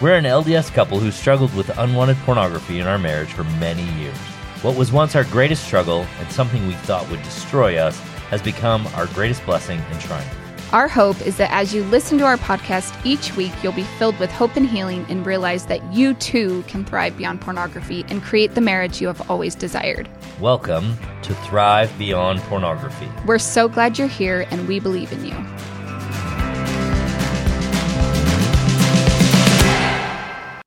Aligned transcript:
We're 0.00 0.16
an 0.16 0.24
LDS 0.24 0.72
couple 0.72 0.98
who 0.98 1.12
struggled 1.12 1.54
with 1.54 1.70
unwanted 1.78 2.16
pornography 2.18 2.80
in 2.80 2.86
our 2.88 2.98
marriage 2.98 3.28
for 3.28 3.44
many 3.44 3.84
years. 4.00 4.16
What 4.60 4.76
was 4.76 4.90
once 4.90 5.14
our 5.14 5.22
greatest 5.22 5.64
struggle 5.64 6.04
and 6.18 6.32
something 6.32 6.66
we 6.66 6.74
thought 6.74 7.08
would 7.10 7.22
destroy 7.22 7.76
us 7.76 7.96
has 8.28 8.42
become 8.42 8.88
our 8.88 9.06
greatest 9.06 9.46
blessing 9.46 9.78
and 9.78 10.00
triumph. 10.00 10.72
Our 10.72 10.88
hope 10.88 11.24
is 11.24 11.36
that 11.36 11.52
as 11.52 11.72
you 11.72 11.84
listen 11.84 12.18
to 12.18 12.24
our 12.24 12.36
podcast 12.36 12.92
each 13.06 13.36
week, 13.36 13.52
you'll 13.62 13.70
be 13.72 13.84
filled 13.84 14.18
with 14.18 14.32
hope 14.32 14.56
and 14.56 14.66
healing 14.66 15.06
and 15.08 15.24
realize 15.24 15.66
that 15.66 15.94
you 15.94 16.14
too 16.14 16.64
can 16.66 16.84
thrive 16.84 17.16
beyond 17.16 17.40
pornography 17.40 18.04
and 18.08 18.20
create 18.20 18.56
the 18.56 18.60
marriage 18.60 19.00
you 19.00 19.06
have 19.06 19.30
always 19.30 19.54
desired. 19.54 20.08
Welcome 20.40 20.96
to 21.22 21.34
Thrive 21.36 21.96
Beyond 21.98 22.40
Pornography. 22.40 23.08
We're 23.26 23.38
so 23.38 23.68
glad 23.68 23.96
you're 23.96 24.08
here 24.08 24.48
and 24.50 24.66
we 24.66 24.80
believe 24.80 25.12
in 25.12 25.24
you. 25.24 25.36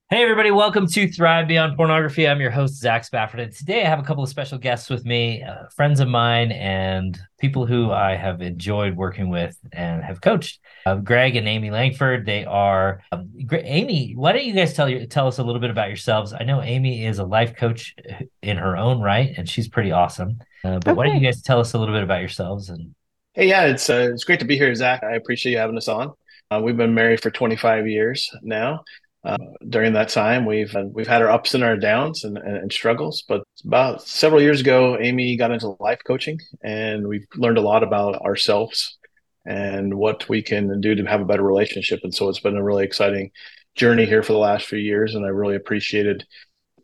Hey, 0.10 0.24
everybody, 0.24 0.52
welcome 0.52 0.88
to 0.88 1.12
Thrive 1.12 1.50
Beyond 1.50 1.76
Pornography. 1.76 2.30
I'm 2.30 2.40
your 2.40 2.50
host, 2.50 2.76
Zach 2.76 3.04
Spafford. 3.04 3.42
And 3.42 3.52
today 3.52 3.84
I 3.84 3.90
have 3.90 4.00
a 4.00 4.04
couple 4.04 4.24
of 4.24 4.30
special 4.30 4.58
guests 4.58 4.90
with 4.90 5.04
me, 5.04 5.44
uh, 5.44 5.68
friends 5.76 6.00
of 6.00 6.08
mine, 6.08 6.54
and 6.54 7.20
people 7.42 7.66
who 7.66 7.92
I 7.92 8.16
have 8.16 8.42
enjoyed 8.42 8.96
working 8.96 9.28
with 9.28 9.58
and 9.74 10.02
have 10.02 10.22
coached. 10.22 10.62
Uh, 10.86 10.96
Greg 10.96 11.36
and 11.36 11.46
Amy 11.46 11.72
Langford. 11.72 12.26
They 12.26 12.46
are 12.46 13.02
um, 13.12 13.30
Amy. 13.52 14.14
Why 14.16 14.32
don't 14.32 14.46
you 14.46 14.54
guys 14.54 14.74
tell 14.74 14.88
you 14.88 15.06
tell 15.08 15.28
us 15.28 15.40
a 15.40 15.44
little 15.44 15.60
bit 15.60 15.72
about 15.72 15.90
yourselves? 15.90 16.32
I 16.32 16.46
know 16.46 16.62
Amy 16.62 17.06
is 17.06 17.20
a 17.20 17.26
life 17.26 17.58
coach 17.58 17.94
in 18.42 18.56
her 18.56 18.78
own 18.78 19.02
right, 19.02 19.34
and 19.36 19.50
she's 19.50 19.68
pretty 19.68 19.92
awesome. 19.92 20.40
Uh, 20.64 20.80
but 20.80 20.88
okay. 20.88 20.94
why 20.94 21.08
don't 21.08 21.16
you 21.16 21.22
guys 21.28 21.42
tell 21.42 21.60
us 21.60 21.74
a 21.74 21.78
little 21.78 21.94
bit 21.94 22.04
about 22.04 22.22
yourselves? 22.22 22.70
And 22.70 22.96
hey, 23.34 23.50
yeah, 23.50 23.66
it's 23.66 23.90
uh, 23.90 24.10
it's 24.14 24.24
great 24.24 24.40
to 24.40 24.46
be 24.46 24.56
here, 24.56 24.74
Zach. 24.74 25.04
I 25.04 25.16
appreciate 25.16 25.52
you 25.52 25.58
having 25.58 25.76
us 25.76 25.90
on. 25.90 26.14
Uh, 26.50 26.62
we've 26.64 26.78
been 26.78 26.94
married 26.94 27.22
for 27.22 27.30
25 27.30 27.90
years 27.90 28.32
now. 28.42 28.86
Uh, 29.24 29.38
during 29.68 29.94
that 29.94 30.10
time, 30.10 30.46
we've 30.46 30.74
uh, 30.76 30.86
we've 30.92 31.08
had 31.08 31.22
our 31.22 31.30
ups 31.30 31.54
and 31.54 31.64
our 31.64 31.76
downs 31.76 32.24
and, 32.24 32.38
and, 32.38 32.58
and, 32.58 32.72
struggles. 32.72 33.24
But 33.28 33.44
about 33.66 34.02
several 34.04 34.42
years 34.42 34.62
ago, 34.62 34.98
Amy 35.00 35.36
got 35.36 35.52
into 35.52 35.76
life 35.80 36.00
coaching, 36.06 36.40
and 36.64 37.08
we've 37.08 37.26
learned 37.36 37.58
a 37.58 37.62
lot 37.62 37.84
about 37.84 38.22
ourselves 38.22 38.98
and 39.46 39.96
what 39.96 40.30
we 40.30 40.42
can 40.42 40.80
do 40.82 40.94
to 40.96 41.04
have 41.06 41.22
a 41.22 41.26
better 41.26 41.44
relationship. 41.44 42.02
And 42.04 42.14
so 42.14 42.30
it's 42.30 42.40
been 42.40 42.58
a 42.58 42.64
really 42.64 42.84
exciting 42.84 43.32
journey 43.76 44.06
here 44.06 44.24
for 44.24 44.34
the 44.34 44.40
last 44.40 44.66
few 44.66 44.80
years, 44.80 45.16
and 45.16 45.26
I 45.26 45.30
really 45.30 45.56
appreciated 45.56 46.26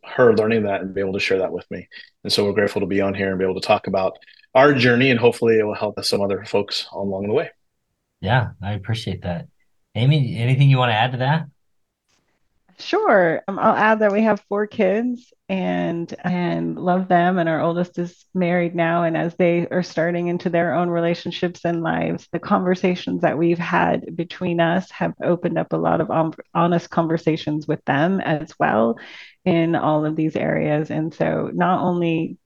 her 0.04 0.36
learning 0.36 0.64
that 0.64 0.82
and 0.82 0.94
be 0.94 1.02
able 1.02 1.14
to 1.14 1.20
share 1.20 1.40
that 1.40 1.54
with 1.54 1.70
me. 1.72 1.88
And 2.24 2.32
so 2.32 2.46
we're 2.46 2.54
grateful 2.54 2.82
to 2.82 2.88
be 2.88 3.02
on 3.02 3.14
here 3.14 3.30
and 3.30 3.38
be 3.38 3.46
able 3.46 3.60
to 3.60 3.68
talk 3.68 3.88
about 3.88 4.18
our 4.56 4.74
journey, 4.74 5.12
and 5.12 5.20
hopefully 5.20 5.60
it 5.60 5.64
will 5.64 5.76
help 5.76 6.04
some 6.04 6.22
other 6.22 6.44
folks 6.46 6.88
along 6.92 7.28
the 7.28 7.34
way. 7.34 7.50
Yeah, 8.22 8.52
I 8.62 8.74
appreciate 8.74 9.24
that. 9.24 9.48
Amy, 9.96 10.38
anything 10.38 10.70
you 10.70 10.78
want 10.78 10.92
to 10.92 10.96
add 10.96 11.12
to 11.12 11.18
that? 11.20 11.46
Sure. 12.80 13.42
Um, 13.48 13.60
I'll 13.60 13.76
add 13.76 14.00
that 14.00 14.12
we 14.12 14.24
have 14.24 14.42
four 14.50 14.66
kids 14.68 15.32
and 15.48 16.14
and 16.24 16.78
love 16.80 17.08
them 17.08 17.38
and 17.38 17.48
our 17.48 17.62
oldest 17.62 18.00
is 18.00 18.26
married 18.34 18.74
now 18.74 19.04
and 19.04 19.16
as 19.16 19.36
they 19.36 19.68
are 19.68 19.84
starting 19.84 20.28
into 20.28 20.50
their 20.50 20.74
own 20.74 20.90
relationships 20.90 21.66
and 21.66 21.84
lives 21.84 22.28
the 22.32 22.40
conversations 22.40 23.22
that 23.22 23.38
we've 23.38 23.60
had 23.60 24.16
between 24.16 24.60
us 24.60 24.90
have 24.92 25.14
opened 25.22 25.58
up 25.60 25.74
a 25.74 25.78
lot 25.78 26.02
of 26.02 26.10
honest 26.56 26.90
conversations 26.90 27.68
with 27.68 27.84
them 27.86 28.20
as 28.22 28.54
well 28.60 28.98
in 29.46 29.76
all 29.76 30.06
of 30.06 30.16
these 30.16 30.36
areas 30.36 30.90
and 30.90 31.14
so 31.14 31.52
not 31.54 31.82
only 31.82 32.38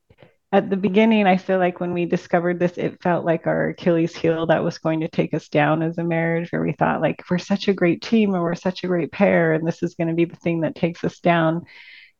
at 0.51 0.69
the 0.69 0.77
beginning, 0.77 1.27
I 1.27 1.37
feel 1.37 1.59
like 1.59 1.79
when 1.79 1.93
we 1.93 2.05
discovered 2.05 2.57
this, 2.57 2.77
it 2.77 3.01
felt 3.01 3.25
like 3.25 3.47
our 3.47 3.69
Achilles 3.69 4.15
heel 4.15 4.45
that 4.47 4.63
was 4.63 4.77
going 4.77 5.01
to 5.01 5.09
take 5.09 5.33
us 5.33 5.49
down 5.49 5.81
as 5.81 5.97
a 5.97 6.03
marriage, 6.03 6.51
where 6.51 6.61
we 6.61 6.71
thought, 6.71 7.01
like, 7.01 7.21
we're 7.29 7.37
such 7.37 7.67
a 7.67 7.73
great 7.73 8.01
team 8.01 8.33
and 8.33 8.41
we're 8.41 8.55
such 8.55 8.83
a 8.83 8.87
great 8.87 9.11
pair, 9.11 9.53
and 9.53 9.67
this 9.67 9.83
is 9.83 9.95
going 9.95 10.07
to 10.07 10.13
be 10.13 10.25
the 10.25 10.37
thing 10.37 10.61
that 10.61 10.75
takes 10.75 11.03
us 11.03 11.19
down. 11.19 11.65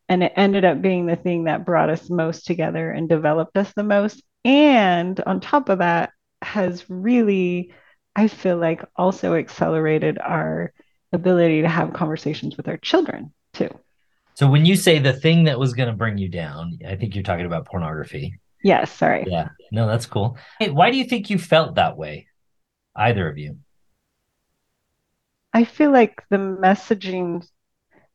And 0.10 0.24
it 0.24 0.34
ended 0.36 0.66
up 0.66 0.82
being 0.82 1.06
the 1.06 1.16
thing 1.16 1.46
that 1.46 1.66
brought 1.66 1.90
us 1.90 2.10
most 2.10 2.46
together 2.46 2.92
and 2.92 3.08
developed 3.08 3.58
us 3.58 3.72
the 3.74 3.84
most. 3.84 4.22
And 4.44 5.20
on 5.22 5.40
top 5.40 5.70
of 5.70 5.80
that, 5.80 6.12
has 6.42 6.90
really, 6.90 7.74
I 8.16 8.28
feel 8.28 8.58
like, 8.58 8.84
also 8.96 9.36
accelerated 9.36 10.20
our 10.20 10.74
ability 11.14 11.62
to 11.62 11.70
have 11.70 11.94
conversations 11.94 12.58
with 12.58 12.68
our 12.68 12.78
children 12.78 13.34
too. 13.54 13.70
So 14.38 14.48
when 14.48 14.68
you 14.68 14.75
say 14.75 15.00
the 15.00 15.14
thing 15.14 15.46
that 15.46 15.58
was 15.58 15.74
going 15.74 15.90
to 15.90 15.96
bring 15.96 16.20
you 16.20 16.30
down, 16.30 16.78
I 16.88 16.96
think 16.96 17.16
you're 17.16 17.24
talking 17.24 17.48
about 17.48 17.66
pornography. 17.66 18.40
Yes, 18.64 18.92
sorry. 18.92 19.25
Yeah. 19.28 19.50
No, 19.72 19.88
that's 19.88 20.06
cool. 20.06 20.38
Hey, 20.59 20.70
why 20.70 20.92
do 20.92 20.98
you 20.98 21.06
think 21.06 21.31
you 21.31 21.40
felt 21.40 21.74
that 21.74 21.98
way? 21.98 22.28
Either 22.96 23.28
of 23.28 23.40
you? 23.40 23.58
I 25.53 25.64
feel 25.64 25.92
like 25.92 26.24
the 26.30 26.38
messaging 26.38 27.47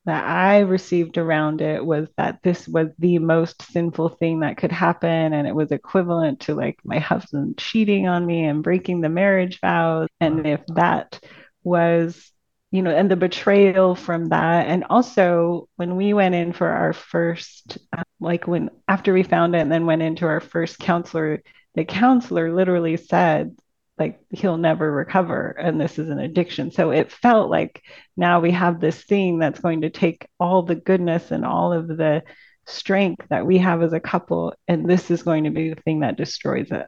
that 0.04 0.24
I 0.24 0.60
received 0.60 1.18
around 1.18 1.60
it 1.60 1.84
was 1.84 2.08
that 2.16 2.38
this 2.44 2.68
was 2.68 2.90
the 3.00 3.18
most 3.18 3.60
sinful 3.72 4.10
thing 4.10 4.40
that 4.40 4.58
could 4.58 4.70
happen. 4.70 5.32
And 5.32 5.48
it 5.48 5.56
was 5.56 5.72
equivalent 5.72 6.38
to 6.42 6.54
like 6.54 6.78
my 6.84 7.00
husband 7.00 7.58
cheating 7.58 8.06
on 8.06 8.24
me 8.24 8.44
and 8.44 8.62
breaking 8.62 9.00
the 9.00 9.08
marriage 9.08 9.58
vows. 9.60 10.06
And 10.20 10.46
if 10.46 10.60
that 10.68 11.18
was 11.64 12.30
you 12.72 12.82
know, 12.82 12.90
and 12.90 13.10
the 13.10 13.16
betrayal 13.16 13.94
from 13.94 14.30
that. 14.30 14.66
And 14.66 14.84
also, 14.88 15.68
when 15.76 15.94
we 15.94 16.14
went 16.14 16.34
in 16.34 16.52
for 16.52 16.68
our 16.68 16.94
first, 16.94 17.78
uh, 17.96 18.02
like 18.18 18.46
when 18.48 18.70
after 18.88 19.12
we 19.12 19.22
found 19.22 19.54
it 19.54 19.60
and 19.60 19.70
then 19.70 19.86
went 19.86 20.02
into 20.02 20.26
our 20.26 20.40
first 20.40 20.78
counselor, 20.78 21.42
the 21.74 21.84
counselor 21.84 22.52
literally 22.52 22.96
said, 22.96 23.56
like, 23.98 24.20
he'll 24.30 24.56
never 24.56 24.90
recover 24.90 25.50
and 25.50 25.78
this 25.80 25.98
is 25.98 26.08
an 26.08 26.18
addiction. 26.18 26.70
So 26.72 26.90
it 26.90 27.12
felt 27.12 27.50
like 27.50 27.82
now 28.16 28.40
we 28.40 28.50
have 28.52 28.80
this 28.80 29.04
thing 29.04 29.38
that's 29.38 29.60
going 29.60 29.82
to 29.82 29.90
take 29.90 30.26
all 30.40 30.62
the 30.62 30.74
goodness 30.74 31.30
and 31.30 31.44
all 31.44 31.74
of 31.74 31.88
the 31.88 32.22
strength 32.66 33.26
that 33.28 33.46
we 33.46 33.58
have 33.58 33.82
as 33.82 33.92
a 33.92 34.00
couple, 34.00 34.54
and 34.66 34.88
this 34.88 35.10
is 35.10 35.22
going 35.22 35.44
to 35.44 35.50
be 35.50 35.70
the 35.70 35.80
thing 35.82 36.00
that 36.00 36.16
destroys 36.16 36.70
it. 36.70 36.86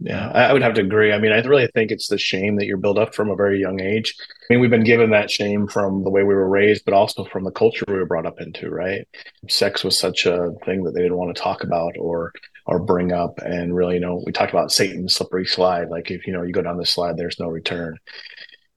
Yeah, 0.00 0.28
I 0.30 0.52
would 0.52 0.62
have 0.62 0.74
to 0.74 0.80
agree. 0.82 1.12
I 1.12 1.18
mean, 1.18 1.32
I 1.32 1.40
really 1.40 1.68
think 1.68 1.90
it's 1.90 2.08
the 2.08 2.18
shame 2.18 2.56
that 2.56 2.66
you're 2.66 2.76
built 2.76 2.98
up 2.98 3.14
from 3.14 3.30
a 3.30 3.36
very 3.36 3.60
young 3.60 3.80
age. 3.80 4.14
I 4.18 4.52
mean, 4.52 4.60
we've 4.60 4.70
been 4.70 4.84
given 4.84 5.10
that 5.10 5.30
shame 5.30 5.68
from 5.68 6.02
the 6.02 6.10
way 6.10 6.22
we 6.24 6.34
were 6.34 6.48
raised, 6.48 6.84
but 6.84 6.94
also 6.94 7.24
from 7.24 7.44
the 7.44 7.52
culture 7.52 7.84
we 7.86 7.94
were 7.94 8.04
brought 8.04 8.26
up 8.26 8.40
into, 8.40 8.68
right? 8.68 9.06
Sex 9.48 9.84
was 9.84 9.98
such 9.98 10.26
a 10.26 10.50
thing 10.64 10.82
that 10.82 10.92
they 10.94 11.00
didn't 11.00 11.16
want 11.16 11.34
to 11.34 11.40
talk 11.40 11.62
about 11.62 11.94
or 11.98 12.32
or 12.66 12.78
bring 12.78 13.12
up. 13.12 13.38
And 13.38 13.74
really, 13.74 13.94
you 13.94 14.00
know, 14.00 14.22
we 14.24 14.32
talked 14.32 14.52
about 14.52 14.72
Satan's 14.72 15.14
slippery 15.14 15.46
slide. 15.46 15.90
Like 15.90 16.10
if 16.10 16.26
you 16.26 16.32
know 16.32 16.42
you 16.42 16.52
go 16.52 16.62
down 16.62 16.78
this 16.78 16.90
slide, 16.90 17.16
there's 17.16 17.40
no 17.40 17.48
return. 17.48 17.98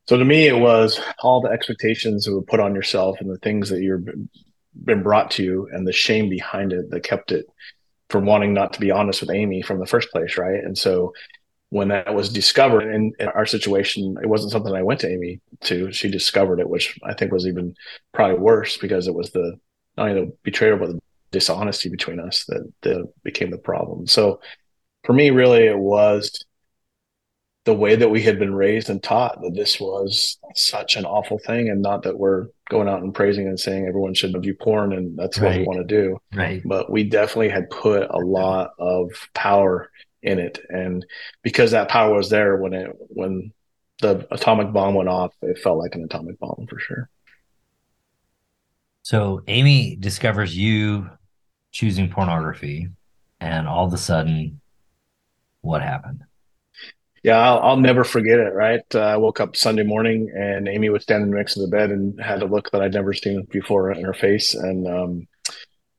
So 0.07 0.17
to 0.17 0.25
me, 0.25 0.47
it 0.47 0.57
was 0.57 1.01
all 1.19 1.41
the 1.41 1.49
expectations 1.49 2.25
that 2.25 2.33
were 2.33 2.41
put 2.41 2.59
on 2.59 2.75
yourself 2.75 3.19
and 3.19 3.29
the 3.29 3.39
things 3.39 3.69
that 3.69 3.81
you've 3.81 4.07
been 4.85 5.03
brought 5.03 5.31
to 5.31 5.43
you 5.43 5.67
and 5.73 5.85
the 5.85 5.91
shame 5.91 6.29
behind 6.29 6.71
it 6.71 6.89
that 6.91 7.03
kept 7.03 7.31
it 7.31 7.45
from 8.09 8.25
wanting 8.25 8.53
not 8.53 8.73
to 8.73 8.79
be 8.79 8.91
honest 8.91 9.21
with 9.21 9.31
Amy 9.31 9.61
from 9.61 9.79
the 9.79 9.85
first 9.85 10.09
place, 10.11 10.37
right? 10.37 10.63
And 10.63 10.77
so 10.77 11.13
when 11.69 11.89
that 11.89 12.13
was 12.13 12.29
discovered 12.29 12.93
in, 12.93 13.11
in, 13.19 13.27
our 13.27 13.45
situation, 13.45 14.15
it 14.21 14.27
wasn't 14.27 14.51
something 14.51 14.73
I 14.73 14.83
went 14.83 15.01
to 15.01 15.11
Amy 15.11 15.41
to. 15.61 15.91
She 15.91 16.09
discovered 16.09 16.59
it, 16.59 16.69
which 16.69 16.97
I 17.03 17.13
think 17.13 17.31
was 17.31 17.45
even 17.45 17.75
probably 18.13 18.37
worse 18.37 18.77
because 18.77 19.07
it 19.07 19.13
was 19.13 19.31
the 19.31 19.59
not 19.97 20.09
only 20.09 20.21
the 20.21 20.37
betrayal 20.43 20.77
but 20.77 20.89
the 20.91 20.99
dishonesty 21.31 21.89
between 21.89 22.19
us 22.19 22.45
that, 22.45 22.71
that 22.83 23.11
became 23.23 23.51
the 23.51 23.57
problem. 23.57 24.07
So 24.07 24.39
for 25.03 25.13
me, 25.13 25.29
really, 25.29 25.65
it 25.65 25.77
was 25.77 26.45
the 27.67 27.73
way 27.73 27.97
that 27.97 28.07
we 28.07 28.21
had 28.21 28.39
been 28.39 28.55
raised 28.55 28.89
and 28.89 29.03
taught 29.03 29.41
that 29.41 29.53
this 29.53 29.77
was 29.77 30.37
such 30.55 30.95
an 30.95 31.03
awful 31.03 31.37
thing 31.37 31.67
and 31.67 31.81
not 31.81 32.01
that 32.03 32.17
we're 32.17 32.47
going 32.69 32.87
out 32.87 33.01
and 33.01 33.13
praising 33.13 33.45
and 33.45 33.59
saying 33.59 33.85
everyone 33.85 34.13
should 34.13 34.33
view 34.41 34.53
porn 34.53 34.93
and 34.93 35.19
that's 35.19 35.37
right. 35.37 35.49
what 35.49 35.57
we 35.57 35.65
want 35.65 35.79
to 35.79 35.83
do. 35.83 36.17
Right. 36.33 36.61
But 36.63 36.89
we 36.89 37.03
definitely 37.03 37.49
had 37.49 37.69
put 37.69 38.09
a 38.09 38.19
lot 38.19 38.69
of 38.79 39.11
power 39.33 39.91
in 40.23 40.39
it. 40.39 40.59
And 40.69 41.05
because 41.43 41.71
that 41.71 41.89
power 41.89 42.13
was 42.13 42.29
there 42.29 42.55
when 42.55 42.73
it 42.73 42.89
when 42.99 43.51
the 44.01 44.25
atomic 44.31 44.71
bomb 44.71 44.93
went 44.93 45.09
off 45.09 45.33
it 45.41 45.59
felt 45.59 45.77
like 45.77 45.93
an 45.93 46.05
atomic 46.05 46.39
bomb 46.39 46.67
for 46.69 46.79
sure. 46.79 47.09
So 49.01 49.43
amy 49.49 49.97
discovers 49.97 50.55
you 50.55 51.09
choosing 51.73 52.09
pornography 52.09 52.87
and 53.41 53.67
all 53.67 53.87
of 53.87 53.93
a 53.93 53.97
sudden 53.97 54.61
what 55.59 55.81
happened 55.81 56.23
Yeah, 57.23 57.37
I'll, 57.37 57.59
I'll 57.59 57.77
never 57.77 58.03
forget 58.03 58.39
it. 58.39 58.53
Right, 58.53 58.83
uh, 58.93 58.99
I 58.99 59.17
woke 59.17 59.39
up 59.39 59.55
Sunday 59.55 59.83
morning 59.83 60.31
and 60.35 60.67
Amy 60.67 60.89
was 60.89 61.03
standing 61.03 61.31
next 61.31 61.55
to 61.55 61.61
the 61.61 61.67
bed 61.67 61.91
and 61.91 62.19
had 62.21 62.41
a 62.41 62.45
look 62.45 62.71
that 62.71 62.81
I'd 62.81 62.93
never 62.93 63.13
seen 63.13 63.47
before 63.51 63.91
in 63.91 64.03
her 64.03 64.13
face, 64.13 64.53
and 64.53 64.87
um, 64.87 65.27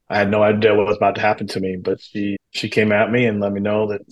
I 0.09 0.19
had 0.19 0.31
no 0.31 0.43
idea 0.43 0.75
what 0.75 0.87
was 0.87 0.97
about 0.97 1.17
to 1.17 1.21
happen 1.21 1.47
to 1.49 1.61
me. 1.61 1.77
But 1.77 2.01
she 2.01 2.37
she 2.51 2.69
came 2.69 2.93
at 2.93 3.11
me 3.13 3.27
and 3.27 3.41
let 3.41 3.53
me 3.53 3.61
know 3.61 3.89
that 3.89 4.03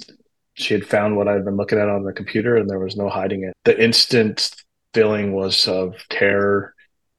she 0.55 0.75
had 0.75 0.87
found 0.87 1.17
what 1.17 1.29
I'd 1.29 1.45
been 1.45 1.57
looking 1.57 1.79
at 1.79 1.89
on 1.89 2.05
the 2.05 2.13
computer, 2.13 2.57
and 2.57 2.69
there 2.69 2.79
was 2.79 2.97
no 2.97 3.09
hiding 3.09 3.45
it. 3.45 3.55
The 3.65 3.83
instant 3.83 4.53
feeling 4.95 5.33
was 5.33 5.69
of 5.69 5.95
terror. 6.09 6.75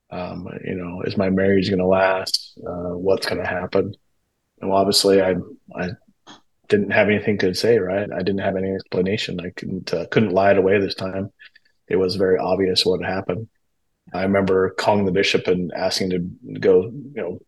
Um, 0.09 0.47
you 0.65 0.75
know, 0.75 1.01
is 1.03 1.17
my 1.17 1.29
marriage 1.29 1.69
going 1.69 1.79
to 1.79 1.85
last? 1.85 2.57
Uh, 2.65 2.95
what's 2.97 3.27
going 3.27 3.41
to 3.41 3.47
happen? 3.47 3.93
And 4.61 4.69
well, 4.69 4.79
obviously, 4.79 5.21
I 5.21 5.35
I 5.75 5.89
didn't 6.69 6.91
have 6.91 7.09
anything 7.09 7.37
to 7.39 7.53
say. 7.53 7.79
Right, 7.79 8.09
I 8.11 8.19
didn't 8.19 8.39
have 8.39 8.55
any 8.55 8.71
explanation. 8.71 9.39
I 9.39 9.49
couldn't 9.51 9.93
uh, 9.93 10.05
couldn't 10.07 10.31
lie 10.31 10.51
it 10.51 10.57
away 10.57 10.79
this 10.79 10.95
time. 10.95 11.31
It 11.87 11.95
was 11.95 12.15
very 12.15 12.37
obvious 12.37 12.85
what 12.85 13.03
happened. 13.03 13.47
I 14.13 14.23
remember 14.23 14.71
calling 14.71 15.05
the 15.05 15.11
bishop 15.11 15.47
and 15.47 15.71
asking 15.73 16.09
to 16.11 16.19
go, 16.59 16.83
you 16.83 17.13
know, 17.15 17.39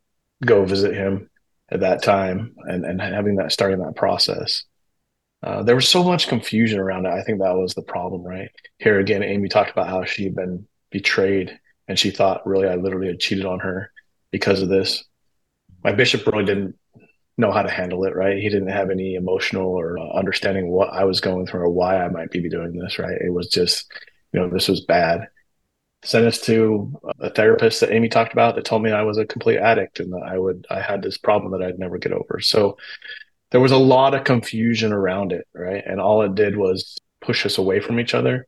go 0.45 0.65
visit 0.65 0.93
him 0.93 1.29
at 1.69 1.81
that 1.81 2.03
time, 2.03 2.55
and 2.59 2.85
and 2.85 3.01
having 3.01 3.35
that 3.37 3.51
starting 3.51 3.79
that 3.79 3.95
process. 3.95 4.63
Uh, 5.41 5.63
there 5.63 5.75
was 5.75 5.87
so 5.87 6.03
much 6.03 6.27
confusion 6.27 6.79
around 6.79 7.05
it. 7.05 7.13
I 7.13 7.23
think 7.23 7.39
that 7.39 7.55
was 7.55 7.73
the 7.73 7.81
problem, 7.81 8.23
right? 8.23 8.49
Here 8.77 8.99
again, 8.99 9.23
Amy 9.23 9.47
talked 9.47 9.71
about 9.71 9.87
how 9.87 10.03
she 10.03 10.25
had 10.25 10.35
been 10.35 10.67
betrayed 10.91 11.57
and 11.89 11.97
she 11.97 12.11
thought 12.11 12.45
really 12.47 12.67
I 12.67 12.75
literally 12.75 13.07
had 13.07 13.19
cheated 13.19 13.45
on 13.45 13.59
her 13.59 13.91
because 14.31 14.61
of 14.61 14.69
this. 14.69 15.03
My 15.83 15.91
bishop 15.91 16.25
really 16.27 16.45
didn't 16.45 16.77
know 17.39 17.51
how 17.51 17.61
to 17.61 17.69
handle 17.69 18.03
it, 18.03 18.15
right? 18.15 18.37
He 18.37 18.49
didn't 18.49 18.69
have 18.69 18.89
any 18.89 19.15
emotional 19.15 19.67
or 19.67 19.97
uh, 19.97 20.11
understanding 20.11 20.69
what 20.69 20.89
I 20.93 21.05
was 21.05 21.21
going 21.21 21.47
through 21.47 21.61
or 21.61 21.69
why 21.69 21.97
I 22.03 22.09
might 22.09 22.31
be 22.31 22.47
doing 22.49 22.73
this, 22.77 22.99
right? 22.99 23.17
It 23.19 23.33
was 23.33 23.47
just, 23.47 23.91
you 24.33 24.39
know, 24.39 24.49
this 24.49 24.67
was 24.67 24.81
bad. 24.81 25.27
Sent 26.03 26.25
us 26.25 26.41
to 26.41 26.93
a 27.19 27.29
therapist 27.29 27.79
that 27.79 27.91
Amy 27.91 28.09
talked 28.09 28.33
about 28.33 28.55
that 28.55 28.65
told 28.65 28.83
me 28.83 28.91
I 28.91 29.03
was 29.03 29.17
a 29.17 29.25
complete 29.25 29.57
addict 29.57 29.99
and 29.99 30.11
that 30.13 30.23
I 30.25 30.37
would, 30.37 30.65
I 30.69 30.81
had 30.81 31.01
this 31.01 31.17
problem 31.17 31.51
that 31.51 31.65
I'd 31.65 31.79
never 31.79 31.97
get 31.97 32.13
over. 32.13 32.39
So 32.41 32.77
there 33.51 33.61
was 33.61 33.71
a 33.71 33.77
lot 33.77 34.13
of 34.13 34.23
confusion 34.25 34.93
around 34.93 35.31
it, 35.31 35.47
right? 35.53 35.83
And 35.85 35.99
all 35.99 36.21
it 36.21 36.35
did 36.35 36.57
was 36.57 36.97
push 37.21 37.45
us 37.45 37.57
away 37.57 37.79
from 37.79 37.99
each 37.99 38.13
other. 38.13 38.47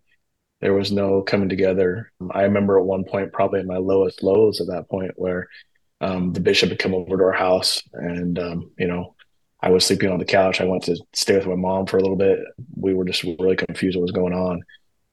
There 0.59 0.73
was 0.73 0.91
no 0.91 1.21
coming 1.23 1.49
together. 1.49 2.11
I 2.31 2.43
remember 2.43 2.77
at 2.77 2.85
one 2.85 3.03
point, 3.03 3.33
probably 3.33 3.61
in 3.61 3.67
my 3.67 3.77
lowest 3.77 4.21
lows 4.21 4.61
at 4.61 4.67
that 4.67 4.89
point, 4.89 5.11
where 5.15 5.47
um, 6.01 6.33
the 6.33 6.39
bishop 6.39 6.69
had 6.69 6.79
come 6.79 6.93
over 6.93 7.15
to 7.15 7.23
our 7.23 7.31
house 7.31 7.81
and, 7.93 8.37
um, 8.39 8.71
you 8.77 8.87
know, 8.87 9.15
I 9.61 9.69
was 9.69 9.85
sleeping 9.85 10.09
on 10.09 10.17
the 10.17 10.25
couch. 10.25 10.59
I 10.59 10.65
went 10.65 10.83
to 10.83 10.97
stay 11.13 11.37
with 11.37 11.45
my 11.45 11.55
mom 11.55 11.85
for 11.85 11.97
a 11.97 12.01
little 12.01 12.17
bit. 12.17 12.39
We 12.75 12.95
were 12.95 13.05
just 13.05 13.23
really 13.23 13.55
confused 13.55 13.95
what 13.95 14.01
was 14.01 14.11
going 14.11 14.33
on. 14.33 14.63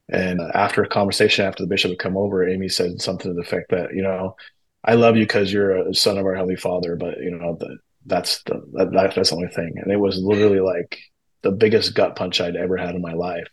And 0.09 0.41
after 0.55 0.83
a 0.83 0.89
conversation, 0.89 1.45
after 1.45 1.63
the 1.63 1.69
bishop 1.69 1.91
had 1.91 1.99
come 1.99 2.17
over, 2.17 2.49
Amy 2.49 2.71
said 2.71 3.03
something 3.03 3.31
to 3.31 3.35
the 3.35 3.43
effect 3.43 3.71
that, 3.71 3.95
you 3.95 4.03
know, 4.03 4.37
I 4.83 4.95
love 4.95 5.17
you 5.17 5.25
because 5.25 5.53
you're 5.53 5.89
a 5.89 5.95
son 5.95 6.17
of 6.17 6.25
our 6.25 6.35
Heavenly 6.35 6.57
Father, 6.57 6.97
but, 6.97 7.19
you 7.19 7.31
know, 7.31 7.59
the, 7.61 7.77
that's 8.07 8.43
the 8.45 8.63
that, 8.73 9.13
that's 9.15 9.29
the 9.29 9.37
only 9.37 9.49
thing. 9.49 9.75
And 9.77 9.93
it 9.93 9.99
was 9.99 10.19
literally 10.19 10.61
like 10.61 10.99
the 11.43 11.51
biggest 11.51 11.95
gut 11.95 12.17
punch 12.17 12.41
I'd 12.41 12.57
ever 12.57 12.79
had 12.79 12.95
in 12.95 13.03
my 13.03 13.13
life. 13.13 13.49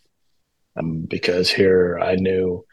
Um, 0.77 1.01
because 1.01 1.49
here 1.49 1.99
I 2.01 2.15
knew 2.15 2.65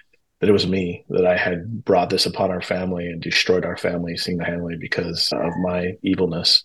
that 0.42 0.48
it 0.48 0.52
was 0.52 0.66
me 0.66 1.04
that 1.08 1.24
I 1.24 1.36
had 1.36 1.84
brought 1.84 2.10
this 2.10 2.26
upon 2.26 2.50
our 2.50 2.60
family 2.60 3.06
and 3.06 3.22
destroyed 3.22 3.64
our 3.64 3.76
family 3.76 4.16
single-handedly 4.16 4.76
because 4.76 5.30
of 5.32 5.52
my 5.62 5.92
evilness, 6.02 6.64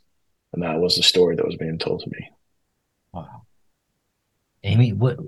and 0.51 0.63
that 0.63 0.79
was 0.79 0.95
the 0.95 1.03
story 1.03 1.35
that 1.35 1.45
was 1.45 1.57
being 1.57 1.77
told 1.77 1.99
to 1.99 2.09
me. 2.09 2.31
Wow, 3.13 3.43
Amy, 4.63 4.93
what 4.93 5.19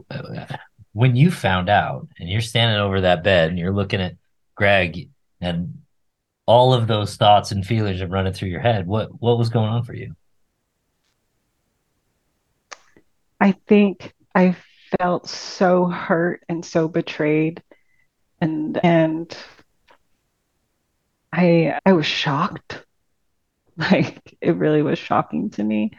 when 0.93 1.15
you 1.15 1.29
found 1.29 1.69
out 1.69 2.07
and 2.19 2.27
you're 2.27 2.41
standing 2.41 2.79
over 2.79 3.01
that 3.01 3.23
bed 3.23 3.49
and 3.49 3.59
you're 3.59 3.71
looking 3.71 4.01
at 4.01 4.15
Greg 4.55 5.09
and 5.39 5.83
all 6.47 6.73
of 6.73 6.87
those 6.87 7.17
thoughts 7.17 7.51
and 7.51 7.63
feelings 7.63 8.01
are 8.01 8.07
running 8.07 8.33
through 8.33 8.49
your 8.49 8.61
head. 8.61 8.87
What 8.87 9.21
what 9.21 9.37
was 9.37 9.49
going 9.49 9.69
on 9.69 9.83
for 9.83 9.93
you? 9.93 10.15
I 13.39 13.51
think 13.67 14.15
I 14.33 14.55
felt 14.97 15.29
so 15.29 15.85
hurt 15.85 16.43
and 16.49 16.65
so 16.65 16.87
betrayed 16.87 17.61
and 18.41 18.79
and 18.83 19.35
I 21.33 21.79
I 21.85 21.93
was 21.93 22.05
shocked. 22.05 22.83
Like 23.77 24.37
it 24.41 24.57
really 24.57 24.81
was 24.81 24.99
shocking 24.99 25.51
to 25.51 25.63
me. 25.63 25.91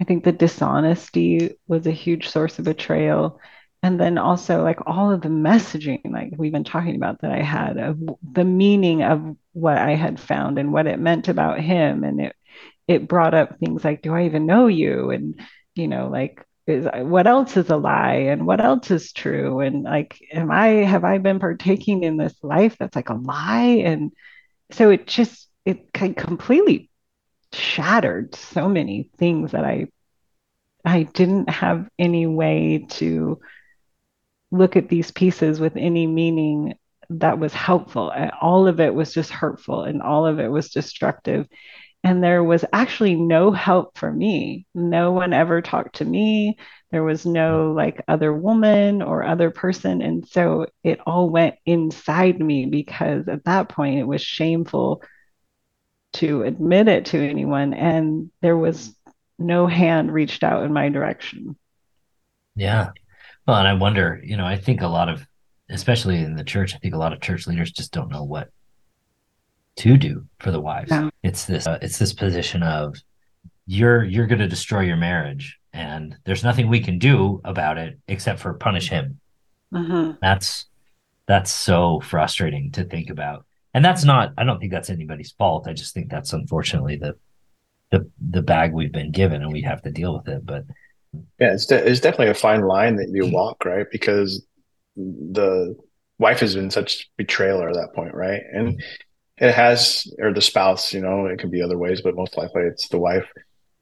I 0.00 0.04
think 0.04 0.24
the 0.24 0.32
dishonesty 0.32 1.56
was 1.68 1.86
a 1.86 1.92
huge 1.92 2.28
source 2.28 2.58
of 2.58 2.66
betrayal 2.66 3.40
and 3.82 4.00
then 4.00 4.18
also 4.18 4.62
like 4.64 4.80
all 4.86 5.10
of 5.12 5.22
the 5.22 5.28
messaging 5.30 6.00
like 6.12 6.32
we've 6.36 6.52
been 6.52 6.64
talking 6.64 6.96
about 6.96 7.20
that 7.22 7.32
i 7.32 7.42
had 7.42 7.78
of 7.78 7.98
the 8.32 8.44
meaning 8.44 9.02
of 9.02 9.36
what 9.52 9.78
i 9.78 9.94
had 9.94 10.20
found 10.20 10.58
and 10.58 10.72
what 10.72 10.86
it 10.86 10.98
meant 11.00 11.28
about 11.28 11.60
him 11.60 12.04
and 12.04 12.20
it 12.20 12.36
it 12.88 13.08
brought 13.08 13.34
up 13.34 13.58
things 13.58 13.84
like 13.84 14.02
do 14.02 14.14
i 14.14 14.24
even 14.26 14.46
know 14.46 14.66
you 14.68 15.10
and 15.10 15.40
you 15.76 15.88
know 15.88 16.08
like 16.08 16.44
is 16.70 16.86
what 17.02 17.26
else 17.26 17.56
is 17.56 17.68
a 17.70 17.76
lie 17.76 18.14
and 18.14 18.46
what 18.46 18.60
else 18.60 18.90
is 18.90 19.12
true 19.12 19.60
and 19.60 19.84
like 19.84 20.20
am 20.32 20.50
i 20.50 20.68
have 20.68 21.04
i 21.04 21.18
been 21.18 21.38
partaking 21.38 22.02
in 22.02 22.16
this 22.16 22.34
life 22.42 22.76
that's 22.78 22.96
like 22.96 23.10
a 23.10 23.14
lie 23.14 23.82
and 23.84 24.12
so 24.70 24.90
it 24.90 25.06
just 25.06 25.48
it 25.64 25.92
completely 25.92 26.88
shattered 27.52 28.34
so 28.34 28.68
many 28.68 29.10
things 29.18 29.52
that 29.52 29.64
i 29.64 29.86
i 30.84 31.02
didn't 31.02 31.50
have 31.50 31.88
any 31.98 32.26
way 32.26 32.86
to 32.88 33.40
look 34.50 34.76
at 34.76 34.88
these 34.88 35.10
pieces 35.10 35.60
with 35.60 35.76
any 35.76 36.06
meaning 36.06 36.74
that 37.10 37.38
was 37.38 37.52
helpful. 37.52 38.12
All 38.40 38.68
of 38.68 38.80
it 38.80 38.94
was 38.94 39.12
just 39.12 39.30
hurtful 39.30 39.82
and 39.82 40.00
all 40.00 40.26
of 40.26 40.38
it 40.38 40.48
was 40.48 40.70
destructive. 40.70 41.46
And 42.02 42.24
there 42.24 42.42
was 42.42 42.64
actually 42.72 43.14
no 43.14 43.52
help 43.52 43.98
for 43.98 44.10
me. 44.10 44.66
No 44.74 45.12
one 45.12 45.34
ever 45.34 45.60
talked 45.60 45.96
to 45.96 46.04
me. 46.04 46.56
There 46.90 47.04
was 47.04 47.26
no 47.26 47.72
like 47.72 48.02
other 48.08 48.32
woman 48.32 49.02
or 49.02 49.22
other 49.22 49.50
person. 49.50 50.00
And 50.00 50.26
so 50.26 50.66
it 50.82 50.98
all 51.06 51.28
went 51.28 51.56
inside 51.66 52.40
me 52.40 52.66
because 52.66 53.28
at 53.28 53.44
that 53.44 53.68
point 53.68 53.98
it 53.98 54.06
was 54.06 54.22
shameful 54.22 55.02
to 56.14 56.42
admit 56.42 56.88
it 56.88 57.06
to 57.06 57.18
anyone. 57.18 57.74
And 57.74 58.30
there 58.40 58.56
was 58.56 58.94
no 59.38 59.66
hand 59.66 60.12
reached 60.12 60.42
out 60.42 60.64
in 60.64 60.72
my 60.72 60.88
direction. 60.88 61.56
Yeah. 62.56 62.90
Well, 63.46 63.58
and 63.58 63.68
I 63.68 63.74
wonder, 63.74 64.20
you 64.24 64.36
know, 64.36 64.46
I 64.46 64.56
think 64.56 64.80
a 64.80 64.88
lot 64.88 65.08
of, 65.08 65.26
especially 65.68 66.18
in 66.18 66.34
the 66.34 66.44
church, 66.44 66.74
I 66.74 66.78
think 66.78 66.94
a 66.94 66.98
lot 66.98 67.12
of 67.12 67.20
church 67.20 67.46
leaders 67.46 67.72
just 67.72 67.92
don't 67.92 68.10
know 68.10 68.24
what 68.24 68.48
to 69.76 69.96
do 69.96 70.26
for 70.38 70.50
the 70.50 70.60
wives. 70.60 70.90
No. 70.90 71.10
It's 71.22 71.44
this, 71.44 71.66
uh, 71.66 71.78
it's 71.82 71.98
this 71.98 72.12
position 72.12 72.62
of 72.62 72.96
you're 73.66 74.04
you're 74.04 74.26
going 74.26 74.40
to 74.40 74.48
destroy 74.48 74.80
your 74.80 74.96
marriage, 74.96 75.58
and 75.72 76.16
there's 76.24 76.42
nothing 76.42 76.68
we 76.68 76.80
can 76.80 76.98
do 76.98 77.40
about 77.44 77.78
it 77.78 77.98
except 78.08 78.40
for 78.40 78.54
punish 78.54 78.88
him. 78.88 79.20
Mm-hmm. 79.72 80.18
That's 80.20 80.66
that's 81.26 81.52
so 81.52 82.00
frustrating 82.00 82.72
to 82.72 82.84
think 82.84 83.10
about, 83.10 83.46
and 83.72 83.84
that's 83.84 84.04
not. 84.04 84.32
I 84.36 84.44
don't 84.44 84.58
think 84.58 84.72
that's 84.72 84.90
anybody's 84.90 85.32
fault. 85.32 85.68
I 85.68 85.72
just 85.72 85.94
think 85.94 86.10
that's 86.10 86.32
unfortunately 86.32 86.96
the 86.96 87.16
the 87.90 88.10
the 88.30 88.42
bag 88.42 88.72
we've 88.72 88.92
been 88.92 89.12
given, 89.12 89.42
and 89.42 89.52
we 89.52 89.62
have 89.62 89.82
to 89.82 89.92
deal 89.92 90.16
with 90.16 90.28
it. 90.28 90.44
But 90.44 90.64
yeah, 91.38 91.52
it's 91.52 91.66
de- 91.66 91.86
it's 91.86 92.00
definitely 92.00 92.30
a 92.30 92.34
fine 92.34 92.62
line 92.62 92.96
that 92.96 93.10
you 93.10 93.30
walk, 93.30 93.64
right? 93.64 93.86
Because 93.92 94.44
the 94.96 95.76
wife 96.18 96.40
has 96.40 96.54
been 96.54 96.70
such 96.70 97.08
betrayal 97.16 97.62
at 97.62 97.74
that 97.74 97.94
point, 97.94 98.14
right? 98.14 98.42
And 98.52 98.68
mm-hmm. 98.70 98.80
It 99.40 99.54
has, 99.54 100.06
or 100.18 100.32
the 100.32 100.42
spouse, 100.42 100.92
you 100.92 101.00
know, 101.00 101.26
it 101.26 101.38
can 101.38 101.50
be 101.50 101.62
other 101.62 101.78
ways, 101.78 102.02
but 102.02 102.14
most 102.14 102.36
likely 102.36 102.62
it's 102.62 102.88
the 102.88 102.98
wife 102.98 103.26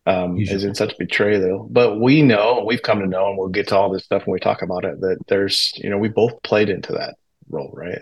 um, 0.06 0.38
is 0.38 0.64
in 0.64 0.74
such 0.74 0.96
betrayal. 0.96 1.66
But 1.68 2.00
we 2.00 2.22
know, 2.22 2.64
we've 2.64 2.82
come 2.82 3.00
to 3.00 3.06
know, 3.06 3.28
and 3.28 3.36
we'll 3.36 3.48
get 3.48 3.68
to 3.68 3.76
all 3.76 3.90
this 3.90 4.04
stuff 4.04 4.26
when 4.26 4.34
we 4.34 4.40
talk 4.40 4.62
about 4.62 4.84
it, 4.84 5.00
that 5.00 5.18
there's, 5.26 5.72
you 5.76 5.90
know, 5.90 5.98
we 5.98 6.08
both 6.08 6.40
played 6.42 6.68
into 6.68 6.92
that 6.92 7.16
role, 7.50 7.72
right? 7.74 8.00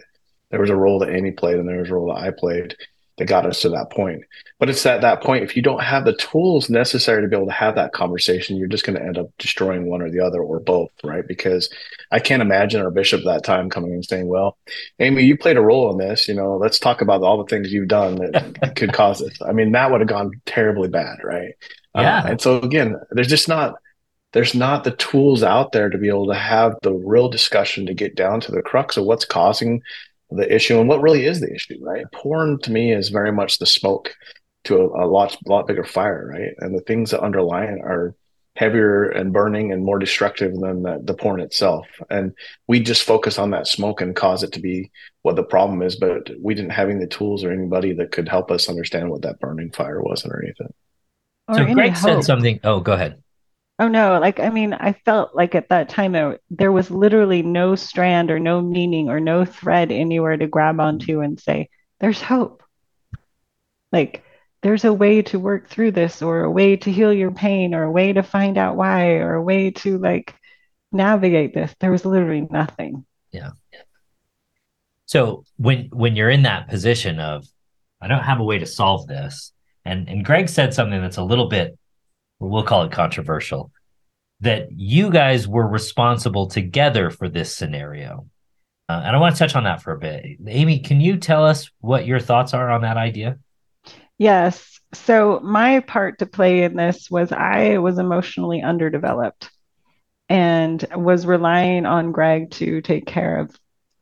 There 0.50 0.60
was 0.60 0.70
a 0.70 0.76
role 0.76 0.98
that 1.00 1.10
Amy 1.10 1.32
played, 1.32 1.56
and 1.56 1.68
there 1.68 1.80
was 1.80 1.90
a 1.90 1.94
role 1.94 2.14
that 2.14 2.22
I 2.22 2.30
played 2.30 2.76
that 3.16 3.26
got 3.26 3.46
us 3.46 3.60
to 3.62 3.68
that 3.70 3.90
point. 3.90 4.22
But 4.58 4.70
it's 4.70 4.84
at 4.86 5.00
that 5.02 5.22
point, 5.22 5.44
if 5.44 5.56
you 5.56 5.62
don't 5.62 5.82
have 5.82 6.04
the 6.04 6.16
tools 6.16 6.70
necessary 6.70 7.22
to 7.22 7.28
be 7.28 7.36
able 7.36 7.46
to 7.46 7.52
have 7.52 7.74
that 7.74 7.92
conversation, 7.92 8.56
you're 8.56 8.68
just 8.68 8.84
going 8.84 8.98
to 8.98 9.04
end 9.04 9.18
up 9.18 9.30
destroying 9.38 9.86
one 9.86 10.02
or 10.02 10.10
the 10.10 10.20
other 10.20 10.42
or 10.42 10.60
both, 10.60 10.90
right? 11.04 11.26
Because 11.26 11.70
I 12.10 12.20
can't 12.20 12.42
imagine 12.42 12.80
our 12.80 12.90
bishop 12.90 13.22
that 13.24 13.44
time 13.44 13.70
coming 13.70 13.92
and 13.92 14.04
saying, 14.04 14.28
Well, 14.28 14.56
Amy, 14.98 15.24
you 15.24 15.36
played 15.36 15.56
a 15.56 15.62
role 15.62 15.90
in 15.90 15.98
this. 15.98 16.28
You 16.28 16.34
know, 16.34 16.56
let's 16.56 16.78
talk 16.78 17.00
about 17.00 17.22
all 17.22 17.38
the 17.38 17.48
things 17.48 17.72
you've 17.72 17.88
done 17.88 18.16
that 18.16 18.72
could 18.76 18.92
cause 18.92 19.20
this. 19.20 19.40
I 19.42 19.52
mean, 19.52 19.72
that 19.72 19.90
would 19.90 20.00
have 20.00 20.08
gone 20.08 20.32
terribly 20.46 20.88
bad, 20.88 21.18
right? 21.22 21.54
Uh, 21.94 22.02
yeah. 22.02 22.18
Uh, 22.18 22.26
and 22.28 22.40
so 22.40 22.60
again, 22.60 22.96
there's 23.10 23.28
just 23.28 23.48
not 23.48 23.74
there's 24.32 24.54
not 24.54 24.84
the 24.84 24.90
tools 24.90 25.42
out 25.42 25.72
there 25.72 25.88
to 25.88 25.96
be 25.96 26.08
able 26.08 26.26
to 26.26 26.34
have 26.34 26.76
the 26.82 26.92
real 26.92 27.28
discussion 27.28 27.86
to 27.86 27.94
get 27.94 28.14
down 28.14 28.40
to 28.40 28.52
the 28.52 28.60
crux 28.60 28.98
of 28.98 29.04
what's 29.04 29.24
causing 29.24 29.82
the 30.30 30.52
issue 30.52 30.78
and 30.78 30.88
what 30.88 31.02
really 31.02 31.24
is 31.24 31.40
the 31.40 31.52
issue, 31.52 31.78
right? 31.80 32.04
Porn 32.12 32.58
to 32.60 32.72
me 32.72 32.92
is 32.92 33.10
very 33.10 33.32
much 33.32 33.58
the 33.58 33.66
smoke 33.66 34.14
to 34.64 34.76
a, 34.76 35.04
a 35.04 35.06
lot 35.06 35.36
lot 35.46 35.66
bigger 35.66 35.84
fire, 35.84 36.30
right? 36.32 36.54
And 36.58 36.76
the 36.76 36.82
things 36.82 37.10
that 37.10 37.20
underlie 37.20 37.64
it 37.64 37.80
are 37.80 38.14
heavier 38.56 39.04
and 39.04 39.32
burning 39.32 39.70
and 39.70 39.84
more 39.84 39.98
destructive 39.98 40.54
than 40.54 40.82
the, 40.82 40.98
the 41.04 41.14
porn 41.14 41.40
itself. 41.40 41.86
And 42.08 42.32
we 42.66 42.80
just 42.80 43.02
focus 43.02 43.38
on 43.38 43.50
that 43.50 43.68
smoke 43.68 44.00
and 44.00 44.16
cause 44.16 44.42
it 44.42 44.52
to 44.52 44.60
be 44.60 44.90
what 45.22 45.36
the 45.36 45.42
problem 45.42 45.82
is. 45.82 45.96
But 45.96 46.30
we 46.40 46.54
didn't 46.54 46.70
have 46.70 46.88
any 46.88 47.06
tools 47.06 47.44
or 47.44 47.52
anybody 47.52 47.92
that 47.94 48.12
could 48.12 48.28
help 48.28 48.50
us 48.50 48.68
understand 48.68 49.10
what 49.10 49.22
that 49.22 49.40
burning 49.40 49.70
fire 49.72 50.02
was 50.02 50.24
underneath 50.24 50.56
it. 50.58 50.74
So 51.54 51.64
Greg 51.74 51.96
said 51.96 52.24
something. 52.24 52.58
Oh, 52.64 52.80
go 52.80 52.92
ahead. 52.92 53.22
Oh 53.78 53.88
no, 53.88 54.18
like 54.18 54.40
I 54.40 54.48
mean, 54.48 54.72
I 54.72 54.94
felt 55.04 55.34
like 55.34 55.54
at 55.54 55.68
that 55.68 55.90
time 55.90 56.12
there, 56.12 56.38
there 56.48 56.72
was 56.72 56.90
literally 56.90 57.42
no 57.42 57.74
strand 57.74 58.30
or 58.30 58.38
no 58.38 58.62
meaning 58.62 59.10
or 59.10 59.20
no 59.20 59.44
thread 59.44 59.92
anywhere 59.92 60.36
to 60.36 60.46
grab 60.46 60.80
onto 60.80 61.20
and 61.20 61.38
say, 61.38 61.68
there's 62.00 62.22
hope. 62.22 62.62
Like 63.92 64.24
there's 64.62 64.84
a 64.84 64.92
way 64.92 65.22
to 65.22 65.38
work 65.38 65.68
through 65.68 65.92
this 65.92 66.22
or 66.22 66.42
a 66.42 66.50
way 66.50 66.76
to 66.76 66.90
heal 66.90 67.12
your 67.12 67.30
pain 67.30 67.74
or 67.74 67.82
a 67.84 67.90
way 67.90 68.14
to 68.14 68.22
find 68.22 68.56
out 68.56 68.76
why 68.76 69.16
or 69.16 69.34
a 69.34 69.42
way 69.42 69.70
to 69.70 69.98
like 69.98 70.34
navigate 70.90 71.52
this. 71.52 71.74
There 71.78 71.90
was 71.90 72.06
literally 72.06 72.48
nothing. 72.50 73.04
Yeah. 73.30 73.50
So 75.04 75.44
when 75.56 75.90
when 75.92 76.16
you're 76.16 76.30
in 76.30 76.42
that 76.42 76.68
position 76.68 77.20
of 77.20 77.46
I 78.00 78.08
don't 78.08 78.24
have 78.24 78.40
a 78.40 78.44
way 78.44 78.58
to 78.58 78.66
solve 78.66 79.06
this, 79.06 79.52
and 79.84 80.08
and 80.08 80.24
Greg 80.24 80.48
said 80.48 80.72
something 80.72 81.00
that's 81.00 81.18
a 81.18 81.22
little 81.22 81.48
bit 81.48 81.78
we'll 82.38 82.62
call 82.62 82.84
it 82.84 82.92
controversial 82.92 83.70
that 84.40 84.68
you 84.70 85.10
guys 85.10 85.48
were 85.48 85.66
responsible 85.66 86.46
together 86.46 87.10
for 87.10 87.28
this 87.28 87.54
scenario. 87.54 88.26
Uh, 88.88 89.02
and 89.04 89.16
I 89.16 89.18
want 89.18 89.34
to 89.34 89.38
touch 89.38 89.56
on 89.56 89.64
that 89.64 89.82
for 89.82 89.92
a 89.92 89.98
bit. 89.98 90.24
Amy, 90.46 90.80
can 90.80 91.00
you 91.00 91.16
tell 91.16 91.44
us 91.44 91.70
what 91.80 92.06
your 92.06 92.20
thoughts 92.20 92.54
are 92.54 92.70
on 92.70 92.82
that 92.82 92.96
idea? 92.96 93.38
Yes. 94.18 94.80
So, 94.94 95.40
my 95.42 95.80
part 95.80 96.20
to 96.20 96.26
play 96.26 96.62
in 96.62 96.76
this 96.76 97.10
was 97.10 97.32
I 97.32 97.78
was 97.78 97.98
emotionally 97.98 98.62
underdeveloped 98.62 99.50
and 100.28 100.84
was 100.94 101.26
relying 101.26 101.86
on 101.86 102.12
Greg 102.12 102.50
to 102.52 102.80
take 102.80 103.06
care 103.06 103.40
of 103.40 103.58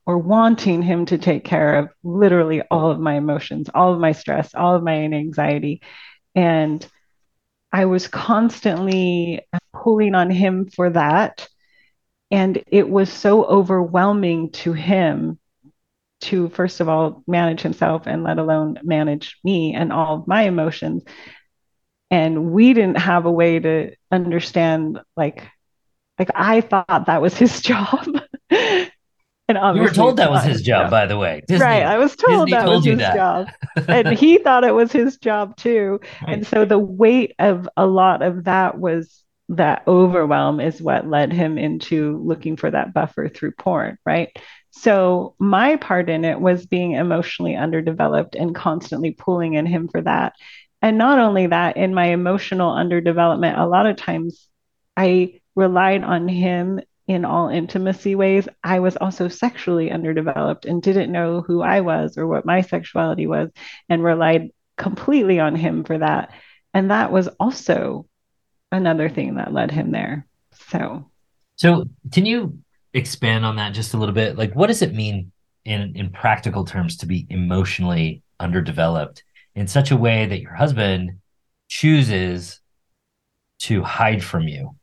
or 0.07 0.19
wanting 0.19 0.83
him 0.83 1.07
to 1.07 1.19
take 1.19 1.45
care 1.45 1.77
of 1.77 1.89
literally 2.03 2.63
all 2.71 2.91
of 2.91 3.01
my 3.01 3.15
emotions, 3.15 3.71
all 3.75 3.95
of 3.95 4.01
my 4.01 4.13
stress, 4.13 4.55
all 4.55 4.75
of 4.75 4.83
my 4.83 4.95
anxiety. 4.95 5.81
And 6.35 6.87
I 7.75 7.87
was 7.87 8.07
constantly 8.07 9.41
pulling 9.73 10.15
on 10.15 10.31
him 10.31 10.71
for 10.71 10.91
that. 10.91 11.49
And 12.31 12.63
it 12.69 12.89
was 12.89 13.13
so 13.13 13.45
overwhelming 13.45 14.53
to 14.63 14.73
him 14.73 15.41
to, 16.21 16.51
first 16.51 16.81
of 16.81 16.89
all, 16.89 17.25
manage 17.27 17.63
himself 17.63 18.07
and 18.07 18.23
let 18.23 18.39
alone 18.39 18.79
manage 18.85 19.39
me 19.43 19.75
and 19.75 19.93
all 19.93 20.21
of 20.21 20.29
my 20.29 20.43
emotions. 20.43 21.03
And 22.13 22.53
we 22.53 22.75
didn't 22.75 23.01
have 23.01 23.27
a 23.27 23.33
way 23.33 23.59
to 23.59 23.97
understand, 24.09 25.01
like, 25.17 25.43
like 26.17 26.31
I 26.33 26.61
thought 26.61 27.07
that 27.07 27.23
was 27.23 27.37
his 27.37 27.61
job. 27.61 28.07
And 29.47 29.59
you 29.77 29.83
were 29.83 29.91
told 29.91 30.17
that 30.17 30.31
was 30.31 30.45
his 30.45 30.63
job, 30.63 30.91
by 30.91 31.05
the 31.05 31.19
way. 31.19 31.43
Disney, 31.47 31.65
right. 31.65 31.83
I 31.83 31.99
was 31.99 32.17
told 32.17 32.47
Disney 32.47 32.59
that 32.59 32.65
told 32.65 32.77
was 32.77 32.85
his 32.87 32.99
that. 32.99 33.15
job. 33.15 33.49
and 33.89 34.19
he 34.19 34.39
thought 34.39 34.65
it 34.65 34.75
was 34.75 34.91
his 34.91 35.19
job 35.19 35.57
too. 35.57 36.01
Right. 36.23 36.33
And 36.33 36.47
so 36.47 36.65
the 36.65 36.79
weight 36.79 37.35
of 37.39 37.69
a 37.77 37.87
lot 37.87 38.23
of 38.23 38.45
that 38.45 38.79
was 38.79 39.23
that 39.51 39.83
overwhelm 39.87 40.61
is 40.61 40.81
what 40.81 41.07
led 41.07 41.31
him 41.31 41.59
into 41.59 42.23
looking 42.25 42.57
for 42.57 42.71
that 42.71 42.95
buffer 42.95 43.29
through 43.29 43.53
porn, 43.53 43.99
right? 44.07 44.35
So 44.71 45.35
my 45.39 45.77
part 45.77 46.09
in 46.09 46.25
it 46.25 46.41
was 46.41 46.65
being 46.65 46.93
emotionally 46.93 47.55
underdeveloped 47.55 48.35
and 48.35 48.55
constantly 48.55 49.11
pulling 49.11 49.55
in 49.55 49.67
him 49.67 49.89
for 49.89 50.01
that. 50.01 50.33
And 50.81 50.97
not 50.97 51.19
only 51.19 51.47
that, 51.47 51.77
in 51.77 51.95
my 51.95 52.07
emotional 52.07 52.73
underdevelopment, 52.73 53.59
a 53.59 53.67
lot 53.67 53.87
of 53.87 53.97
times 53.97 54.49
I 54.97 55.41
relied 55.55 56.03
on 56.03 56.29
him 56.29 56.81
in 57.07 57.25
all 57.25 57.49
intimacy 57.49 58.15
ways, 58.15 58.49
I 58.63 58.81
was 58.81 58.97
also 58.97 59.29
sexually 59.29 59.91
underdeveloped 59.91 60.65
and 60.65 60.83
didn't 60.83 61.13
know 61.13 61.43
who 61.43 61.61
I 61.61 61.81
was 61.81 62.17
or 62.17 62.27
what 62.27 62.47
my 62.47 62.63
sexuality 62.63 63.27
was 63.27 63.51
and 63.89 64.03
relied 64.03 64.51
completely 64.77 65.39
on 65.39 65.55
him 65.55 65.85
for 65.85 65.99
that. 65.99 66.31
And 66.73 66.91
that 66.91 67.13
was 67.13 67.29
also 67.39 68.07
another 68.73 69.09
thing 69.09 69.37
that 69.37 69.53
led 69.53 69.71
him 69.71 69.91
there. 69.91 70.27
So, 70.71 71.11
so 71.57 71.85
can 72.13 72.27
you 72.27 72.59
expand 72.95 73.45
on 73.45 73.57
that 73.57 73.75
just 73.75 73.95
a 73.95 73.99
little 73.99 74.15
bit? 74.15 74.39
Like, 74.39 74.55
what 74.55 74.69
does 74.69 74.83
it 74.83 74.95
mean 74.95 75.31
in 75.65 75.95
in 75.95 76.11
practical 76.11 76.65
terms 76.65 76.97
to 76.99 77.07
be 77.07 77.27
emotionally 77.29 78.23
underdeveloped 78.41 79.23
in 79.55 79.67
such 79.67 79.91
a 79.91 79.97
way 79.97 80.27
that 80.27 80.41
your 80.41 80.55
husband 80.55 81.19
chooses 81.69 82.61
to 83.61 83.83
hide 83.83 84.25
from 84.25 84.49
you? 84.49 84.75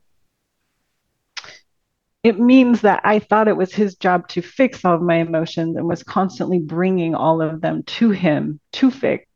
It 2.22 2.38
means 2.38 2.82
that 2.82 3.00
I 3.04 3.18
thought 3.18 3.48
it 3.48 3.56
was 3.56 3.72
his 3.72 3.96
job 3.96 4.28
to 4.28 4.42
fix 4.42 4.84
all 4.84 4.94
of 4.94 5.02
my 5.02 5.16
emotions 5.16 5.76
and 5.76 5.88
was 5.88 6.04
constantly 6.04 6.60
bringing 6.60 7.14
all 7.14 7.42
of 7.42 7.60
them 7.60 7.82
to 7.84 8.10
him 8.10 8.60
to 8.72 8.90
fix 8.90 9.26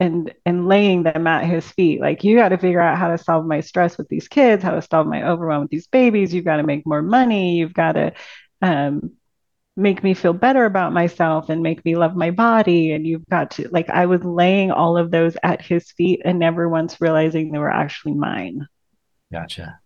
and 0.00 0.32
and 0.44 0.68
laying 0.68 1.04
them 1.04 1.26
at 1.26 1.44
his 1.44 1.70
feet. 1.72 2.00
Like 2.00 2.24
you 2.24 2.36
got 2.36 2.48
to 2.50 2.58
figure 2.58 2.80
out 2.80 2.98
how 2.98 3.08
to 3.08 3.18
solve 3.18 3.46
my 3.46 3.60
stress 3.60 3.98
with 3.98 4.08
these 4.08 4.28
kids 4.28 4.62
how 4.62 4.72
to 4.72 4.82
solve 4.82 5.06
my 5.06 5.28
overwhelm 5.28 5.62
with 5.62 5.70
these 5.70 5.86
babies. 5.86 6.34
You've 6.34 6.44
got 6.44 6.56
to 6.56 6.64
make 6.64 6.86
more 6.86 7.02
money. 7.02 7.56
You've 7.56 7.74
got 7.74 7.92
to 7.92 8.12
um, 8.62 9.12
make 9.76 10.02
me 10.02 10.14
feel 10.14 10.32
better 10.32 10.64
about 10.64 10.92
myself 10.92 11.50
and 11.50 11.62
make 11.62 11.84
me 11.84 11.96
love 11.96 12.16
my 12.16 12.32
body. 12.32 12.90
And 12.92 13.06
you've 13.06 13.26
got 13.28 13.52
to 13.52 13.68
like 13.70 13.90
i 13.90 14.06
was 14.06 14.24
laying 14.24 14.72
all 14.72 14.96
of 14.96 15.12
those 15.12 15.36
at 15.44 15.62
his 15.62 15.92
feet 15.92 16.22
and 16.24 16.40
never 16.40 16.68
once 16.68 17.00
realizing 17.00 17.52
they 17.52 17.58
were 17.58 17.70
actually 17.70 18.14
mine. 18.14 18.66
Gotcha. 19.30 19.78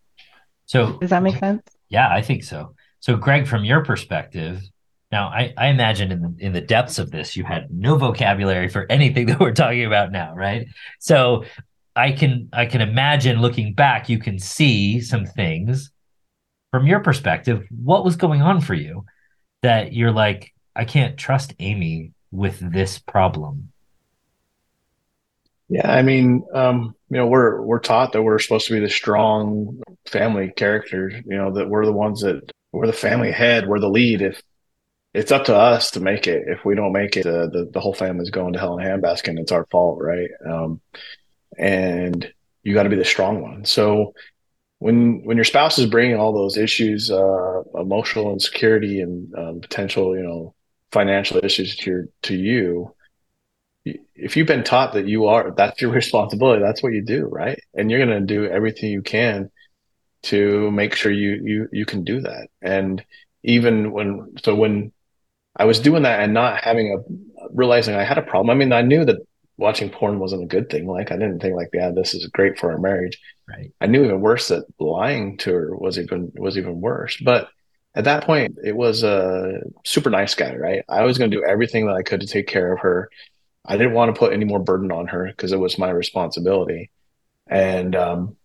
So 0.64 0.98
does 0.98 1.10
that 1.10 1.22
make 1.22 1.36
sense 1.36 1.62
yeah, 1.92 2.08
I 2.10 2.22
think 2.22 2.42
so. 2.42 2.74
So, 3.00 3.16
Greg, 3.16 3.46
from 3.46 3.64
your 3.64 3.84
perspective, 3.84 4.62
now 5.12 5.28
I, 5.28 5.52
I 5.56 5.68
imagine 5.68 6.10
in 6.10 6.22
the, 6.22 6.34
in 6.38 6.52
the 6.52 6.60
depths 6.60 6.98
of 6.98 7.10
this, 7.10 7.36
you 7.36 7.44
had 7.44 7.68
no 7.70 7.96
vocabulary 7.96 8.68
for 8.68 8.86
anything 8.90 9.26
that 9.28 9.38
we're 9.38 9.52
talking 9.52 9.84
about 9.84 10.10
now, 10.10 10.34
right? 10.34 10.66
So, 10.98 11.44
I 11.94 12.12
can 12.12 12.48
I 12.54 12.64
can 12.64 12.80
imagine 12.80 13.42
looking 13.42 13.74
back, 13.74 14.08
you 14.08 14.18
can 14.18 14.38
see 14.38 15.00
some 15.00 15.26
things 15.26 15.90
from 16.70 16.86
your 16.86 17.00
perspective. 17.00 17.66
What 17.70 18.02
was 18.02 18.16
going 18.16 18.40
on 18.40 18.62
for 18.62 18.72
you 18.72 19.04
that 19.62 19.92
you're 19.92 20.10
like, 20.10 20.54
I 20.74 20.86
can't 20.86 21.18
trust 21.18 21.54
Amy 21.58 22.12
with 22.30 22.58
this 22.60 22.98
problem? 22.98 23.72
Yeah, 25.68 25.90
I 25.90 26.02
mean, 26.02 26.44
um, 26.54 26.94
you 27.12 27.18
know, 27.18 27.26
we're 27.26 27.60
we're 27.60 27.78
taught 27.78 28.14
that 28.14 28.22
we're 28.22 28.38
supposed 28.38 28.66
to 28.68 28.72
be 28.72 28.80
the 28.80 28.88
strong 28.88 29.82
family 30.06 30.50
characters. 30.56 31.12
You 31.26 31.36
know, 31.36 31.52
that 31.52 31.68
we're 31.68 31.84
the 31.84 31.92
ones 31.92 32.22
that 32.22 32.50
we're 32.72 32.86
the 32.86 32.94
family 32.94 33.30
head, 33.30 33.68
we're 33.68 33.80
the 33.80 33.90
lead. 33.90 34.22
If 34.22 34.42
it's 35.12 35.30
up 35.30 35.44
to 35.44 35.54
us 35.54 35.90
to 35.90 36.00
make 36.00 36.26
it, 36.26 36.44
if 36.46 36.64
we 36.64 36.74
don't 36.74 36.94
make 36.94 37.18
it, 37.18 37.24
the 37.24 37.68
the 37.70 37.80
whole 37.80 37.92
family's 37.92 38.30
going 38.30 38.54
to 38.54 38.58
hell 38.58 38.78
in 38.78 38.86
a 38.86 38.88
handbasket, 38.88 39.28
and 39.28 39.40
it's 39.40 39.52
our 39.52 39.66
fault, 39.66 39.98
right? 40.00 40.30
Um, 40.48 40.80
and 41.58 42.32
you 42.62 42.72
got 42.72 42.84
to 42.84 42.88
be 42.88 42.96
the 42.96 43.04
strong 43.04 43.42
one. 43.42 43.66
So 43.66 44.14
when 44.78 45.22
when 45.22 45.36
your 45.36 45.44
spouse 45.44 45.78
is 45.78 45.84
bringing 45.84 46.16
all 46.16 46.32
those 46.32 46.56
issues, 46.56 47.10
uh, 47.10 47.62
emotional 47.74 48.32
insecurity 48.32 49.02
and 49.02 49.34
um, 49.34 49.60
potential, 49.60 50.16
you 50.16 50.22
know, 50.22 50.54
financial 50.92 51.44
issues 51.44 51.76
to 51.76 51.90
your 51.90 52.08
to 52.22 52.34
you 52.34 52.94
if 53.84 54.36
you've 54.36 54.46
been 54.46 54.64
taught 54.64 54.94
that 54.94 55.08
you 55.08 55.26
are 55.26 55.50
that's 55.52 55.80
your 55.80 55.90
responsibility 56.02 56.62
that's 56.62 56.82
what 56.82 56.92
you 56.92 57.02
do 57.02 57.26
right? 57.26 57.58
And 57.74 57.90
you're 57.90 58.04
going 58.04 58.20
to 58.20 58.26
do 58.26 58.46
everything 58.46 58.90
you 58.90 59.02
can 59.02 59.50
to 60.24 60.70
make 60.70 60.94
sure 60.94 61.10
you 61.10 61.40
you 61.44 61.68
you 61.72 61.84
can 61.84 62.04
do 62.04 62.20
that. 62.20 62.48
And 62.60 63.04
even 63.42 63.92
when 63.92 64.34
so 64.42 64.54
when 64.54 64.92
i 65.56 65.64
was 65.64 65.80
doing 65.80 66.04
that 66.04 66.20
and 66.20 66.32
not 66.32 66.62
having 66.62 66.96
a 66.96 67.48
realizing 67.52 67.94
i 67.94 68.04
had 68.04 68.16
a 68.16 68.22
problem 68.22 68.48
i 68.48 68.54
mean 68.58 68.72
i 68.72 68.80
knew 68.80 69.04
that 69.04 69.18
watching 69.56 69.90
porn 69.90 70.18
wasn't 70.18 70.42
a 70.42 70.46
good 70.46 70.68
thing. 70.70 70.86
Like 70.86 71.10
i 71.10 71.16
didn't 71.16 71.40
think 71.40 71.54
like 71.54 71.70
yeah 71.72 71.90
this 71.90 72.14
is 72.14 72.26
great 72.26 72.58
for 72.58 72.72
our 72.72 72.78
marriage. 72.78 73.18
Right. 73.48 73.72
I 73.80 73.86
knew 73.86 74.04
even 74.04 74.20
worse 74.20 74.48
that 74.48 74.64
lying 74.78 75.36
to 75.38 75.52
her 75.52 75.76
was 75.76 75.98
even 75.98 76.32
was 76.34 76.58
even 76.58 76.80
worse. 76.80 77.16
But 77.22 77.48
at 77.94 78.04
that 78.04 78.24
point 78.24 78.58
it 78.64 78.76
was 78.76 79.02
a 79.02 79.60
super 79.84 80.10
nice 80.10 80.34
guy 80.34 80.54
right? 80.56 80.82
I 80.88 81.04
was 81.04 81.18
going 81.18 81.30
to 81.30 81.36
do 81.36 81.44
everything 81.44 81.86
that 81.86 81.94
i 81.94 82.02
could 82.02 82.20
to 82.20 82.26
take 82.26 82.46
care 82.46 82.72
of 82.72 82.80
her 82.80 83.10
I 83.64 83.76
didn't 83.76 83.94
want 83.94 84.14
to 84.14 84.18
put 84.18 84.32
any 84.32 84.44
more 84.44 84.58
burden 84.58 84.90
on 84.90 85.06
her 85.08 85.26
because 85.26 85.52
it 85.52 85.60
was 85.60 85.78
my 85.78 85.90
responsibility. 85.90 86.90
And 87.46 87.94
um, 87.94 88.36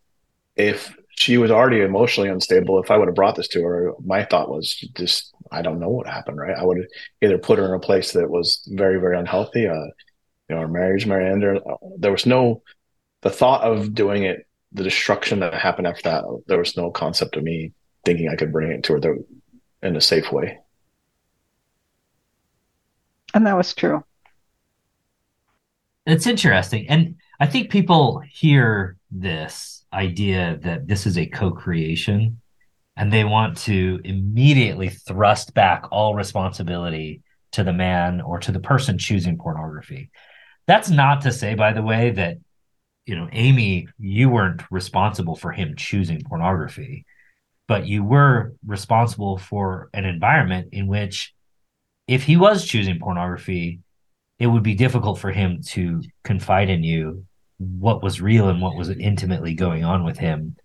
if 0.55 0.95
she 1.09 1.37
was 1.37 1.49
already 1.49 1.81
emotionally 1.81 2.29
unstable, 2.29 2.81
if 2.81 2.91
I 2.91 2.97
would 2.97 3.07
have 3.07 3.15
brought 3.15 3.35
this 3.35 3.47
to 3.49 3.63
her, 3.63 3.93
my 4.05 4.23
thought 4.23 4.49
was 4.49 4.75
just, 4.95 5.33
I 5.51 5.61
don't 5.61 5.79
know 5.79 5.89
what 5.89 6.07
happened, 6.07 6.37
right? 6.37 6.55
I 6.55 6.63
would 6.63 6.77
have 6.77 6.87
either 7.21 7.37
put 7.39 7.57
her 7.57 7.65
in 7.65 7.73
a 7.73 7.79
place 7.79 8.11
that 8.13 8.29
was 8.29 8.61
very, 8.67 8.99
very 8.99 9.17
unhealthy. 9.17 9.67
Uh, 9.67 9.73
you 10.49 10.55
know, 10.55 10.57
our 10.57 10.67
marriage 10.67 11.07
might 11.07 11.25
end. 11.25 11.43
Or, 11.43 11.59
there 11.97 12.11
was 12.11 12.25
no, 12.25 12.61
the 13.21 13.31
thought 13.31 13.63
of 13.63 13.95
doing 13.95 14.23
it, 14.23 14.45
the 14.71 14.83
destruction 14.83 15.39
that 15.39 15.53
happened 15.53 15.87
after 15.87 16.03
that, 16.03 16.23
there 16.47 16.59
was 16.59 16.77
no 16.77 16.91
concept 16.91 17.35
of 17.35 17.43
me 17.43 17.73
thinking 18.05 18.29
I 18.29 18.35
could 18.35 18.51
bring 18.51 18.71
it 18.71 18.83
to 18.83 18.93
her 18.93 19.17
in 19.81 19.95
a 19.95 20.01
safe 20.01 20.31
way. 20.31 20.59
And 23.33 23.47
that 23.47 23.57
was 23.57 23.73
true. 23.73 24.03
It's 26.07 26.25
interesting. 26.25 26.87
And 26.87 27.15
I 27.37 27.47
think 27.47 27.69
people 27.69 28.23
hear 28.31 28.95
this 29.11 29.85
idea 29.91 30.57
that 30.63 30.87
this 30.87 31.05
is 31.05 31.17
a 31.17 31.25
co-creation 31.25 32.39
and 32.95 33.11
they 33.11 33.25
want 33.25 33.57
to 33.57 33.99
immediately 34.05 34.87
thrust 34.87 35.53
back 35.53 35.83
all 35.91 36.15
responsibility 36.15 37.23
to 37.51 37.63
the 37.65 37.73
man 37.73 38.21
or 38.21 38.39
to 38.39 38.53
the 38.53 38.59
person 38.61 38.97
choosing 38.97 39.37
pornography. 39.37 40.09
That's 40.65 40.89
not 40.89 41.21
to 41.21 41.31
say, 41.31 41.55
by 41.55 41.73
the 41.73 41.83
way, 41.83 42.11
that 42.11 42.37
you 43.05 43.15
know, 43.15 43.27
Amy, 43.33 43.87
you 43.99 44.29
weren't 44.29 44.63
responsible 44.71 45.35
for 45.35 45.51
him 45.51 45.75
choosing 45.75 46.21
pornography, 46.21 47.05
but 47.67 47.85
you 47.85 48.03
were 48.03 48.53
responsible 48.65 49.37
for 49.37 49.89
an 49.93 50.05
environment 50.05 50.69
in 50.71 50.87
which 50.87 51.33
if 52.07 52.23
he 52.23 52.37
was 52.37 52.65
choosing 52.65 52.99
pornography, 52.99 53.79
it 54.39 54.47
would 54.47 54.63
be 54.63 54.75
difficult 54.75 55.19
for 55.19 55.31
him 55.31 55.61
to 55.61 56.01
confide 56.23 56.69
in 56.69 56.83
you 56.83 57.25
what 57.57 58.03
was 58.03 58.21
real 58.21 58.49
and 58.49 58.61
what 58.61 58.75
was 58.75 58.89
intimately 58.89 59.53
going 59.53 59.83
on 59.83 60.03
with 60.03 60.17
him 60.17 60.55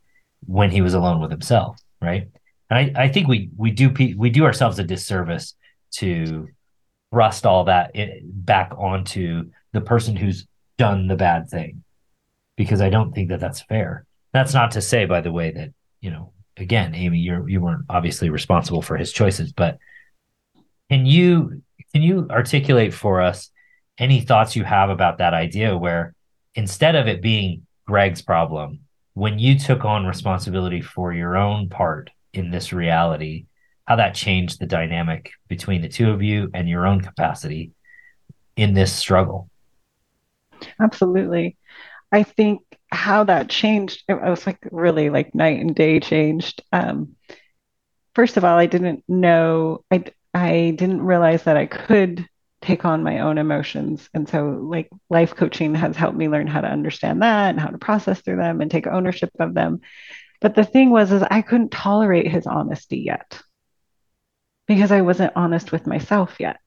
when 0.47 0.71
he 0.71 0.83
was 0.83 0.95
alone 0.95 1.21
with 1.21 1.31
himself, 1.31 1.81
right? 2.01 2.29
And 2.69 2.97
I, 2.97 3.05
I 3.05 3.09
think 3.09 3.29
we 3.29 3.51
we 3.57 3.71
do 3.71 3.91
we 4.17 4.31
do 4.31 4.45
ourselves 4.45 4.79
a 4.79 4.85
disservice 4.85 5.55
to 5.93 6.49
thrust 7.11 7.47
all 7.47 7.65
that 7.65 7.93
back 8.25 8.73
onto 8.77 9.51
the 9.73 9.81
person 9.81 10.17
who's 10.17 10.47
done 10.79 11.07
the 11.07 11.17
bad 11.17 11.49
thing, 11.49 11.83
because 12.57 12.81
I 12.81 12.91
don't 12.91 13.15
think 13.15 13.29
that 13.29 13.41
that's 13.41 13.63
fair. 13.63 14.05
That's 14.33 14.55
not 14.55 14.73
to 14.73 14.81
say, 14.81 15.05
by 15.05 15.21
the 15.21 15.33
way, 15.33 15.51
that 15.53 15.71
you 16.01 16.11
know, 16.11 16.33
again, 16.57 16.95
Amy, 16.95 17.19
you're 17.19 17.49
you 17.49 17.61
weren't 17.61 17.87
obviously 17.89 18.29
responsible 18.29 18.83
for 18.83 18.97
his 18.97 19.13
choices, 19.13 19.53
but 19.53 19.79
can 20.91 21.07
you 21.07 21.63
can 21.93 22.03
you 22.03 22.27
articulate 22.31 22.93
for 22.93 23.23
us 23.23 23.51
any 23.99 24.21
thoughts 24.21 24.57
you 24.57 24.65
have 24.65 24.91
about 24.91 25.19
that 25.19 25.35
idea 25.35 25.77
where 25.77 26.15
instead 26.55 26.97
of 26.97 27.07
it 27.07 27.23
being 27.23 27.67
Greg's 27.87 28.23
problem, 28.23 28.81
when 29.15 29.39
you 29.39 29.59
took 29.59 29.85
on 29.85 30.07
responsibility 30.07 30.81
for 30.81 31.13
your 31.13 31.37
own 31.37 31.69
part 31.69 32.11
in 32.33 32.51
this 32.51 32.73
reality, 32.73 33.47
how 33.85 33.97
that 33.97 34.15
changed 34.15 34.59
the 34.59 34.67
dynamic 34.67 35.31
between 35.49 35.83
the 35.83 35.89
two 35.89 36.11
of 36.11 36.23
you 36.23 36.51
and 36.55 36.69
your 36.69 36.87
own 36.87 37.01
capacity 37.01 37.73
in 38.57 38.75
this 38.75 38.93
struggle? 38.93 39.51
Absolutely. 40.81 41.57
I 42.11 42.23
think 42.23 42.63
how 42.91 43.25
that 43.25 43.49
changed, 43.49 44.05
it 44.09 44.21
was 44.21 44.47
like 44.47 44.59
really 44.71 45.11
like 45.11 45.35
night 45.35 45.61
and 45.61 45.75
day 45.75 46.01
changed. 46.01 46.63
Um, 46.73 47.17
first 48.15 48.37
of 48.37 48.45
all, 48.45 48.59
I 48.59 48.67
didn't 48.67 49.05
know, 49.09 49.85
I, 49.91 50.05
I 50.33 50.75
didn't 50.77 51.03
realize 51.03 51.45
that 51.45 51.57
I 51.57 51.67
could 51.67 52.27
take 52.63 52.85
on 52.85 53.03
my 53.03 53.21
own 53.21 53.39
emotions. 53.39 54.09
And 54.15 54.29
so, 54.29 54.45
like, 54.71 54.89
life 55.11 55.35
coaching 55.35 55.75
has 55.75 55.97
helped 55.97 56.17
me 56.17 56.29
learn 56.29 56.47
how 56.47 56.61
to 56.61 56.71
understand 56.71 57.23
that 57.23 57.51
and 57.51 57.61
how 57.61 57.69
to 57.69 57.79
process 57.79 58.21
through 58.21 58.37
them 58.37 58.61
and 58.61 58.71
take 58.71 58.87
ownership 58.87 59.31
of 59.39 59.55
them. 59.55 59.81
But 60.41 60.55
the 60.55 60.65
thing 60.65 60.91
was, 60.91 61.13
is 61.13 61.23
I 61.23 61.43
couldn't 61.43 61.71
tolerate 61.71 62.29
his 62.29 62.47
honesty 62.47 62.99
yet 62.99 63.41
because 64.67 64.93
I 64.93 65.03
wasn't 65.03 65.33
honest 65.37 65.73
with 65.73 65.87
myself 65.87 66.37
yet. 66.39 66.61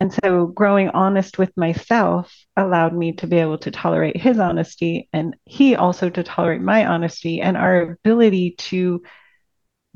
And 0.00 0.12
so, 0.12 0.46
growing 0.46 0.88
honest 0.88 1.38
with 1.38 1.56
myself 1.56 2.34
allowed 2.56 2.94
me 2.94 3.12
to 3.14 3.26
be 3.26 3.38
able 3.38 3.58
to 3.58 3.70
tolerate 3.70 4.16
his 4.16 4.38
honesty 4.38 5.08
and 5.12 5.36
he 5.44 5.76
also 5.76 6.10
to 6.10 6.22
tolerate 6.22 6.60
my 6.60 6.86
honesty 6.86 7.40
and 7.40 7.56
our 7.56 7.92
ability 7.92 8.56
to 8.58 9.02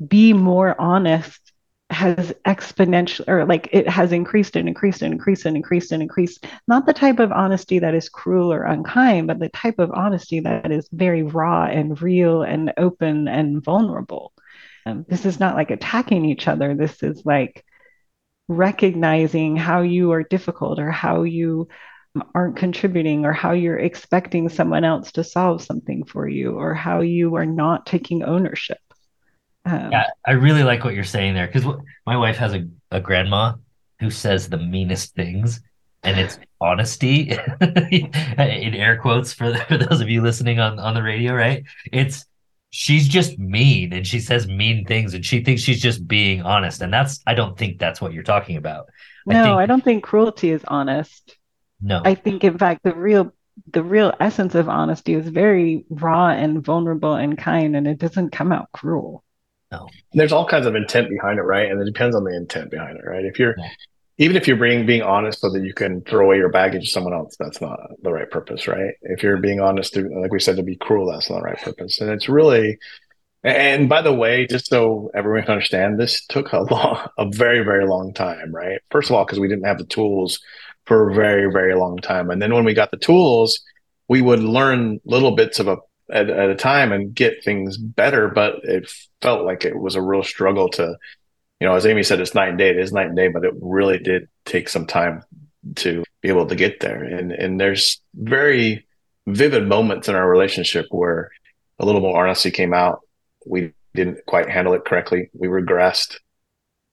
be 0.05 0.33
more 0.33 0.79
honest 0.79 1.48
has 1.89 2.33
exponential 2.45 3.27
or 3.27 3.45
like 3.45 3.67
it 3.71 3.89
has 3.89 4.11
increased 4.11 4.55
and 4.55 4.67
increased 4.67 5.01
and 5.01 5.11
increased 5.11 5.45
and 5.45 5.55
increased 5.55 5.91
and 5.91 6.03
increased. 6.03 6.45
Not 6.67 6.85
the 6.85 6.93
type 6.93 7.19
of 7.19 7.31
honesty 7.31 7.79
that 7.79 7.95
is 7.95 8.09
cruel 8.09 8.53
or 8.53 8.63
unkind 8.63 9.27
but 9.27 9.39
the 9.39 9.49
type 9.49 9.79
of 9.79 9.91
honesty 9.91 10.39
that 10.41 10.71
is 10.71 10.87
very 10.91 11.23
raw 11.23 11.65
and 11.65 11.99
real 12.01 12.43
and 12.43 12.73
open 12.77 13.27
and 13.27 13.63
vulnerable. 13.63 14.33
Um, 14.85 15.05
this 15.09 15.25
is 15.25 15.39
not 15.39 15.55
like 15.55 15.71
attacking 15.71 16.25
each 16.25 16.47
other. 16.47 16.75
This 16.75 17.01
is 17.01 17.25
like 17.25 17.65
recognizing 18.47 19.55
how 19.55 19.81
you 19.81 20.11
are 20.11 20.23
difficult 20.23 20.79
or 20.79 20.91
how 20.91 21.23
you 21.23 21.69
aren't 22.35 22.57
contributing 22.57 23.25
or 23.25 23.33
how 23.33 23.51
you're 23.51 23.77
expecting 23.77 24.49
someone 24.49 24.83
else 24.83 25.11
to 25.13 25.23
solve 25.23 25.61
something 25.61 26.05
for 26.05 26.27
you 26.27 26.53
or 26.53 26.73
how 26.73 27.01
you 27.01 27.35
are 27.35 27.45
not 27.45 27.85
taking 27.85 28.23
ownership 28.23 28.79
um, 29.69 29.91
yeah, 29.91 30.07
I 30.25 30.31
really 30.31 30.63
like 30.63 30.83
what 30.83 30.95
you're 30.95 31.03
saying 31.03 31.33
there 31.33 31.47
because 31.47 31.65
my 32.05 32.17
wife 32.17 32.37
has 32.37 32.53
a, 32.53 32.67
a 32.91 32.99
grandma 32.99 33.53
who 33.99 34.09
says 34.09 34.49
the 34.49 34.57
meanest 34.57 35.15
things, 35.15 35.61
and 36.03 36.19
it's 36.19 36.39
honesty 36.61 37.31
in 37.61 38.73
air 38.73 38.97
quotes 38.97 39.33
for, 39.33 39.55
for 39.67 39.77
those 39.77 40.01
of 40.01 40.09
you 40.09 40.21
listening 40.21 40.59
on, 40.59 40.79
on 40.79 40.93
the 40.93 41.03
radio, 41.03 41.33
right? 41.33 41.63
It's 41.91 42.25
she's 42.71 43.07
just 43.07 43.37
mean 43.39 43.93
and 43.93 44.05
she 44.05 44.19
says 44.19 44.47
mean 44.47 44.85
things 44.85 45.13
and 45.13 45.25
she 45.25 45.43
thinks 45.43 45.61
she's 45.61 45.81
just 45.81 46.07
being 46.07 46.43
honest. 46.43 46.81
And 46.81 46.93
that's, 46.93 47.19
I 47.25 47.33
don't 47.33 47.57
think 47.57 47.79
that's 47.79 47.99
what 47.99 48.13
you're 48.13 48.23
talking 48.23 48.57
about. 48.57 48.87
No, 49.25 49.39
I, 49.39 49.43
think, 49.43 49.55
I 49.55 49.65
don't 49.65 49.83
think 49.83 50.03
cruelty 50.03 50.51
is 50.51 50.63
honest. 50.67 51.35
No. 51.81 52.01
I 52.03 52.15
think, 52.15 52.43
in 52.43 52.57
fact, 52.57 52.83
the 52.83 52.93
real 52.93 53.33
the 53.73 53.83
real 53.83 54.13
essence 54.21 54.55
of 54.55 54.69
honesty 54.69 55.13
is 55.13 55.27
very 55.27 55.83
raw 55.89 56.29
and 56.29 56.63
vulnerable 56.63 57.15
and 57.15 57.37
kind 57.37 57.75
and 57.75 57.87
it 57.87 57.97
doesn't 57.97 58.31
come 58.31 58.53
out 58.53 58.71
cruel 58.71 59.21
no. 59.71 59.87
There's 60.13 60.31
all 60.31 60.47
kinds 60.47 60.65
of 60.65 60.75
intent 60.75 61.09
behind 61.09 61.39
it, 61.39 61.43
right? 61.43 61.71
And 61.71 61.81
it 61.81 61.85
depends 61.85 62.15
on 62.15 62.23
the 62.23 62.35
intent 62.35 62.71
behind 62.71 62.97
it, 62.97 63.05
right? 63.05 63.25
If 63.25 63.39
you're 63.39 63.55
yeah. 63.57 63.69
even 64.17 64.35
if 64.35 64.47
you're 64.47 64.57
being 64.57 64.85
being 64.85 65.01
honest 65.01 65.41
so 65.41 65.51
that 65.51 65.63
you 65.63 65.73
can 65.73 66.01
throw 66.01 66.25
away 66.25 66.37
your 66.37 66.49
baggage 66.49 66.85
to 66.85 66.89
someone 66.89 67.13
else, 67.13 67.35
that's 67.39 67.61
not 67.61 67.79
the 68.01 68.11
right 68.11 68.29
purpose, 68.29 68.67
right? 68.67 68.93
If 69.01 69.23
you're 69.23 69.37
being 69.37 69.59
honest, 69.59 69.93
to, 69.93 70.07
like 70.21 70.31
we 70.31 70.39
said, 70.39 70.57
to 70.57 70.63
be 70.63 70.75
cruel, 70.75 71.11
that's 71.11 71.29
not 71.29 71.37
the 71.37 71.43
right 71.43 71.61
purpose. 71.61 72.01
And 72.01 72.09
it's 72.09 72.29
really 72.29 72.77
and 73.43 73.87
by 73.87 74.01
the 74.01 74.13
way, 74.13 74.47
just 74.47 74.67
so 74.67 75.11
everyone 75.15 75.43
can 75.43 75.51
understand, 75.51 75.99
this 75.99 76.25
took 76.25 76.51
a 76.51 76.59
long, 76.71 77.07
a 77.17 77.29
very, 77.29 77.63
very 77.63 77.87
long 77.87 78.13
time, 78.13 78.53
right? 78.53 78.81
First 78.91 79.09
of 79.09 79.15
all, 79.15 79.25
because 79.25 79.39
we 79.39 79.47
didn't 79.47 79.65
have 79.65 79.77
the 79.77 79.85
tools 79.85 80.39
for 80.85 81.09
a 81.09 81.13
very, 81.13 81.51
very 81.51 81.75
long 81.75 81.97
time. 81.97 82.29
And 82.29 82.41
then 82.41 82.53
when 82.53 82.65
we 82.65 82.73
got 82.73 82.91
the 82.91 82.97
tools, 82.97 83.61
we 84.07 84.21
would 84.21 84.39
learn 84.39 84.99
little 85.05 85.35
bits 85.35 85.59
of 85.59 85.67
a 85.67 85.77
at, 86.11 86.29
at 86.29 86.49
a 86.49 86.55
time 86.55 86.91
and 86.91 87.13
get 87.13 87.43
things 87.43 87.77
better. 87.77 88.29
But 88.29 88.63
it 88.63 88.91
felt 89.21 89.45
like 89.45 89.65
it 89.65 89.77
was 89.77 89.95
a 89.95 90.01
real 90.01 90.23
struggle 90.23 90.69
to, 90.71 90.95
you 91.59 91.67
know, 91.67 91.75
as 91.75 91.85
Amy 91.85 92.03
said, 92.03 92.19
it's 92.19 92.35
night 92.35 92.49
and 92.49 92.57
day. 92.57 92.69
It 92.69 92.79
is 92.79 92.93
night 92.93 93.07
and 93.07 93.15
day, 93.15 93.27
but 93.27 93.45
it 93.45 93.53
really 93.61 93.99
did 93.99 94.27
take 94.45 94.69
some 94.69 94.85
time 94.85 95.23
to 95.75 96.03
be 96.21 96.29
able 96.29 96.47
to 96.47 96.55
get 96.55 96.79
there. 96.79 97.03
And 97.03 97.31
and 97.31 97.59
there's 97.59 98.01
very 98.15 98.87
vivid 99.27 99.67
moments 99.67 100.07
in 100.07 100.15
our 100.15 100.29
relationship 100.29 100.87
where 100.89 101.31
a 101.79 101.85
little 101.85 102.01
more 102.01 102.21
honesty 102.21 102.51
came 102.51 102.73
out. 102.73 103.01
We 103.45 103.73
didn't 103.93 104.25
quite 104.25 104.49
handle 104.49 104.73
it 104.73 104.85
correctly. 104.85 105.29
We 105.33 105.47
regressed. 105.47 106.17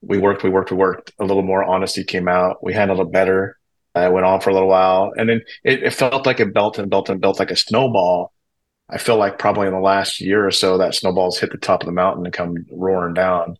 We 0.02 0.18
worked, 0.18 0.44
we 0.44 0.50
worked, 0.50 0.70
we 0.70 0.76
worked. 0.76 1.12
A 1.18 1.24
little 1.24 1.42
more 1.42 1.64
honesty 1.64 2.04
came 2.04 2.28
out. 2.28 2.62
We 2.62 2.72
handled 2.72 3.00
it 3.00 3.12
better. 3.12 3.58
Uh, 3.96 4.08
it 4.08 4.12
went 4.12 4.26
on 4.26 4.40
for 4.40 4.50
a 4.50 4.52
little 4.52 4.68
while, 4.68 5.12
and 5.16 5.28
then 5.28 5.40
it, 5.64 5.82
it, 5.82 5.94
felt 5.94 6.26
like 6.26 6.38
it 6.38 6.52
built 6.52 6.78
and 6.78 6.90
built 6.90 7.08
and 7.08 7.18
built 7.18 7.38
like 7.38 7.50
a 7.50 7.56
snowball. 7.56 8.30
I 8.88 8.98
feel 8.98 9.16
like 9.16 9.38
probably 9.38 9.66
in 9.66 9.72
the 9.72 9.80
last 9.80 10.20
year 10.20 10.46
or 10.46 10.50
so 10.50 10.78
that 10.78 10.94
snowball's 10.94 11.38
hit 11.38 11.50
the 11.50 11.58
top 11.58 11.82
of 11.82 11.86
the 11.86 11.92
mountain 11.92 12.24
and 12.24 12.32
come 12.32 12.66
roaring 12.70 13.14
down. 13.14 13.56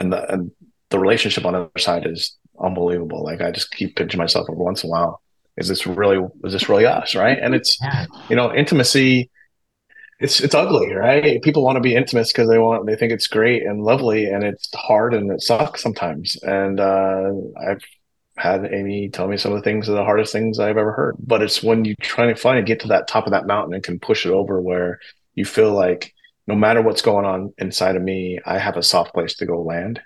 And 0.00 0.12
the 0.12 0.32
and 0.32 0.50
the 0.90 0.98
relationship 0.98 1.44
on 1.44 1.52
the 1.52 1.60
other 1.60 1.78
side 1.78 2.06
is 2.06 2.36
unbelievable. 2.60 3.22
Like 3.22 3.40
I 3.40 3.50
just 3.52 3.70
keep 3.70 3.96
pinching 3.96 4.18
myself 4.18 4.46
every 4.50 4.62
once 4.62 4.82
in 4.82 4.90
a 4.90 4.90
while. 4.90 5.22
Is 5.56 5.68
this 5.68 5.86
really 5.86 6.26
is 6.42 6.52
this 6.52 6.68
really 6.68 6.86
us? 6.86 7.14
Right. 7.14 7.38
And 7.40 7.54
it's 7.54 7.78
you 8.28 8.36
know, 8.36 8.52
intimacy 8.52 9.30
it's 10.20 10.40
it's 10.40 10.54
ugly, 10.54 10.92
right? 10.92 11.42
People 11.42 11.64
want 11.64 11.76
to 11.76 11.80
be 11.80 11.94
intimate 11.94 12.28
because 12.28 12.48
they 12.48 12.58
want 12.58 12.86
they 12.86 12.96
think 12.96 13.12
it's 13.12 13.26
great 13.26 13.62
and 13.64 13.82
lovely 13.82 14.26
and 14.26 14.42
it's 14.42 14.68
hard 14.74 15.14
and 15.14 15.30
it 15.30 15.42
sucks 15.42 15.82
sometimes. 15.82 16.36
And 16.42 16.80
uh 16.80 17.30
I've 17.56 17.82
had 18.36 18.72
Amy 18.72 19.08
tell 19.08 19.28
me 19.28 19.36
some 19.36 19.52
of 19.52 19.58
the 19.58 19.62
things 19.62 19.88
are 19.88 19.94
the 19.94 20.04
hardest 20.04 20.32
things 20.32 20.58
I've 20.58 20.76
ever 20.76 20.92
heard. 20.92 21.16
But 21.18 21.42
it's 21.42 21.62
when 21.62 21.84
you 21.84 21.94
try 22.00 22.26
to 22.26 22.34
finally 22.34 22.64
get 22.64 22.80
to 22.80 22.88
that 22.88 23.06
top 23.06 23.26
of 23.26 23.32
that 23.32 23.46
mountain 23.46 23.74
and 23.74 23.82
can 23.82 24.00
push 24.00 24.26
it 24.26 24.32
over 24.32 24.60
where 24.60 24.98
you 25.34 25.44
feel 25.44 25.72
like 25.72 26.12
no 26.46 26.54
matter 26.54 26.82
what's 26.82 27.02
going 27.02 27.24
on 27.24 27.54
inside 27.58 27.96
of 27.96 28.02
me, 28.02 28.40
I 28.44 28.58
have 28.58 28.76
a 28.76 28.82
soft 28.82 29.14
place 29.14 29.34
to 29.36 29.46
go 29.46 29.62
land. 29.62 30.00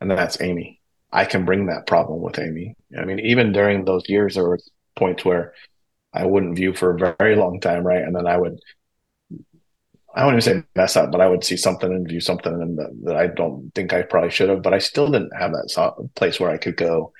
And 0.00 0.10
that's 0.10 0.40
Amy. 0.40 0.80
I 1.12 1.24
can 1.24 1.44
bring 1.44 1.66
that 1.66 1.86
problem 1.86 2.20
with 2.20 2.38
Amy. 2.38 2.76
I 2.96 3.04
mean, 3.04 3.18
even 3.20 3.52
during 3.52 3.84
those 3.84 4.08
years, 4.08 4.34
there 4.34 4.44
were 4.44 4.60
points 4.96 5.24
where 5.24 5.54
I 6.12 6.26
wouldn't 6.26 6.56
view 6.56 6.74
for 6.74 6.94
a 6.94 7.14
very 7.18 7.36
long 7.36 7.60
time, 7.60 7.84
right? 7.84 8.02
And 8.02 8.14
then 8.14 8.26
I 8.26 8.36
would, 8.36 8.58
I 10.14 10.24
wouldn't 10.24 10.44
even 10.44 10.62
say 10.62 10.66
mess 10.76 10.96
up, 10.96 11.10
but 11.10 11.20
I 11.20 11.28
would 11.28 11.44
see 11.44 11.56
something 11.56 11.90
and 11.90 12.06
view 12.06 12.20
something 12.20 12.52
and 12.52 12.78
that, 12.78 12.90
that 13.04 13.16
I 13.16 13.26
don't 13.28 13.72
think 13.74 13.92
I 13.92 14.02
probably 14.02 14.30
should 14.30 14.48
have, 14.48 14.62
but 14.62 14.74
I 14.74 14.78
still 14.78 15.10
didn't 15.10 15.36
have 15.36 15.52
that 15.52 16.08
place 16.14 16.38
where 16.38 16.50
I 16.50 16.58
could 16.58 16.76
go 16.76 17.12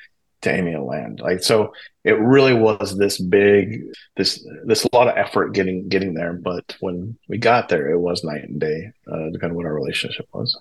to 0.42 0.52
Amy 0.52 0.76
land. 0.76 1.20
Like 1.20 1.42
so 1.42 1.72
it 2.04 2.18
really 2.18 2.54
was 2.54 2.96
this 2.96 3.18
big 3.18 3.82
this 4.16 4.46
this 4.64 4.86
lot 4.92 5.08
of 5.08 5.16
effort 5.16 5.52
getting 5.52 5.88
getting 5.88 6.14
there. 6.14 6.32
But 6.32 6.76
when 6.80 7.16
we 7.28 7.38
got 7.38 7.68
there, 7.68 7.90
it 7.90 7.98
was 7.98 8.24
night 8.24 8.44
and 8.44 8.60
day, 8.60 8.92
uh, 9.10 9.30
depending 9.32 9.50
on 9.50 9.56
what 9.56 9.66
our 9.66 9.74
relationship 9.74 10.26
was. 10.32 10.58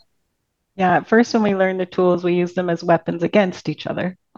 Yeah, 0.75 0.97
at 0.97 1.07
first 1.07 1.33
when 1.33 1.43
we 1.43 1.55
learned 1.55 1.79
the 1.79 1.85
tools, 1.85 2.23
we 2.23 2.35
used 2.35 2.55
them 2.55 2.69
as 2.69 2.83
weapons 2.83 3.23
against 3.23 3.67
each 3.67 3.85
other. 3.85 4.17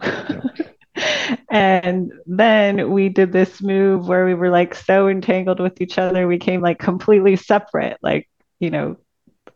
And 1.52 2.12
then 2.26 2.92
we 2.92 3.10
did 3.10 3.30
this 3.30 3.60
move 3.60 4.08
where 4.08 4.24
we 4.24 4.32
were 4.34 4.48
like 4.48 4.74
so 4.74 5.08
entangled 5.08 5.60
with 5.60 5.82
each 5.82 5.98
other, 5.98 6.26
we 6.26 6.38
came 6.38 6.62
like 6.62 6.78
completely 6.78 7.36
separate, 7.36 7.98
like, 8.02 8.26
you 8.58 8.70
know, 8.70 8.96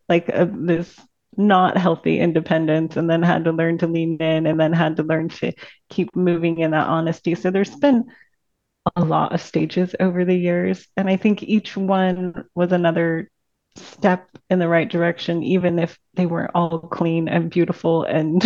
like 0.07 0.29
a, 0.29 0.46
this 0.53 0.94
not 1.37 1.77
healthy 1.77 2.20
independence, 2.20 2.96
and 2.96 3.09
then 3.09 3.22
had 3.22 3.44
to 3.44 3.53
learn 3.53 3.79
to 3.79 3.87
lean 3.87 4.16
in, 4.18 4.46
and 4.46 4.59
then 4.59 4.72
had 4.72 4.96
to 4.96 5.03
learn 5.03 5.29
to 5.29 5.53
keep 5.88 6.14
moving 6.14 6.59
in 6.59 6.72
that 6.72 6.87
honesty. 6.87 7.35
So 7.35 7.51
there's 7.51 7.75
been 7.75 8.05
a 8.94 9.05
lot 9.05 9.33
of 9.33 9.40
stages 9.40 9.94
over 9.99 10.25
the 10.25 10.37
years. 10.37 10.87
And 10.96 11.09
I 11.09 11.16
think 11.16 11.42
each 11.42 11.77
one 11.77 12.44
was 12.55 12.72
another 12.72 13.31
step 13.75 14.29
in 14.49 14.59
the 14.59 14.68
right 14.68 14.88
direction, 14.88 15.42
even 15.42 15.79
if 15.79 15.99
they 16.14 16.27
weren't 16.27 16.53
all 16.55 16.81
clean 16.81 17.29
and 17.29 17.51
beautiful 17.51 18.05
and, 18.05 18.42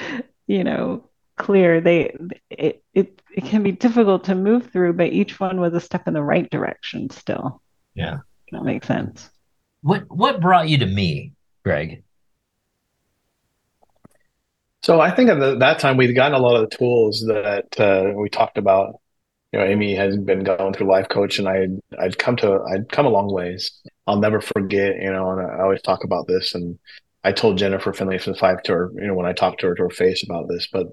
you 0.46 0.64
know, 0.64 1.10
clear. 1.36 1.80
They 1.80 2.16
it, 2.50 2.82
it 2.94 3.20
it 3.30 3.44
can 3.44 3.62
be 3.62 3.72
difficult 3.72 4.24
to 4.24 4.34
move 4.34 4.70
through, 4.70 4.94
but 4.94 5.12
each 5.12 5.38
one 5.38 5.60
was 5.60 5.74
a 5.74 5.80
step 5.80 6.08
in 6.08 6.14
the 6.14 6.22
right 6.22 6.48
direction 6.48 7.10
still. 7.10 7.62
Yeah. 7.94 8.18
That 8.52 8.64
makes 8.64 8.86
sense. 8.86 9.28
What 9.82 10.04
what 10.08 10.40
brought 10.40 10.68
you 10.68 10.78
to 10.78 10.86
me, 10.86 11.32
Greg? 11.64 12.02
So 14.86 15.00
I 15.00 15.10
think 15.10 15.30
at 15.30 15.40
the, 15.40 15.56
that 15.56 15.80
time 15.80 15.96
we'd 15.96 16.14
gotten 16.14 16.38
a 16.38 16.38
lot 16.38 16.54
of 16.54 16.70
the 16.70 16.76
tools 16.76 17.24
that 17.26 17.80
uh, 17.80 18.12
we 18.14 18.28
talked 18.28 18.56
about 18.56 19.00
you 19.50 19.58
know, 19.58 19.64
Amy 19.64 19.96
has 19.96 20.16
been 20.16 20.44
going 20.44 20.74
through 20.74 20.86
life 20.86 21.08
coach 21.08 21.40
and 21.40 21.48
I 21.48 21.66
I'd 21.98 22.18
come 22.18 22.36
to 22.36 22.60
I'd 22.72 22.88
come 22.88 23.04
a 23.04 23.08
long 23.08 23.32
ways. 23.32 23.72
I'll 24.06 24.20
never 24.20 24.40
forget, 24.40 24.94
you 25.02 25.12
know, 25.12 25.32
and 25.32 25.40
I 25.44 25.60
always 25.60 25.82
talk 25.82 26.04
about 26.04 26.28
this 26.28 26.54
and 26.54 26.78
I 27.24 27.32
told 27.32 27.58
Jennifer 27.58 27.92
Finlayson-Fife 27.92 28.62
to 28.62 28.72
her, 28.74 28.92
you 28.94 29.08
know, 29.08 29.14
when 29.14 29.26
I 29.26 29.32
talked 29.32 29.58
to 29.62 29.66
her 29.66 29.74
to 29.74 29.82
her 29.82 29.90
face 29.90 30.22
about 30.22 30.46
this, 30.48 30.68
but 30.72 30.86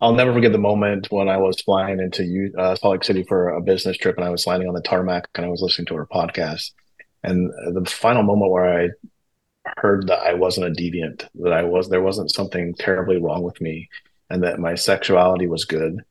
I'll 0.00 0.14
never 0.14 0.32
forget 0.32 0.50
the 0.50 0.58
moment 0.58 1.06
when 1.12 1.28
I 1.28 1.36
was 1.36 1.60
flying 1.60 2.00
into 2.00 2.50
uh, 2.58 2.74
Salt 2.74 2.94
Lake 2.94 3.04
City 3.04 3.22
for 3.22 3.50
a 3.50 3.60
business 3.60 3.98
trip 3.98 4.16
and 4.16 4.24
I 4.24 4.30
was 4.30 4.48
landing 4.48 4.68
on 4.68 4.74
the 4.74 4.82
tarmac 4.82 5.28
and 5.36 5.46
I 5.46 5.48
was 5.48 5.62
listening 5.62 5.86
to 5.86 5.94
her 5.94 6.06
podcast. 6.06 6.72
And 7.22 7.52
the 7.72 7.88
final 7.88 8.24
moment 8.24 8.50
where 8.50 8.80
I 8.80 8.88
heard 9.76 10.08
that 10.08 10.20
I 10.20 10.34
wasn't 10.34 10.66
a 10.66 10.70
deviant, 10.70 11.28
that 11.36 11.52
I 11.52 11.64
was, 11.64 11.88
there 11.88 12.02
wasn't 12.02 12.32
something 12.32 12.74
terribly 12.74 13.18
wrong 13.18 13.42
with 13.42 13.60
me 13.60 13.88
and 14.30 14.42
that 14.42 14.58
my 14.58 14.74
sexuality 14.74 15.46
was 15.46 15.64
good 15.64 16.02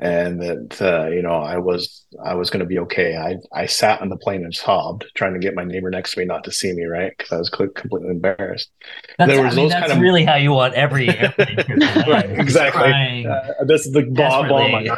and 0.00 0.40
that 0.40 0.80
uh, 0.80 1.08
you 1.08 1.22
know 1.22 1.34
I 1.34 1.58
was 1.58 2.06
I 2.22 2.34
was 2.34 2.50
going 2.50 2.60
to 2.60 2.66
be 2.66 2.78
okay. 2.80 3.16
I 3.16 3.36
I 3.52 3.66
sat 3.66 4.00
on 4.00 4.08
the 4.08 4.16
plane 4.16 4.44
and 4.44 4.54
sobbed, 4.54 5.06
trying 5.14 5.34
to 5.34 5.40
get 5.40 5.54
my 5.54 5.64
neighbor 5.64 5.90
next 5.90 6.14
to 6.14 6.20
me 6.20 6.24
not 6.24 6.44
to 6.44 6.52
see 6.52 6.72
me, 6.72 6.84
right? 6.84 7.12
Because 7.16 7.32
I 7.32 7.38
was 7.38 7.50
completely 7.50 8.08
embarrassed. 8.08 8.70
That's, 9.18 9.32
there 9.32 9.42
was 9.42 9.54
I 9.54 9.56
mean, 9.56 9.64
those 9.64 9.72
that's 9.72 9.88
kind 9.88 9.98
of 9.98 10.02
really 10.02 10.24
how 10.24 10.36
you 10.36 10.52
want 10.52 10.74
every 10.74 11.08
right, 11.08 12.30
exactly. 12.30 13.26
Uh, 13.26 13.64
this 13.66 13.86
is 13.86 13.92
the 13.92 14.02
ball, 14.02 14.48
ball 14.48 14.68
my. 14.68 14.88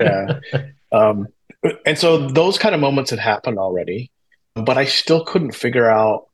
Yeah. 0.00 0.38
um, 0.92 1.26
and 1.84 1.98
so 1.98 2.28
those 2.28 2.58
kind 2.58 2.74
of 2.74 2.80
moments 2.80 3.10
had 3.10 3.18
happened 3.18 3.58
already, 3.58 4.12
but 4.54 4.78
I 4.78 4.84
still 4.84 5.24
couldn't 5.24 5.52
figure 5.52 5.90
out 5.90 6.25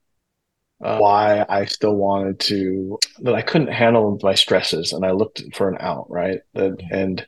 uh, 0.82 0.98
why 0.98 1.46
I 1.48 1.64
still 1.66 1.94
wanted 1.94 2.40
to 2.40 2.98
that 3.20 3.34
I 3.34 3.42
couldn't 3.42 3.72
handle 3.72 4.18
my 4.22 4.34
stresses, 4.34 4.92
and 4.92 5.04
I 5.04 5.12
looked 5.12 5.42
for 5.54 5.68
an 5.68 5.78
out, 5.80 6.10
right? 6.10 6.40
That 6.54 6.80
and 6.90 7.24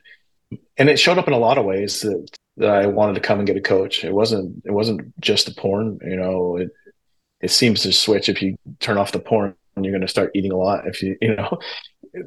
and 0.77 0.89
it 0.89 0.99
showed 0.99 1.17
up 1.17 1.27
in 1.27 1.33
a 1.33 1.39
lot 1.39 1.57
of 1.57 1.65
ways 1.65 2.01
that, 2.01 2.37
that 2.57 2.69
I 2.69 2.85
wanted 2.87 3.15
to 3.15 3.21
come 3.21 3.39
and 3.39 3.47
get 3.47 3.57
a 3.57 3.61
coach. 3.61 4.03
It 4.03 4.13
wasn't 4.13 4.61
it 4.65 4.71
wasn't 4.71 5.19
just 5.21 5.45
the 5.45 5.53
porn, 5.53 5.99
you 6.05 6.17
know. 6.17 6.57
It 6.57 6.69
it 7.41 7.51
seems 7.51 7.81
to 7.83 7.93
switch 7.93 8.29
if 8.29 8.41
you 8.41 8.57
turn 8.79 8.97
off 8.97 9.11
the 9.11 9.19
porn, 9.19 9.55
you're 9.79 9.91
going 9.91 10.01
to 10.01 10.07
start 10.07 10.31
eating 10.35 10.51
a 10.51 10.57
lot. 10.57 10.87
If 10.87 11.01
you 11.01 11.15
you 11.21 11.35
know, 11.35 11.57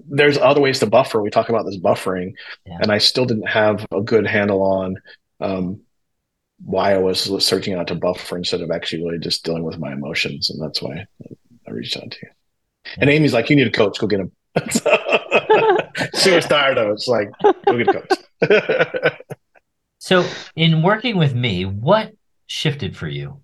there's 0.08 0.38
other 0.38 0.60
ways 0.60 0.78
to 0.80 0.86
buffer. 0.86 1.22
We 1.22 1.30
talk 1.30 1.50
about 1.50 1.66
this 1.66 1.78
buffering, 1.78 2.32
yeah. 2.64 2.78
and 2.80 2.90
I 2.90 2.98
still 2.98 3.26
didn't 3.26 3.48
have 3.48 3.86
a 3.92 4.00
good 4.00 4.26
handle 4.26 4.62
on 4.62 4.96
um, 5.40 5.80
why 6.64 6.94
I 6.94 6.98
was 6.98 7.20
searching 7.44 7.74
out 7.74 7.88
to 7.88 7.94
buffer 7.94 8.36
instead 8.36 8.60
of 8.60 8.70
actually 8.70 9.04
really 9.04 9.18
just 9.18 9.44
dealing 9.44 9.64
with 9.64 9.78
my 9.78 9.92
emotions, 9.92 10.50
and 10.50 10.60
that's 10.60 10.82
why 10.82 11.06
I 11.66 11.70
reached 11.70 11.96
out 11.96 12.10
to 12.10 12.18
you. 12.22 12.28
And 12.98 13.10
Amy's 13.10 13.34
like, 13.34 13.50
"You 13.50 13.56
need 13.56 13.66
a 13.66 13.70
coach. 13.70 13.98
Go 13.98 14.06
get 14.06 14.20
him." 14.20 14.32
she 16.18 16.30
was 16.30 16.46
tired 16.46 16.78
of 16.78 16.88
it. 16.88 16.92
It's 16.92 17.08
like, 17.08 17.30
go 17.42 17.78
get 17.78 17.88
a 17.88 17.92
coach. 17.92 19.12
so, 19.98 20.24
in 20.56 20.82
working 20.82 21.16
with 21.16 21.34
me, 21.34 21.64
what 21.64 22.12
shifted 22.46 22.96
for 22.96 23.08
you? 23.08 23.40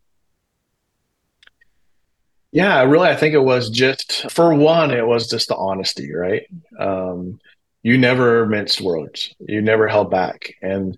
Yeah, 2.53 2.83
really, 2.85 3.09
I 3.09 3.17
think 3.17 3.35
it 3.35 3.41
was 3.41 3.69
just 3.69 4.31
for 4.31 4.55
one, 4.55 4.93
it 4.93 5.07
was 5.07 5.29
just 5.29 5.49
the 5.49 5.57
honesty, 5.57 6.15
right? 6.15 6.43
Um, 6.79 7.41
you 7.83 7.99
never 7.99 8.47
minced 8.47 8.81
words, 8.81 9.35
you 9.41 9.61
never 9.61 9.89
held 9.89 10.11
back, 10.11 10.55
and 10.63 10.97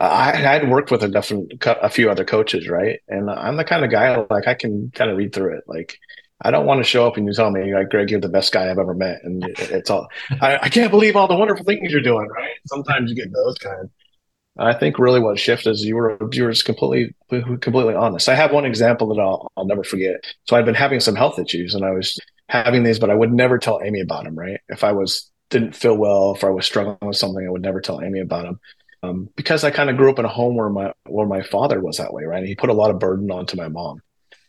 I 0.00 0.36
had 0.36 0.70
worked 0.70 0.90
with 0.90 1.02
a 1.02 1.08
different, 1.08 1.52
a 1.64 1.90
few 1.90 2.10
other 2.10 2.24
coaches, 2.24 2.68
right? 2.68 3.00
And 3.08 3.30
I'm 3.30 3.56
the 3.56 3.64
kind 3.64 3.84
of 3.84 3.90
guy 3.90 4.16
like 4.30 4.46
I 4.46 4.54
can 4.54 4.90
kind 4.94 5.10
of 5.10 5.16
read 5.16 5.32
through 5.32 5.56
it, 5.58 5.64
like 5.66 5.98
I 6.40 6.50
don't 6.50 6.66
want 6.66 6.78
to 6.78 6.84
show 6.84 7.06
up 7.06 7.16
and 7.16 7.26
you 7.26 7.32
tell 7.32 7.50
me 7.50 7.74
like 7.74 7.90
Greg, 7.90 8.10
you're 8.10 8.20
the 8.20 8.28
best 8.28 8.52
guy 8.52 8.70
I've 8.70 8.78
ever 8.78 8.94
met, 8.94 9.20
and 9.24 9.42
it's 9.58 9.90
all 9.90 10.08
I, 10.40 10.58
I 10.62 10.68
can't 10.68 10.90
believe 10.90 11.16
all 11.16 11.26
the 11.26 11.36
wonderful 11.36 11.64
things 11.64 11.90
you're 11.90 12.00
doing. 12.00 12.28
Right? 12.28 12.52
Sometimes 12.66 13.10
you 13.10 13.16
get 13.16 13.32
those 13.32 13.58
kind. 13.58 13.90
I 14.60 14.74
think 14.74 14.98
really 14.98 15.20
what 15.20 15.38
shifted 15.38 15.70
is 15.70 15.84
you 15.84 15.96
were 15.96 16.18
you 16.32 16.44
were 16.44 16.52
just 16.52 16.64
completely 16.64 17.14
completely 17.28 17.94
honest. 17.94 18.28
I 18.28 18.34
have 18.34 18.52
one 18.52 18.64
example 18.64 19.08
that 19.14 19.20
I'll 19.20 19.50
I'll 19.56 19.66
never 19.66 19.84
forget. 19.84 20.16
So 20.46 20.56
I'd 20.56 20.64
been 20.64 20.74
having 20.74 21.00
some 21.00 21.16
health 21.16 21.38
issues, 21.38 21.74
and 21.74 21.84
I 21.84 21.90
was 21.90 22.18
having 22.48 22.84
these, 22.84 22.98
but 22.98 23.10
I 23.10 23.14
would 23.14 23.32
never 23.32 23.58
tell 23.58 23.80
Amy 23.82 24.00
about 24.00 24.24
them. 24.24 24.38
Right? 24.38 24.60
If 24.68 24.84
I 24.84 24.92
was 24.92 25.30
didn't 25.50 25.74
feel 25.74 25.96
well, 25.96 26.34
if 26.34 26.44
I 26.44 26.50
was 26.50 26.66
struggling 26.66 26.98
with 27.02 27.16
something, 27.16 27.44
I 27.44 27.50
would 27.50 27.62
never 27.62 27.80
tell 27.80 28.00
Amy 28.00 28.20
about 28.20 28.44
them. 28.44 28.60
Um, 29.02 29.28
because 29.36 29.62
I 29.62 29.70
kind 29.70 29.90
of 29.90 29.96
grew 29.96 30.10
up 30.10 30.18
in 30.18 30.24
a 30.24 30.28
home 30.28 30.56
where 30.56 30.68
my 30.68 30.92
where 31.06 31.26
my 31.26 31.42
father 31.42 31.80
was 31.80 31.98
that 31.98 32.12
way, 32.12 32.24
right? 32.24 32.38
And 32.38 32.48
he 32.48 32.56
put 32.56 32.70
a 32.70 32.74
lot 32.74 32.90
of 32.90 32.98
burden 32.98 33.30
onto 33.30 33.56
my 33.56 33.68
mom, 33.68 34.00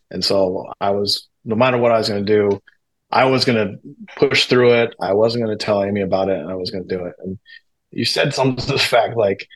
and 0.10 0.26
so 0.26 0.72
I 0.82 0.92
was 0.92 1.28
no 1.46 1.56
matter 1.56 1.78
what 1.78 1.92
I 1.92 1.98
was 1.98 2.10
going 2.10 2.26
to 2.26 2.34
do, 2.34 2.62
I 3.12 3.26
was 3.26 3.46
going 3.46 3.58
to 3.58 3.80
push 4.18 4.46
through 4.46 4.74
it. 4.74 4.96
I 5.00 5.14
wasn't 5.14 5.46
going 5.46 5.58
to 5.58 5.64
tell 5.64 5.84
Amy 5.84 6.02
about 6.02 6.30
it, 6.30 6.40
and 6.40 6.50
I 6.50 6.56
was 6.56 6.72
going 6.72 6.88
to 6.88 6.98
do 6.98 7.06
it. 7.06 7.14
And 7.20 7.40
you 7.92 8.06
said 8.06 8.34
something 8.34 8.64
to 8.66 8.74
the 8.74 8.80
fact 8.80 9.16
like, 9.18 9.48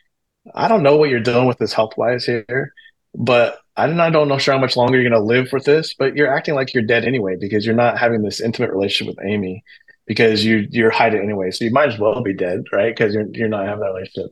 I 0.54 0.68
don't 0.68 0.82
know 0.82 0.96
what 0.96 1.10
you're 1.10 1.20
doing 1.20 1.46
with 1.46 1.58
this 1.58 1.72
health 1.72 1.94
wise 1.96 2.24
here, 2.24 2.72
but 3.14 3.58
I 3.76 3.86
don't 3.86 4.28
know 4.28 4.38
sure 4.38 4.54
how 4.54 4.60
much 4.60 4.76
longer 4.76 5.00
you're 5.00 5.10
going 5.10 5.20
to 5.20 5.26
live 5.26 5.52
with 5.52 5.64
this. 5.64 5.94
But 5.94 6.16
you're 6.16 6.32
acting 6.32 6.54
like 6.54 6.74
you're 6.74 6.82
dead 6.84 7.04
anyway 7.04 7.36
because 7.40 7.64
you're 7.66 7.74
not 7.74 7.98
having 7.98 8.22
this 8.22 8.40
intimate 8.40 8.70
relationship 8.70 9.16
with 9.16 9.26
Amy 9.26 9.64
because 10.06 10.44
you 10.44 10.66
you're 10.70 10.90
hiding 10.90 11.22
anyway. 11.22 11.50
So 11.50 11.64
you 11.64 11.70
might 11.70 11.88
as 11.88 11.98
well 11.98 12.22
be 12.22 12.34
dead, 12.34 12.64
right? 12.72 12.94
Because 12.94 13.14
you're 13.14 13.26
you're 13.32 13.48
not 13.48 13.66
having 13.66 13.80
that 13.80 13.92
relationship. 13.92 14.30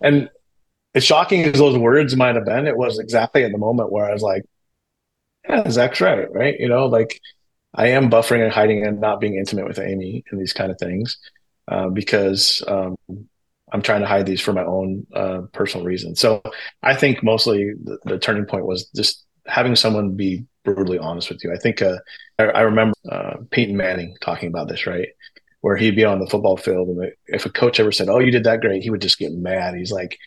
And 0.00 0.28
as 0.94 1.04
shocking 1.04 1.44
as 1.44 1.58
those 1.58 1.78
words 1.78 2.16
might 2.16 2.34
have 2.34 2.44
been, 2.44 2.66
it 2.66 2.76
was 2.76 2.98
exactly 2.98 3.44
at 3.44 3.52
the 3.52 3.58
moment 3.58 3.92
where 3.92 4.04
I 4.04 4.12
was 4.12 4.22
like, 4.22 4.42
yeah, 5.48 5.68
Zach's 5.70 6.00
right, 6.00 6.30
right? 6.32 6.58
You 6.58 6.68
know, 6.68 6.86
like 6.86 7.20
I 7.74 7.88
am 7.88 8.10
buffering 8.10 8.42
and 8.42 8.52
hiding 8.52 8.86
and 8.86 9.00
not 9.00 9.20
being 9.20 9.36
intimate 9.36 9.66
with 9.66 9.78
Amy 9.78 10.24
and 10.30 10.40
these 10.40 10.52
kind 10.52 10.70
of 10.70 10.78
things 10.78 11.18
uh, 11.68 11.88
because 11.88 12.62
um, 12.66 12.96
I'm 13.72 13.82
trying 13.82 14.00
to 14.00 14.06
hide 14.06 14.26
these 14.26 14.40
for 14.40 14.52
my 14.52 14.64
own 14.64 15.06
uh, 15.14 15.42
personal 15.52 15.86
reasons. 15.86 16.20
So 16.20 16.42
I 16.82 16.94
think 16.94 17.22
mostly 17.22 17.72
the, 17.82 17.98
the, 18.04 18.18
turning 18.18 18.46
point 18.46 18.66
was 18.66 18.88
just 18.96 19.24
having 19.46 19.76
someone 19.76 20.16
be 20.16 20.44
brutally 20.64 20.98
honest 20.98 21.28
with 21.28 21.42
you. 21.44 21.52
I 21.52 21.58
think 21.58 21.82
uh, 21.82 21.98
I, 22.38 22.44
I, 22.44 22.60
remember 22.62 22.94
uh, 23.10 23.36
Peyton 23.50 23.76
Manning 23.76 24.16
talking 24.20 24.48
about 24.48 24.68
this, 24.68 24.86
right? 24.86 25.08
Where 25.68 25.76
he'd 25.76 25.96
be 25.96 26.04
on 26.06 26.18
the 26.18 26.26
football 26.26 26.56
field, 26.56 26.88
and 26.88 27.12
if 27.26 27.44
a 27.44 27.50
coach 27.50 27.78
ever 27.78 27.92
said, 27.92 28.08
"Oh, 28.08 28.20
you 28.20 28.30
did 28.30 28.44
that 28.44 28.62
great," 28.62 28.82
he 28.82 28.88
would 28.88 29.02
just 29.02 29.18
get 29.18 29.34
mad. 29.34 29.74
He's 29.74 29.92
like, 29.92 30.18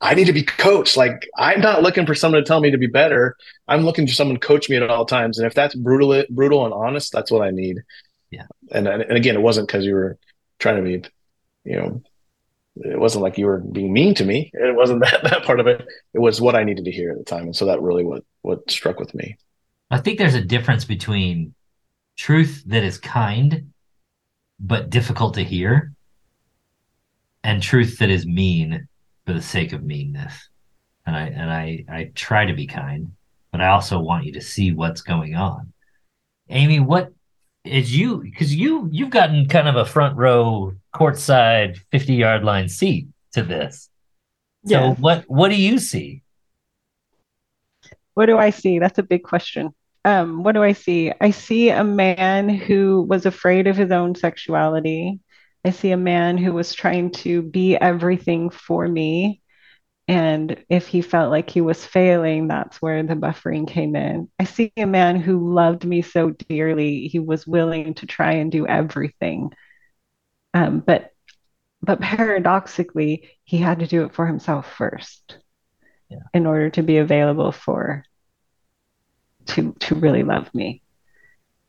I 0.00 0.14
need 0.14 0.26
to 0.26 0.32
be 0.32 0.44
coached. 0.44 0.96
Like 0.96 1.28
I'm 1.36 1.60
not 1.60 1.82
looking 1.82 2.06
for 2.06 2.14
someone 2.14 2.40
to 2.40 2.46
tell 2.46 2.60
me 2.60 2.70
to 2.70 2.78
be 2.78 2.86
better. 2.86 3.36
I'm 3.66 3.84
looking 3.84 4.06
for 4.06 4.12
someone 4.12 4.38
to 4.38 4.46
coach 4.46 4.70
me 4.70 4.76
at 4.76 4.88
all 4.88 5.04
times. 5.04 5.36
And 5.40 5.48
if 5.48 5.54
that's 5.54 5.74
brutal, 5.74 6.22
brutal 6.30 6.64
and 6.64 6.72
honest, 6.72 7.10
that's 7.10 7.32
what 7.32 7.42
I 7.42 7.50
need. 7.50 7.78
Yeah. 8.30 8.46
And 8.70 8.86
and 8.86 9.10
again, 9.10 9.34
it 9.34 9.42
wasn't 9.42 9.66
because 9.66 9.84
you 9.84 9.94
were 9.94 10.16
trying 10.60 10.76
to 10.76 10.82
be, 10.82 11.08
you 11.64 11.76
know, 11.76 12.00
it 12.76 13.00
wasn't 13.00 13.24
like 13.24 13.36
you 13.36 13.46
were 13.46 13.58
being 13.58 13.92
mean 13.92 14.14
to 14.14 14.24
me. 14.24 14.52
It 14.54 14.76
wasn't 14.76 15.00
that 15.04 15.24
that 15.24 15.42
part 15.42 15.58
of 15.58 15.66
it. 15.66 15.84
It 16.14 16.20
was 16.20 16.40
what 16.40 16.54
I 16.54 16.62
needed 16.62 16.84
to 16.84 16.92
hear 16.92 17.10
at 17.10 17.18
the 17.18 17.24
time. 17.24 17.46
And 17.46 17.56
so 17.56 17.66
that 17.66 17.82
really 17.82 18.04
what 18.04 18.22
what 18.42 18.70
struck 18.70 19.00
with 19.00 19.12
me. 19.12 19.36
I 19.90 19.98
think 19.98 20.20
there's 20.20 20.36
a 20.36 20.40
difference 20.40 20.84
between 20.84 21.52
truth 22.16 22.62
that 22.66 22.84
is 22.84 22.98
kind 22.98 23.71
but 24.62 24.90
difficult 24.90 25.34
to 25.34 25.44
hear 25.44 25.92
and 27.44 27.62
truth 27.62 27.98
that 27.98 28.10
is 28.10 28.26
mean 28.26 28.88
for 29.26 29.32
the 29.32 29.42
sake 29.42 29.72
of 29.72 29.82
meanness. 29.82 30.48
And 31.06 31.16
I 31.16 31.22
and 31.22 31.50
I 31.50 31.84
I 31.88 32.10
try 32.14 32.46
to 32.46 32.54
be 32.54 32.66
kind, 32.66 33.12
but 33.50 33.60
I 33.60 33.68
also 33.68 33.98
want 33.98 34.24
you 34.24 34.32
to 34.34 34.40
see 34.40 34.72
what's 34.72 35.00
going 35.00 35.34
on. 35.34 35.72
Amy, 36.48 36.78
what 36.78 37.12
is 37.64 37.96
you 37.96 38.18
because 38.18 38.54
you 38.54 38.88
you've 38.90 39.10
gotten 39.10 39.48
kind 39.48 39.68
of 39.68 39.76
a 39.76 39.84
front 39.84 40.16
row 40.16 40.72
courtside 40.94 41.78
50 41.90 42.14
yard 42.14 42.44
line 42.44 42.68
seat 42.68 43.08
to 43.32 43.42
this. 43.42 43.88
So 44.66 44.74
yeah. 44.74 44.94
what 44.94 45.24
what 45.26 45.48
do 45.48 45.56
you 45.56 45.78
see? 45.78 46.22
What 48.14 48.26
do 48.26 48.38
I 48.38 48.50
see? 48.50 48.78
That's 48.78 48.98
a 48.98 49.02
big 49.02 49.24
question. 49.24 49.74
Um, 50.04 50.42
what 50.42 50.52
do 50.52 50.62
I 50.62 50.72
see? 50.72 51.12
I 51.20 51.30
see 51.30 51.70
a 51.70 51.84
man 51.84 52.48
who 52.48 53.02
was 53.02 53.24
afraid 53.24 53.66
of 53.66 53.76
his 53.76 53.92
own 53.92 54.14
sexuality, 54.14 55.20
I 55.64 55.70
see 55.70 55.92
a 55.92 55.96
man 55.96 56.38
who 56.38 56.52
was 56.52 56.74
trying 56.74 57.10
to 57.12 57.42
be 57.42 57.76
everything 57.76 58.50
for 58.50 58.86
me. 58.86 59.40
And 60.08 60.62
if 60.68 60.88
he 60.88 61.00
felt 61.00 61.30
like 61.30 61.48
he 61.48 61.60
was 61.60 61.84
failing, 61.84 62.48
that's 62.48 62.82
where 62.82 63.02
the 63.04 63.14
buffering 63.14 63.68
came 63.68 63.94
in. 63.94 64.28
I 64.40 64.44
see 64.44 64.72
a 64.76 64.86
man 64.86 65.16
who 65.16 65.54
loved 65.54 65.84
me 65.84 66.02
so 66.02 66.30
dearly, 66.30 67.06
he 67.06 67.20
was 67.20 67.46
willing 67.46 67.94
to 67.94 68.06
try 68.06 68.32
and 68.32 68.50
do 68.50 68.66
everything. 68.66 69.52
Um, 70.54 70.80
but 70.80 71.10
but 71.84 72.00
paradoxically, 72.00 73.30
he 73.44 73.58
had 73.58 73.80
to 73.80 73.86
do 73.86 74.04
it 74.04 74.14
for 74.14 74.26
himself 74.26 74.72
first 74.72 75.38
yeah. 76.08 76.18
in 76.34 76.46
order 76.46 76.70
to 76.70 76.82
be 76.82 76.98
available 76.98 77.50
for 77.52 78.04
to 79.46 79.74
to 79.80 79.94
really 79.94 80.22
love 80.22 80.52
me. 80.54 80.82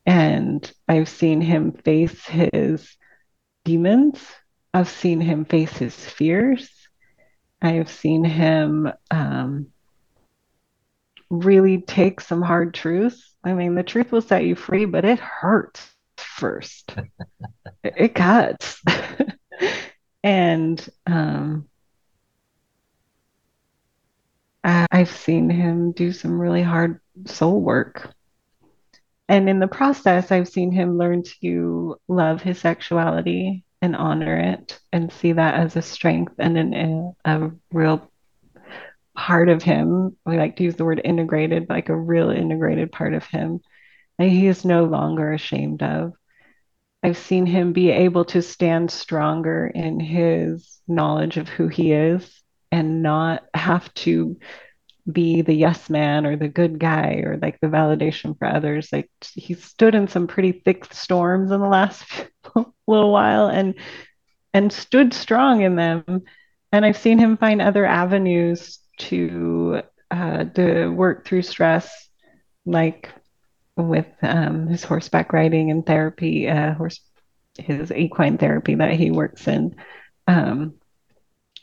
And 0.05 0.69
I've 0.87 1.09
seen 1.09 1.41
him 1.41 1.71
face 1.71 2.25
his 2.25 2.95
demons. 3.63 4.19
I've 4.73 4.89
seen 4.89 5.21
him 5.21 5.45
face 5.45 5.77
his 5.77 5.95
fears. 5.95 6.69
I've 7.61 7.89
seen 7.89 8.25
him 8.25 8.91
um, 9.09 9.67
really 11.29 11.81
take 11.81 12.19
some 12.19 12.41
hard 12.41 12.73
truths. 12.73 13.33
I 13.43 13.53
mean, 13.53 13.75
the 13.75 13.83
truth 13.83 14.11
will 14.11 14.21
set 14.21 14.43
you 14.43 14.55
free, 14.55 14.85
but 14.85 15.05
it 15.05 15.19
hurts 15.19 15.89
first. 16.17 16.95
it, 17.83 18.15
cuts. 18.15 18.81
and 20.23 20.89
um, 21.05 21.69
I've 24.63 25.11
seen 25.11 25.49
him 25.49 25.91
do 25.91 26.11
some 26.11 26.39
really 26.39 26.61
hard 26.61 26.99
soul 27.25 27.61
work. 27.61 28.13
And 29.29 29.49
in 29.49 29.59
the 29.59 29.67
process, 29.67 30.31
I've 30.31 30.49
seen 30.49 30.71
him 30.71 30.97
learn 30.97 31.23
to 31.41 31.97
love 32.07 32.41
his 32.41 32.59
sexuality 32.59 33.63
and 33.81 33.95
honor 33.95 34.37
it 34.37 34.79
and 34.91 35.11
see 35.11 35.33
that 35.33 35.55
as 35.55 35.75
a 35.75 35.81
strength 35.81 36.33
and 36.39 36.57
an, 36.57 37.13
a, 37.25 37.51
real 37.71 38.09
part 39.15 39.49
of 39.49 39.63
him. 39.63 40.17
We 40.25 40.37
like 40.37 40.55
to 40.57 40.63
use 40.63 40.75
the 40.75 40.85
word 40.85 41.01
integrated, 41.03 41.67
like 41.69 41.89
a 41.89 41.95
real 41.95 42.29
integrated 42.29 42.91
part 42.91 43.13
of 43.13 43.25
him 43.25 43.61
that 44.17 44.29
he 44.29 44.47
is 44.47 44.65
no 44.65 44.85
longer 44.85 45.33
ashamed 45.33 45.83
of. 45.83 46.13
I've 47.01 47.17
seen 47.17 47.45
him 47.45 47.73
be 47.73 47.89
able 47.89 48.25
to 48.25 48.41
stand 48.41 48.89
stronger 48.89 49.67
in 49.67 49.99
his 49.99 50.79
knowledge 50.87 51.37
of 51.37 51.49
who 51.49 51.67
he 51.67 51.91
is 51.91 52.41
and 52.71 53.03
not 53.03 53.43
have 53.53 53.93
to 53.95 54.37
be 55.11 55.41
the 55.41 55.53
yes 55.53 55.89
man 55.89 56.25
or 56.25 56.35
the 56.35 56.47
good 56.47 56.79
guy 56.79 57.23
or 57.25 57.37
like 57.41 57.59
the 57.59 57.67
validation 57.67 58.37
for 58.37 58.47
others. 58.47 58.89
Like 58.91 59.09
he 59.33 59.53
stood 59.53 59.95
in 59.95 60.07
some 60.07 60.27
pretty 60.27 60.51
thick 60.51 60.93
storms 60.93 61.51
in 61.51 61.59
the 61.59 61.67
last 61.67 62.05
little 62.87 63.11
while 63.11 63.47
and 63.47 63.75
and 64.53 64.71
stood 64.71 65.13
strong 65.13 65.61
in 65.61 65.75
them. 65.75 66.23
And 66.71 66.85
I've 66.85 66.97
seen 66.97 67.19
him 67.19 67.37
find 67.37 67.61
other 67.61 67.85
avenues 67.85 68.79
to 68.99 69.81
uh, 70.09 70.45
to 70.45 70.87
work 70.89 71.25
through 71.25 71.41
stress, 71.41 72.09
like 72.65 73.09
with 73.75 74.07
um, 74.21 74.67
his 74.67 74.83
horseback 74.83 75.33
riding 75.33 75.71
and 75.71 75.85
therapy, 75.85 76.47
uh, 76.47 76.73
horse 76.73 76.99
his 77.57 77.91
equine 77.91 78.37
therapy 78.37 78.75
that 78.75 78.93
he 78.93 79.11
works 79.11 79.47
in. 79.47 79.75
Um, 80.27 80.75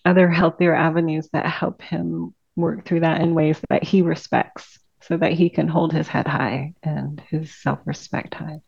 other 0.05 0.29
healthier 0.29 0.75
avenues 0.75 1.29
that 1.33 1.47
help 1.47 1.83
him 1.83 2.35
work 2.61 2.85
through 2.85 3.01
that 3.01 3.21
in 3.21 3.35
ways 3.35 3.61
that 3.69 3.83
he 3.83 4.03
respects 4.03 4.79
so 5.03 5.17
that 5.17 5.33
he 5.33 5.51
can 5.51 5.69
hold 5.69 5.93
his 5.93 6.09
head 6.09 6.27
high 6.27 6.75
and 6.83 7.21
his 7.29 7.55
self-respect 7.55 8.35
high. 8.35 8.61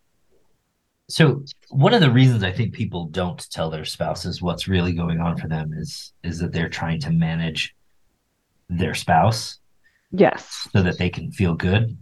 So 1.08 1.44
one 1.68 1.92
of 1.92 2.00
the 2.00 2.10
reasons 2.10 2.42
i 2.42 2.52
think 2.52 2.72
people 2.72 3.06
don't 3.06 3.50
tell 3.50 3.68
their 3.68 3.84
spouses 3.84 4.40
what's 4.40 4.68
really 4.68 4.92
going 4.92 5.20
on 5.20 5.36
for 5.36 5.48
them 5.48 5.72
is 5.74 6.12
is 6.22 6.38
that 6.38 6.52
they're 6.52 6.68
trying 6.68 7.00
to 7.00 7.10
manage 7.10 7.74
their 8.70 8.94
spouse 8.94 9.58
yes. 10.10 10.68
so 10.72 10.82
that 10.82 10.98
they 10.98 11.10
can 11.10 11.30
feel 11.32 11.54
good. 11.54 11.96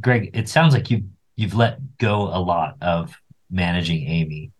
Greg 0.00 0.30
it 0.34 0.48
sounds 0.48 0.72
like 0.72 0.90
you 0.90 1.04
you've 1.36 1.54
let 1.54 1.98
go 1.98 2.22
a 2.22 2.40
lot 2.40 2.76
of 2.80 3.14
managing 3.50 4.08
amy. 4.08 4.52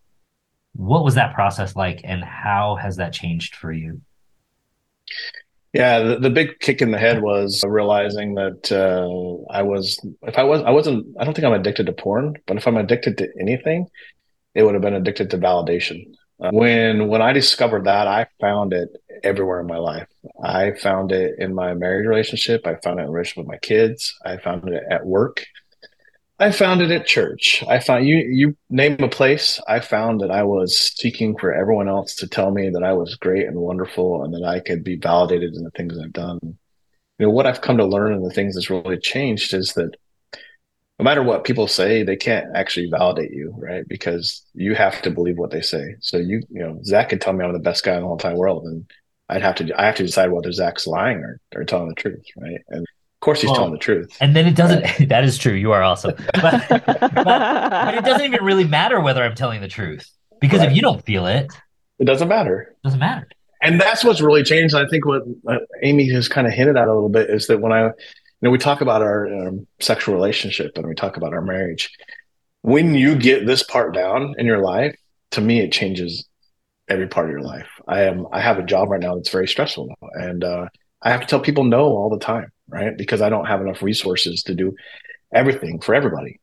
What 0.74 1.04
was 1.04 1.14
that 1.14 1.34
process 1.34 1.74
like 1.74 2.00
and 2.04 2.22
how 2.22 2.76
has 2.76 2.96
that 2.96 3.12
changed 3.12 3.56
for 3.56 3.72
you 3.72 4.00
yeah, 5.72 6.00
the, 6.00 6.18
the, 6.18 6.30
big 6.30 6.58
kick 6.60 6.80
in 6.80 6.90
the 6.90 6.98
head 6.98 7.22
was 7.22 7.62
realizing 7.66 8.34
that 8.34 8.72
uh, 8.72 9.52
I 9.52 9.62
was, 9.62 10.00
if 10.22 10.38
I 10.38 10.42
was, 10.42 10.62
I 10.62 10.70
wasn't, 10.70 11.06
I 11.20 11.24
don't 11.24 11.34
think 11.34 11.44
I'm 11.44 11.52
addicted 11.52 11.86
to 11.86 11.92
porn, 11.92 12.36
but 12.46 12.56
if 12.56 12.66
I'm 12.66 12.76
addicted 12.76 13.18
to 13.18 13.28
anything, 13.38 13.86
it 14.54 14.62
would 14.62 14.74
have 14.74 14.82
been 14.82 14.94
addicted 14.94 15.30
to 15.30 15.38
validation. 15.38 16.06
Uh, 16.40 16.50
when 16.52 17.08
when 17.08 17.20
I 17.20 17.32
discovered 17.32 17.84
that, 17.84 18.06
I 18.06 18.26
found 18.40 18.72
it 18.72 18.88
everywhere 19.22 19.60
in 19.60 19.66
my 19.66 19.78
life. 19.78 20.06
I 20.42 20.72
found 20.72 21.10
it 21.12 21.34
in 21.38 21.54
my 21.54 21.74
married 21.74 22.06
relationship. 22.06 22.66
I 22.66 22.76
found 22.76 23.00
it 23.00 23.04
in 23.04 23.10
relationship 23.10 23.38
with 23.38 23.48
my 23.48 23.58
kids. 23.58 24.14
I 24.24 24.36
found 24.36 24.68
it 24.68 24.82
at 24.88 25.04
work. 25.04 25.44
I 26.40 26.52
found 26.52 26.82
it 26.82 26.92
at 26.92 27.06
church. 27.06 27.64
I 27.68 27.80
found 27.80 28.06
you 28.06 28.18
you 28.18 28.56
name 28.70 29.02
a 29.02 29.08
place. 29.08 29.60
I 29.66 29.80
found 29.80 30.20
that 30.20 30.30
I 30.30 30.44
was 30.44 30.92
seeking 30.96 31.36
for 31.36 31.52
everyone 31.52 31.88
else 31.88 32.14
to 32.16 32.28
tell 32.28 32.52
me 32.52 32.70
that 32.70 32.84
I 32.84 32.92
was 32.92 33.16
great 33.16 33.46
and 33.46 33.56
wonderful 33.56 34.22
and 34.22 34.32
that 34.34 34.44
I 34.44 34.60
could 34.60 34.84
be 34.84 34.96
validated 34.96 35.54
in 35.54 35.64
the 35.64 35.70
things 35.72 35.98
I've 35.98 36.12
done. 36.12 36.38
You 36.42 37.26
know, 37.26 37.30
what 37.30 37.46
I've 37.46 37.60
come 37.60 37.78
to 37.78 37.84
learn 37.84 38.12
and 38.12 38.24
the 38.24 38.32
things 38.32 38.54
that's 38.54 38.70
really 38.70 38.98
changed 38.98 39.52
is 39.52 39.74
that 39.74 39.96
no 40.98 41.04
matter 41.04 41.22
what 41.22 41.44
people 41.44 41.66
say, 41.66 42.02
they 42.04 42.16
can't 42.16 42.46
actually 42.54 42.88
validate 42.90 43.32
you, 43.32 43.54
right? 43.56 43.86
Because 43.88 44.44
you 44.54 44.74
have 44.76 45.02
to 45.02 45.10
believe 45.10 45.38
what 45.38 45.50
they 45.50 45.60
say. 45.60 45.96
So 46.00 46.18
you, 46.18 46.42
you 46.50 46.60
know, 46.60 46.80
Zach 46.84 47.08
could 47.08 47.20
tell 47.20 47.32
me 47.32 47.44
I'm 47.44 47.52
the 47.52 47.58
best 47.58 47.84
guy 47.84 47.94
in 47.94 48.00
the 48.00 48.06
whole 48.06 48.16
entire 48.16 48.36
world, 48.36 48.64
and 48.64 48.90
I'd 49.28 49.42
have 49.42 49.56
to, 49.56 49.80
I 49.80 49.86
have 49.86 49.96
to 49.96 50.06
decide 50.06 50.30
whether 50.30 50.50
Zach's 50.50 50.86
lying 50.86 51.18
or, 51.18 51.40
or 51.54 51.64
telling 51.64 51.88
the 51.88 51.94
truth, 51.94 52.24
right? 52.36 52.60
And 52.68 52.86
of 53.18 53.24
course, 53.24 53.40
he's 53.40 53.48
well, 53.48 53.56
telling 53.56 53.72
the 53.72 53.78
truth. 53.78 54.16
And 54.20 54.36
then 54.36 54.46
it 54.46 54.54
doesn't. 54.54 54.80
Right. 54.84 55.08
that 55.08 55.24
is 55.24 55.38
true. 55.38 55.52
You 55.52 55.72
are 55.72 55.82
awesome. 55.82 56.14
But, 56.34 56.64
but, 56.68 56.86
but, 56.86 57.94
it 57.96 58.04
doesn't 58.04 58.24
even 58.24 58.44
really 58.44 58.62
matter 58.62 59.00
whether 59.00 59.24
I'm 59.24 59.34
telling 59.34 59.60
the 59.60 59.66
truth 59.66 60.08
because 60.40 60.60
right. 60.60 60.70
if 60.70 60.76
you 60.76 60.82
don't 60.82 61.04
feel 61.04 61.26
it, 61.26 61.52
it 61.98 62.04
doesn't 62.04 62.28
matter. 62.28 62.76
It 62.76 62.84
doesn't 62.84 63.00
matter. 63.00 63.26
And 63.60 63.80
that's 63.80 64.04
what's 64.04 64.20
really 64.20 64.44
changed. 64.44 64.76
I 64.76 64.86
think 64.86 65.04
what 65.04 65.24
Amy 65.82 66.08
has 66.10 66.28
kind 66.28 66.46
of 66.46 66.52
hinted 66.52 66.76
at 66.76 66.86
a 66.86 66.94
little 66.94 67.08
bit 67.08 67.28
is 67.28 67.48
that 67.48 67.60
when 67.60 67.72
I, 67.72 67.86
you 67.86 67.92
know, 68.40 68.50
we 68.50 68.58
talk 68.58 68.82
about 68.82 69.02
our 69.02 69.26
um, 69.26 69.66
sexual 69.80 70.14
relationship 70.14 70.78
and 70.78 70.86
we 70.86 70.94
talk 70.94 71.16
about 71.16 71.32
our 71.32 71.42
marriage. 71.42 71.90
When 72.62 72.94
you 72.94 73.16
get 73.16 73.46
this 73.46 73.64
part 73.64 73.94
down 73.94 74.36
in 74.38 74.46
your 74.46 74.62
life, 74.62 74.94
to 75.32 75.40
me, 75.40 75.58
it 75.58 75.72
changes 75.72 76.24
every 76.86 77.08
part 77.08 77.26
of 77.26 77.32
your 77.32 77.42
life. 77.42 77.68
I 77.88 78.02
am. 78.02 78.28
I 78.30 78.40
have 78.40 78.60
a 78.60 78.64
job 78.64 78.90
right 78.90 79.00
now 79.00 79.16
that's 79.16 79.30
very 79.30 79.48
stressful, 79.48 79.88
now, 79.88 80.08
and 80.14 80.44
uh, 80.44 80.68
I 81.02 81.10
have 81.10 81.20
to 81.22 81.26
tell 81.26 81.40
people 81.40 81.64
no 81.64 81.82
all 81.82 82.10
the 82.10 82.24
time 82.24 82.52
right? 82.68 82.96
Because 82.96 83.22
I 83.22 83.28
don't 83.28 83.46
have 83.46 83.60
enough 83.60 83.82
resources 83.82 84.42
to 84.44 84.54
do 84.54 84.74
everything 85.32 85.80
for 85.80 85.94
everybody. 85.94 86.40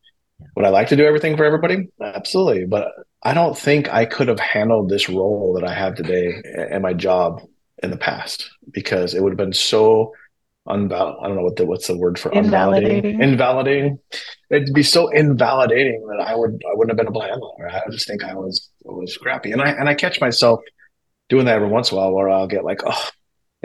Would 0.55 0.65
I 0.65 0.69
like 0.69 0.89
to 0.89 0.95
do 0.95 1.05
everything 1.05 1.38
for 1.38 1.45
everybody? 1.45 1.88
Absolutely. 2.01 2.65
But 2.65 2.89
I 3.23 3.33
don't 3.33 3.57
think 3.57 3.91
I 3.91 4.05
could 4.05 4.27
have 4.27 4.39
handled 4.39 4.89
this 4.89 5.09
role 5.09 5.53
that 5.53 5.67
I 5.67 5.73
have 5.73 5.95
today 5.95 6.41
and 6.69 6.83
my 6.83 6.93
job 6.93 7.41
in 7.81 7.89
the 7.89 7.97
past 7.97 8.49
because 8.71 9.13
it 9.13 9.23
would 9.23 9.31
have 9.31 9.38
been 9.38 9.53
so 9.53 10.13
unval 10.67 11.23
I 11.23 11.27
don't 11.27 11.35
know 11.35 11.43
what 11.43 11.57
the 11.57 11.65
what's 11.65 11.88
the 11.88 11.97
word 11.97 12.17
for 12.17 12.31
invalidating. 12.31 13.21
Invalidating. 13.21 13.99
It'd 14.49 14.73
be 14.73 14.83
so 14.83 15.09
invalidating 15.09 16.05
that 16.07 16.25
I 16.27 16.35
would 16.35 16.59
I 16.65 16.75
wouldn't 16.75 16.91
have 16.91 16.97
been 16.97 17.07
able 17.07 17.21
to 17.21 17.27
handle 17.27 17.55
it. 17.59 17.71
I 17.71 17.83
just 17.91 18.07
think 18.07 18.23
I 18.23 18.33
was 18.33 18.69
I 18.88 18.91
was 18.91 19.13
scrappy. 19.13 19.51
And 19.51 19.61
I 19.61 19.69
and 19.69 19.88
I 19.88 19.93
catch 19.93 20.19
myself 20.19 20.61
doing 21.29 21.45
that 21.45 21.55
every 21.55 21.67
once 21.67 21.91
in 21.91 21.97
a 21.97 22.01
while 22.01 22.13
where 22.13 22.29
I'll 22.29 22.47
get 22.47 22.63
like, 22.63 22.81
oh, 22.85 23.09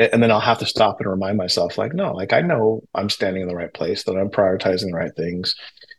and 0.01 0.23
then 0.23 0.31
I'll 0.31 0.41
have 0.41 0.59
to 0.61 0.67
stop 0.67 0.99
and 1.01 1.11
remind 1.11 1.37
myself, 1.37 1.77
like, 1.77 1.93
no, 1.93 2.13
like 2.13 2.33
I 2.33 2.41
know 2.41 2.83
I'm 2.95 3.11
standing 3.11 3.43
in 3.43 3.49
the 3.49 3.57
right 3.57 3.73
place, 3.73 4.05
that 4.05 4.17
I'm 4.17 4.31
prioritizing 4.31 4.91
the 4.91 4.97
right 4.97 5.15
things 5.15 5.55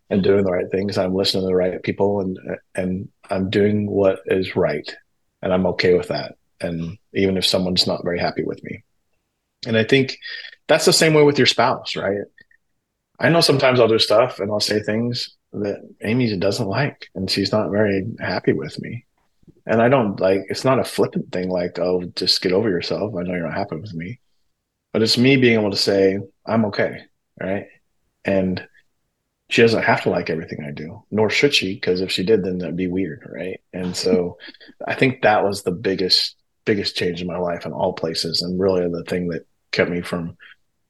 and 0.10 0.24
doing 0.24 0.44
the 0.44 0.52
right 0.52 0.70
things. 0.72 0.98
I'm 0.98 1.14
listening 1.14 1.44
to 1.44 1.48
the 1.48 1.56
right 1.56 1.82
people 1.84 2.22
and 2.22 2.38
and 2.76 3.10
I'm 3.30 3.50
doing 3.50 3.90
what 3.90 4.20
is 4.26 4.56
right. 4.56 4.90
And 5.44 5.54
I'm 5.54 5.66
okay 5.68 5.96
with 5.96 6.08
that. 6.10 6.36
And 6.60 6.98
even 7.14 7.38
if 7.38 7.46
someone's 7.46 7.88
not 7.88 8.04
very 8.04 8.20
happy 8.20 8.44
with 8.44 8.64
me. 8.64 8.84
And 9.68 9.78
I 9.78 9.84
think 9.84 10.18
that's 10.68 10.86
the 10.86 10.94
same 10.94 11.14
way 11.14 11.24
with 11.24 11.38
your 11.38 11.48
spouse, 11.48 11.96
right? 11.96 12.22
I 13.20 13.30
know 13.30 13.42
sometimes 13.42 13.80
I'll 13.80 13.88
do 13.88 14.00
stuff 14.00 14.40
and 14.40 14.52
I'll 14.52 14.60
say 14.60 14.80
things 14.80 15.36
that 15.54 15.78
Amy 16.04 16.36
doesn't 16.38 16.68
like 16.68 17.10
and 17.14 17.30
she's 17.30 17.52
not 17.52 17.70
very 17.70 18.06
happy 18.20 18.54
with 18.54 18.80
me. 18.82 19.06
And 19.72 19.82
I 19.82 19.88
don't 19.88 20.20
like 20.20 20.42
it's 20.50 20.66
not 20.66 20.80
a 20.80 20.84
flippant 20.84 21.32
thing 21.32 21.50
like, 21.50 21.80
oh, 21.80 22.04
just 22.18 22.42
get 22.42 22.52
over 22.52 22.70
yourself. 22.70 23.16
I 23.16 23.24
know 23.24 23.32
you're 23.32 23.48
not 23.48 23.58
happy 23.58 23.78
with 23.78 23.94
me. 23.94 24.20
But 24.92 25.02
it's 25.02 25.18
me 25.18 25.38
being 25.38 25.58
able 25.58 25.72
to 25.72 25.78
say, 25.78 26.20
I'm 26.46 26.66
okay. 26.66 27.04
Right. 27.40 27.68
And 28.26 28.68
she 29.50 29.62
doesn't 29.62 29.84
have 29.84 30.04
to 30.04 30.10
like 30.10 30.30
everything 30.30 30.66
I 30.68 30.72
do, 30.72 31.06
nor 31.10 31.30
should 31.30 31.56
she, 31.56 31.76
because 31.76 32.02
if 32.02 32.12
she 32.12 32.26
did, 32.26 32.44
then 32.44 32.58
that'd 32.58 32.76
be 32.76 32.88
weird. 32.88 33.26
Right. 33.34 33.62
And 33.72 33.96
so 33.96 34.38
I 34.86 34.94
think 34.94 35.22
that 35.22 35.46
was 35.46 35.64
the 35.64 35.72
biggest, 35.72 36.36
biggest 36.66 36.98
change 36.98 37.22
in 37.22 37.28
my 37.28 37.38
life 37.38 37.66
in 37.66 37.72
all 37.72 37.94
places. 37.94 38.42
And 38.42 38.60
really 38.60 38.90
the 38.90 39.06
thing 39.06 39.30
that 39.30 39.48
kept 39.72 39.90
me 39.90 40.02
from 40.02 40.36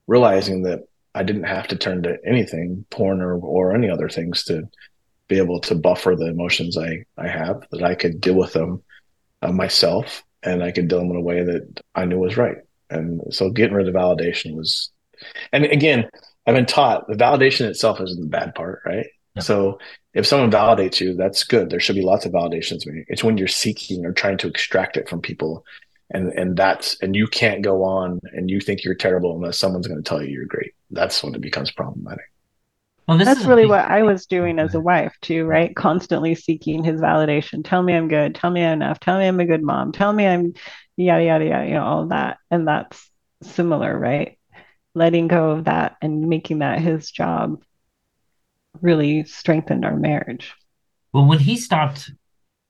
realizing 0.08 0.64
that 0.64 0.80
I 1.14 1.22
didn't 1.22 1.44
have 1.44 1.68
to 1.68 1.76
turn 1.76 2.02
to 2.02 2.18
anything, 2.26 2.84
porn 2.90 3.22
or, 3.22 3.36
or 3.36 3.76
any 3.76 3.88
other 3.88 4.08
things 4.08 4.42
to 4.46 4.68
be 5.28 5.38
able 5.38 5.60
to 5.60 5.74
buffer 5.74 6.14
the 6.16 6.26
emotions 6.26 6.76
I, 6.76 7.04
I 7.16 7.28
have, 7.28 7.66
that 7.70 7.82
I 7.82 7.94
could 7.94 8.20
deal 8.20 8.34
with 8.34 8.52
them 8.52 8.82
uh, 9.40 9.52
myself 9.52 10.22
and 10.42 10.62
I 10.62 10.72
could 10.72 10.88
deal 10.88 10.98
them 10.98 11.10
in 11.10 11.16
a 11.16 11.20
way 11.20 11.42
that 11.42 11.80
I 11.94 12.04
knew 12.04 12.18
was 12.18 12.36
right. 12.36 12.56
And 12.90 13.22
so 13.30 13.50
getting 13.50 13.74
rid 13.74 13.88
of 13.88 13.94
validation 13.94 14.56
was, 14.56 14.90
and 15.52 15.64
again, 15.64 16.08
I've 16.46 16.54
been 16.54 16.66
taught 16.66 17.06
the 17.08 17.14
validation 17.14 17.66
itself 17.66 18.00
isn't 18.00 18.20
the 18.20 18.26
bad 18.26 18.54
part, 18.54 18.82
right? 18.84 19.06
Yeah. 19.36 19.42
So 19.42 19.78
if 20.12 20.26
someone 20.26 20.50
validates 20.50 21.00
you, 21.00 21.14
that's 21.14 21.44
good. 21.44 21.70
There 21.70 21.80
should 21.80 21.96
be 21.96 22.02
lots 22.02 22.26
of 22.26 22.32
validations. 22.32 22.82
It's 23.08 23.24
when 23.24 23.38
you're 23.38 23.48
seeking 23.48 24.04
or 24.04 24.12
trying 24.12 24.38
to 24.38 24.48
extract 24.48 24.96
it 24.96 25.08
from 25.08 25.22
people, 25.22 25.64
and 26.10 26.32
and 26.32 26.56
that's 26.56 27.00
and 27.00 27.16
you 27.16 27.26
can't 27.26 27.62
go 27.62 27.82
on 27.82 28.20
and 28.32 28.50
you 28.50 28.60
think 28.60 28.84
you're 28.84 28.94
terrible 28.94 29.34
unless 29.34 29.58
someone's 29.58 29.86
going 29.86 30.02
to 30.02 30.06
tell 30.06 30.22
you 30.22 30.28
you're 30.28 30.44
great. 30.44 30.74
That's 30.90 31.22
when 31.22 31.34
it 31.34 31.40
becomes 31.40 31.70
problematic. 31.70 32.24
Well, 33.16 33.24
that's 33.24 33.44
really 33.44 33.66
what 33.66 33.84
I 33.84 34.02
was 34.02 34.26
doing 34.26 34.58
as 34.58 34.74
a 34.74 34.80
wife 34.80 35.14
too, 35.20 35.44
right? 35.44 35.74
Constantly 35.74 36.34
seeking 36.34 36.82
his 36.82 37.00
validation. 37.00 37.62
Tell 37.64 37.82
me 37.82 37.94
I'm 37.94 38.08
good. 38.08 38.34
Tell 38.34 38.50
me 38.50 38.64
I'm 38.64 38.74
enough. 38.74 39.00
Tell 39.00 39.18
me 39.18 39.26
I'm 39.26 39.40
a 39.40 39.44
good 39.44 39.62
mom. 39.62 39.92
Tell 39.92 40.12
me 40.12 40.26
I'm 40.26 40.54
yada 40.96 41.24
yada 41.24 41.44
yada. 41.44 41.66
You 41.66 41.74
know 41.74 41.84
all 41.84 42.06
that, 42.06 42.38
and 42.50 42.66
that's 42.66 43.10
similar, 43.42 43.98
right? 43.98 44.38
Letting 44.94 45.28
go 45.28 45.50
of 45.50 45.64
that 45.64 45.96
and 46.00 46.28
making 46.28 46.60
that 46.60 46.80
his 46.80 47.10
job 47.10 47.62
really 48.80 49.24
strengthened 49.24 49.84
our 49.84 49.96
marriage. 49.96 50.54
Well, 51.12 51.26
when 51.26 51.38
he 51.38 51.56
stopped 51.56 52.10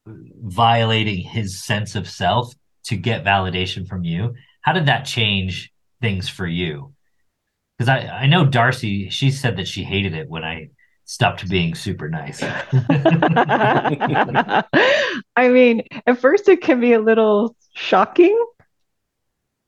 violating 0.06 1.20
his 1.20 1.62
sense 1.62 1.94
of 1.94 2.08
self 2.08 2.52
to 2.84 2.96
get 2.96 3.24
validation 3.24 3.86
from 3.86 4.04
you, 4.04 4.34
how 4.62 4.72
did 4.72 4.86
that 4.86 5.04
change 5.04 5.72
things 6.00 6.28
for 6.28 6.46
you? 6.46 6.94
Because 7.78 7.88
I, 7.88 8.06
I 8.06 8.26
know 8.26 8.44
Darcy, 8.46 9.08
she 9.10 9.30
said 9.30 9.56
that 9.56 9.66
she 9.68 9.82
hated 9.82 10.14
it 10.14 10.28
when 10.28 10.44
I 10.44 10.70
stopped 11.04 11.48
being 11.48 11.74
super 11.74 12.08
nice. 12.08 12.42
I 15.36 15.48
mean, 15.48 15.82
at 16.06 16.20
first 16.20 16.48
it 16.48 16.62
can 16.62 16.80
be 16.80 16.92
a 16.92 17.00
little 17.00 17.56
shocking. 17.74 18.38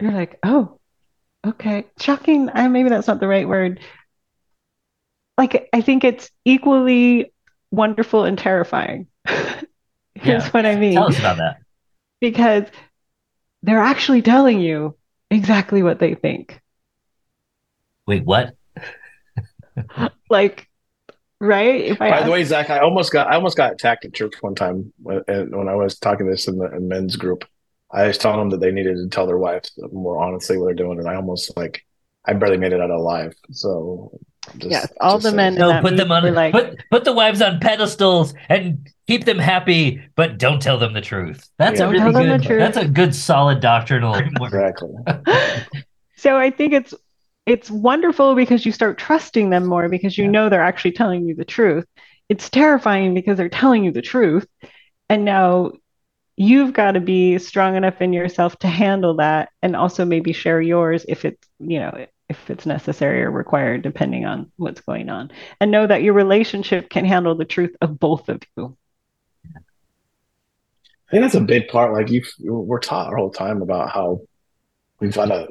You're 0.01 0.13
like, 0.13 0.39
oh, 0.43 0.79
okay. 1.47 1.87
Shocking. 1.99 2.51
I 2.53 2.69
maybe 2.69 2.89
that's 2.89 3.09
not 3.09 3.21
the 3.21 3.29
right 3.29 3.49
word 3.49 3.81
like 5.37 5.69
I 5.73 5.81
think 5.81 6.05
it's 6.05 6.31
equally 6.45 7.33
wonderful 7.71 8.25
and 8.25 8.39
terrifying. 8.39 9.07
Here's 9.27 10.45
yeah. 10.45 10.51
what 10.51 10.67
I 10.67 10.77
mean. 10.77 10.95
Tell 10.95 11.09
us 11.09 11.19
about 11.19 11.39
that. 11.39 11.57
Because 12.21 12.65
they're 13.63 13.81
actually 13.81 14.23
telling 14.23 14.61
you 14.61 14.97
exactly 15.31 15.83
what 15.83 15.99
they 15.99 16.15
think. 16.15 16.61
Wait, 18.07 18.25
what? 18.25 18.55
like, 20.31 20.69
right? 21.41 21.81
If 21.81 22.01
I 22.01 22.11
By 22.11 22.17
ask... 22.17 22.25
the 22.27 22.31
way, 22.33 22.45
Zach, 22.45 22.71
I 22.71 22.81
almost 22.81 23.13
got 23.13 23.29
I 23.29 23.35
almost 23.35 23.57
got 23.57 23.73
attacked 23.73 24.05
at 24.05 24.15
church 24.15 24.35
one 24.41 24.55
time 24.55 24.93
when, 25.03 25.23
when 25.27 25.69
I 25.69 25.75
was 25.75 25.99
talking 25.99 26.27
this 26.27 26.49
in 26.49 26.59
the 26.59 26.75
in 26.75 26.89
men's 26.89 27.17
group. 27.17 27.45
I 27.91 28.09
was 28.09 28.19
telling 28.19 28.39
them 28.39 28.51
that 28.51 28.61
they 28.61 28.73
needed 28.73 28.97
to 28.97 29.09
tell 29.09 29.27
their 29.27 29.39
wives 29.39 29.71
more 29.93 30.21
honestly 30.21 30.59
what 30.59 30.67
they're 30.67 30.75
doing, 30.75 30.99
and 30.99 31.09
I 31.09 31.15
almost 31.15 31.57
like 31.57 31.85
I 32.25 32.33
barely 32.33 32.57
made 32.57 32.73
it 32.73 32.81
out 32.81 32.91
alive. 32.91 33.35
So 33.53 34.19
just, 34.59 34.71
yes, 34.71 34.93
all 35.01 35.19
the 35.19 35.33
men. 35.33 35.55
No, 35.55 35.81
put 35.81 35.97
them 35.97 36.13
on. 36.13 36.35
Like, 36.35 36.53
put 36.53 36.79
put 36.91 37.05
the 37.05 37.13
wives 37.13 37.41
on 37.41 37.61
pedestals 37.61 38.35
and 38.49 38.91
keep 39.07 39.25
them 39.25 39.39
happy, 39.39 40.03
but 40.17 40.39
don't 40.39 40.61
tell 40.61 40.79
them 40.79 40.93
the 40.93 41.01
truth. 41.01 41.49
That's 41.59 41.81
yeah. 41.81 41.87
a 41.87 41.91
really 41.91 42.13
good. 42.13 42.61
That's 42.61 42.77
a 42.77 42.87
good 42.87 43.15
solid 43.15 43.61
doctrinal. 43.61 44.15
exactly. 44.43 44.91
so 46.17 46.37
I 46.37 46.51
think 46.51 46.73
it's 46.73 46.95
it's 47.47 47.71
wonderful 47.71 48.35
because 48.35 48.65
you 48.65 48.73
start 48.73 48.99
trusting 48.99 49.51
them 49.51 49.67
more 49.67 49.89
because 49.89 50.17
you 50.17 50.25
yeah. 50.25 50.31
know 50.31 50.49
they're 50.49 50.63
actually 50.63 50.93
telling 50.93 51.27
you 51.27 51.35
the 51.35 51.45
truth. 51.45 51.87
It's 52.29 52.49
terrifying 52.49 53.15
because 53.15 53.37
they're 53.37 53.49
telling 53.49 53.85
you 53.85 53.93
the 53.93 54.03
truth, 54.03 54.47
and 55.09 55.25
now 55.25 55.73
you've 56.37 56.73
got 56.73 56.93
to 56.93 57.01
be 57.01 57.39
strong 57.39 57.77
enough 57.77 58.01
in 58.01 58.13
yourself 58.13 58.59
to 58.61 58.67
handle 58.67 59.17
that, 59.17 59.51
and 59.63 59.77
also 59.77 60.05
maybe 60.05 60.33
share 60.33 60.61
yours 60.61 61.05
if 61.07 61.25
it's 61.25 61.47
you 61.59 61.81
know 61.81 62.07
if 62.29 62.51
it's 62.51 62.65
necessary 62.65 63.23
or 63.23 63.31
required, 63.31 63.83
depending 63.83 64.25
on 64.25 64.51
what's 64.57 64.81
going 64.81 65.11
on. 65.11 65.31
And 65.61 65.71
know 65.71 65.87
that 65.87 66.03
your 66.03 66.15
relationship 66.15 66.89
can 66.89 67.05
handle 67.05 67.35
the 67.35 67.45
truth 67.45 67.77
of 67.83 67.99
both 67.99 68.29
of 68.29 68.41
you. 68.57 68.77
I 69.55 71.11
think 71.11 71.23
that's 71.23 71.35
a 71.35 71.41
big 71.41 71.69
part. 71.69 71.93
Like 71.93 72.11
you, 72.11 72.23
we're 72.41 72.81
taught 72.81 73.09
our 73.09 73.17
whole 73.17 73.31
time 73.31 73.61
about 73.61 73.91
how 73.91 74.23
we've 75.05 75.15
got 75.15 75.27
to 75.27 75.47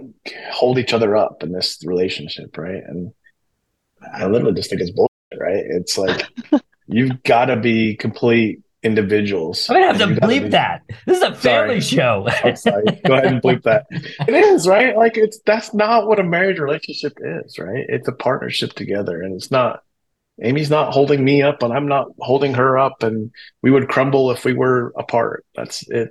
hold 0.52 0.80
each 0.80 0.94
other 0.94 1.16
up 1.16 1.44
in 1.44 1.52
this 1.52 1.80
relationship, 1.86 2.58
right? 2.58 2.82
And 2.88 3.14
I 4.14 4.26
literally 4.26 4.56
just 4.56 4.70
think 4.70 4.82
it's 4.82 4.92
bullshit, 4.92 5.40
right? 5.40 5.64
It's 5.64 5.98
like 5.98 6.26
you've 6.88 7.22
got 7.24 7.46
to 7.46 7.56
be 7.56 7.96
complete 7.96 8.62
individuals. 8.82 9.70
I'm 9.70 9.76
gonna 9.76 9.86
have 9.86 9.98
to 10.00 10.22
bleep 10.22 10.44
be... 10.44 10.50
that. 10.50 10.82
This 11.06 11.18
is 11.18 11.24
a 11.24 11.36
family 11.36 11.82
sorry. 11.82 11.82
show. 11.82 12.28
I'm 12.44 12.56
sorry. 12.56 12.86
Go 13.06 13.14
ahead 13.14 13.28
and 13.28 13.42
bleep 13.42 13.62
that. 13.64 13.86
It 13.92 14.34
is 14.34 14.68
right. 14.68 14.98
Like 14.98 15.18
it's 15.18 15.40
that's 15.46 15.74
not 15.74 16.08
what 16.08 16.20
a 16.20 16.24
marriage 16.24 16.60
relationship 16.60 17.14
is, 17.22 17.60
right? 17.60 17.86
It's 17.88 18.08
a 18.08 18.12
partnership 18.12 18.74
together, 18.74 19.22
and 19.22 19.36
it's 19.36 19.52
not. 19.52 19.84
Amy's 20.42 20.72
not 20.72 20.94
holding 20.94 21.24
me 21.24 21.44
up, 21.44 21.62
and 21.62 21.72
I'm 21.72 21.88
not 21.88 22.08
holding 22.18 22.56
her 22.56 22.80
up, 22.80 23.04
and 23.04 23.30
we 23.62 23.70
would 23.70 23.88
crumble 23.88 24.32
if 24.32 24.44
we 24.44 24.54
were 24.54 24.92
apart. 24.98 25.46
That's 25.56 25.88
it. 25.90 26.10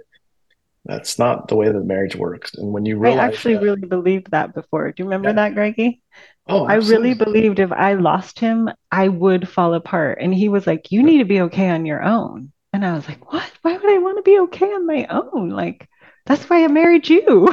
That's 0.85 1.19
not 1.19 1.49
the 1.49 1.55
way 1.55 1.71
that 1.71 1.85
marriage 1.85 2.17
works. 2.17 2.55
And 2.55 2.73
when 2.73 2.85
you 2.85 2.99
realize, 2.99 3.21
I 3.21 3.27
actually 3.27 3.55
that, 3.55 3.63
really 3.63 3.87
believed 3.87 4.31
that 4.33 4.55
before. 4.55 4.91
Do 4.91 5.03
you 5.03 5.05
remember 5.05 5.29
yeah. 5.29 5.35
that, 5.35 5.55
Greggy? 5.55 6.03
Oh, 6.49 6.65
I 6.65 6.75
really 6.75 7.15
believed 7.15 7.61
if 7.61 7.71
I 7.71 7.95
lost 7.95 8.41
him, 8.41 8.69
I 8.91 9.07
would 9.07 9.49
fall 9.49 9.75
apart. 9.75 10.19
And 10.21 10.35
he 10.35 10.49
was 10.49 10.67
like, 10.67 10.91
"You 10.91 11.05
need 11.05 11.19
to 11.19 11.25
be 11.25 11.43
okay 11.43 11.71
on 11.71 11.87
your 11.87 12.03
own." 12.03 12.53
And 12.73 12.87
I 12.87 12.95
was 12.95 13.07
like, 13.07 13.33
what? 13.33 13.51
Why 13.63 13.77
would 13.77 13.93
I 13.93 13.99
want 13.99 14.19
to 14.19 14.23
be 14.23 14.39
okay 14.41 14.67
on 14.67 14.87
my 14.87 15.07
own? 15.11 15.51
Like, 15.51 15.89
that's 16.27 16.49
why 16.49 16.65
I 16.65 16.69
married 16.69 17.09
you. 17.09 17.47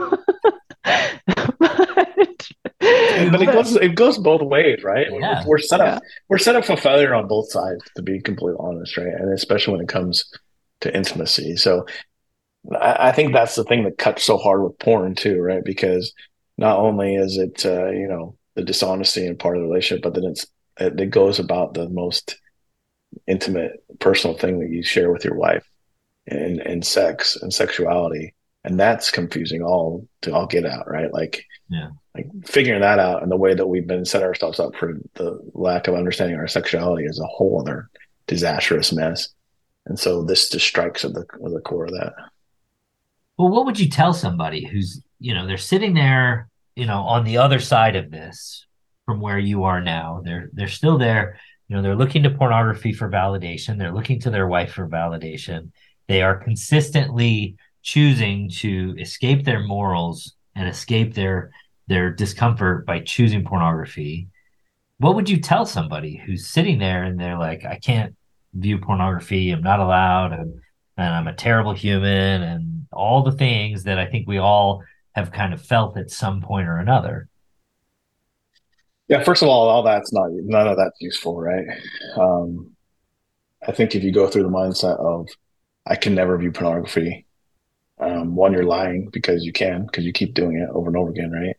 but, 0.83 1.19
but, 1.59 3.41
it 3.41 3.51
goes 3.51 3.75
it 3.75 3.95
goes 3.95 4.17
both 4.17 4.41
ways, 4.41 4.83
right? 4.83 5.07
Yeah. 5.11 5.43
We're 5.45 5.57
set 5.57 5.81
up 5.81 6.01
yeah. 6.01 6.09
we're 6.29 6.37
set 6.37 6.55
up 6.55 6.65
for 6.65 6.77
failure 6.77 7.13
on 7.13 7.27
both 7.27 7.51
sides, 7.51 7.83
to 7.95 8.01
be 8.01 8.21
completely 8.21 8.57
honest, 8.59 8.97
right? 8.97 9.07
And 9.07 9.33
especially 9.33 9.73
when 9.73 9.81
it 9.81 9.89
comes 9.89 10.23
to 10.81 10.95
intimacy. 10.95 11.57
So 11.57 11.85
I, 12.71 13.09
I 13.09 13.11
think 13.11 13.33
that's 13.33 13.55
the 13.55 13.63
thing 13.63 13.83
that 13.83 13.97
cuts 13.97 14.23
so 14.23 14.37
hard 14.37 14.63
with 14.63 14.79
porn 14.79 15.15
too, 15.15 15.39
right? 15.39 15.63
Because 15.63 16.13
not 16.57 16.77
only 16.77 17.15
is 17.15 17.37
it 17.37 17.65
uh, 17.65 17.89
you 17.89 18.07
know 18.07 18.37
the 18.55 18.63
dishonesty 18.63 19.25
and 19.25 19.39
part 19.39 19.55
of 19.55 19.63
the 19.63 19.67
relationship, 19.67 20.03
but 20.03 20.13
then 20.13 20.25
it's 20.25 20.45
it, 20.79 20.99
it 20.99 21.09
goes 21.09 21.39
about 21.39 21.73
the 21.73 21.89
most 21.89 22.37
intimate 23.27 23.83
personal 23.99 24.37
thing 24.37 24.59
that 24.59 24.69
you 24.69 24.83
share 24.83 25.11
with 25.11 25.25
your 25.25 25.35
wife 25.35 25.67
and 26.27 26.59
and 26.59 26.85
sex 26.85 27.35
and 27.41 27.53
sexuality. 27.53 28.35
And 28.65 28.77
that's 28.77 29.09
confusing 29.09 29.63
all 29.63 30.05
to 30.21 30.33
all 30.33 30.45
get 30.45 30.65
out 30.65 30.89
right? 30.89 31.11
Like 31.13 31.45
yeah. 31.69 31.89
like 32.13 32.27
figuring 32.45 32.81
that 32.81 32.99
out 32.99 33.23
and 33.23 33.31
the 33.31 33.37
way 33.37 33.53
that 33.53 33.67
we've 33.67 33.87
been 33.87 34.03
set 34.03 34.21
ourselves 34.21 34.59
up 34.59 34.75
for 34.75 34.99
the 35.13 35.39
lack 35.53 35.87
of 35.87 35.95
understanding 35.95 36.37
our 36.37 36.47
sexuality 36.47 37.05
is 37.05 37.19
a 37.19 37.25
whole 37.25 37.61
other 37.61 37.89
disastrous 38.27 38.91
mess. 38.91 39.29
And 39.85 39.97
so 39.97 40.23
this 40.23 40.49
just 40.49 40.67
strikes 40.67 41.05
at 41.05 41.13
the 41.13 41.21
at 41.21 41.51
the 41.51 41.61
core 41.61 41.85
of 41.85 41.91
that 41.91 42.13
well 43.39 43.49
what 43.49 43.65
would 43.65 43.79
you 43.79 43.89
tell 43.89 44.13
somebody 44.13 44.63
who's 44.63 45.01
you 45.19 45.33
know 45.33 45.47
they're 45.47 45.57
sitting 45.57 45.95
there 45.95 46.47
you 46.75 46.85
know 46.85 47.01
on 47.01 47.23
the 47.23 47.37
other 47.37 47.59
side 47.59 47.95
of 47.95 48.11
this 48.11 48.67
from 49.09 49.21
where 49.21 49.39
you 49.39 49.63
are 49.63 49.81
now? 49.81 50.21
They're 50.23 50.51
they're 50.53 50.67
still 50.67 50.99
there. 50.99 51.39
You 51.67 51.75
know 51.75 51.81
they're 51.81 51.95
looking 51.95 52.21
to 52.23 52.29
pornography 52.29 52.93
for 52.93 53.09
validation. 53.09 53.79
They're 53.79 53.91
looking 53.91 54.19
to 54.19 54.29
their 54.29 54.47
wife 54.47 54.73
for 54.73 54.87
validation. 54.87 55.71
They 56.07 56.21
are 56.21 56.37
consistently 56.37 57.55
choosing 57.81 58.51
to 58.61 58.95
escape 58.99 59.45
their 59.45 59.61
morals 59.61 60.35
and 60.53 60.69
escape 60.69 61.15
their 61.15 61.49
their 61.87 62.11
discomfort 62.11 62.85
by 62.85 62.99
choosing 62.99 63.43
pornography. 63.43 64.27
What 64.99 65.15
would 65.15 65.27
you 65.27 65.39
tell 65.39 65.65
somebody 65.65 66.15
who's 66.17 66.45
sitting 66.45 66.77
there 66.77 67.03
and 67.03 67.19
they're 67.19 67.39
like 67.39 67.65
i 67.65 67.79
can't 67.79 68.15
view 68.53 68.77
pornography. 68.77 69.49
I'm 69.49 69.63
not 69.63 69.79
allowed. 69.79 70.33
And, 70.33 70.61
and 70.97 71.15
i'm 71.15 71.27
a 71.27 71.33
terrible 71.33 71.73
human 71.73 72.43
and 72.43 72.78
all 72.91 73.23
the 73.23 73.31
things 73.31 73.83
that 73.83 73.99
i 73.99 74.05
think 74.05 74.27
we 74.27 74.37
all 74.37 74.83
have 75.13 75.31
kind 75.31 75.53
of 75.53 75.61
felt 75.61 75.97
at 75.97 76.09
some 76.11 76.41
point 76.41 76.67
or 76.67 76.77
another 76.77 77.29
yeah, 79.09 79.23
first 79.23 79.41
of 79.41 79.49
all, 79.49 79.67
all 79.67 79.81
that's 79.81 80.13
not 80.13 80.29
none 80.31 80.67
of 80.67 80.77
that's 80.77 81.01
useful, 81.01 81.41
right? 81.41 81.65
Um, 82.15 82.75
I 83.67 83.71
think 83.71 83.95
if 83.95 84.03
you 84.03 84.11
go 84.13 84.27
through 84.27 84.43
the 84.43 84.49
mindset 84.49 84.99
of 84.99 85.27
I 85.85 85.95
can 85.95 86.13
never 86.13 86.37
view 86.37 86.51
pornography, 86.51 87.25
um, 87.99 88.35
one, 88.35 88.53
you're 88.53 88.63
lying 88.63 89.09
because 89.11 89.43
you 89.43 89.51
can 89.51 89.87
because 89.87 90.05
you 90.05 90.13
keep 90.13 90.35
doing 90.35 90.57
it 90.57 90.69
over 90.71 90.89
and 90.89 90.97
over 90.97 91.09
again, 91.09 91.31
right? 91.31 91.57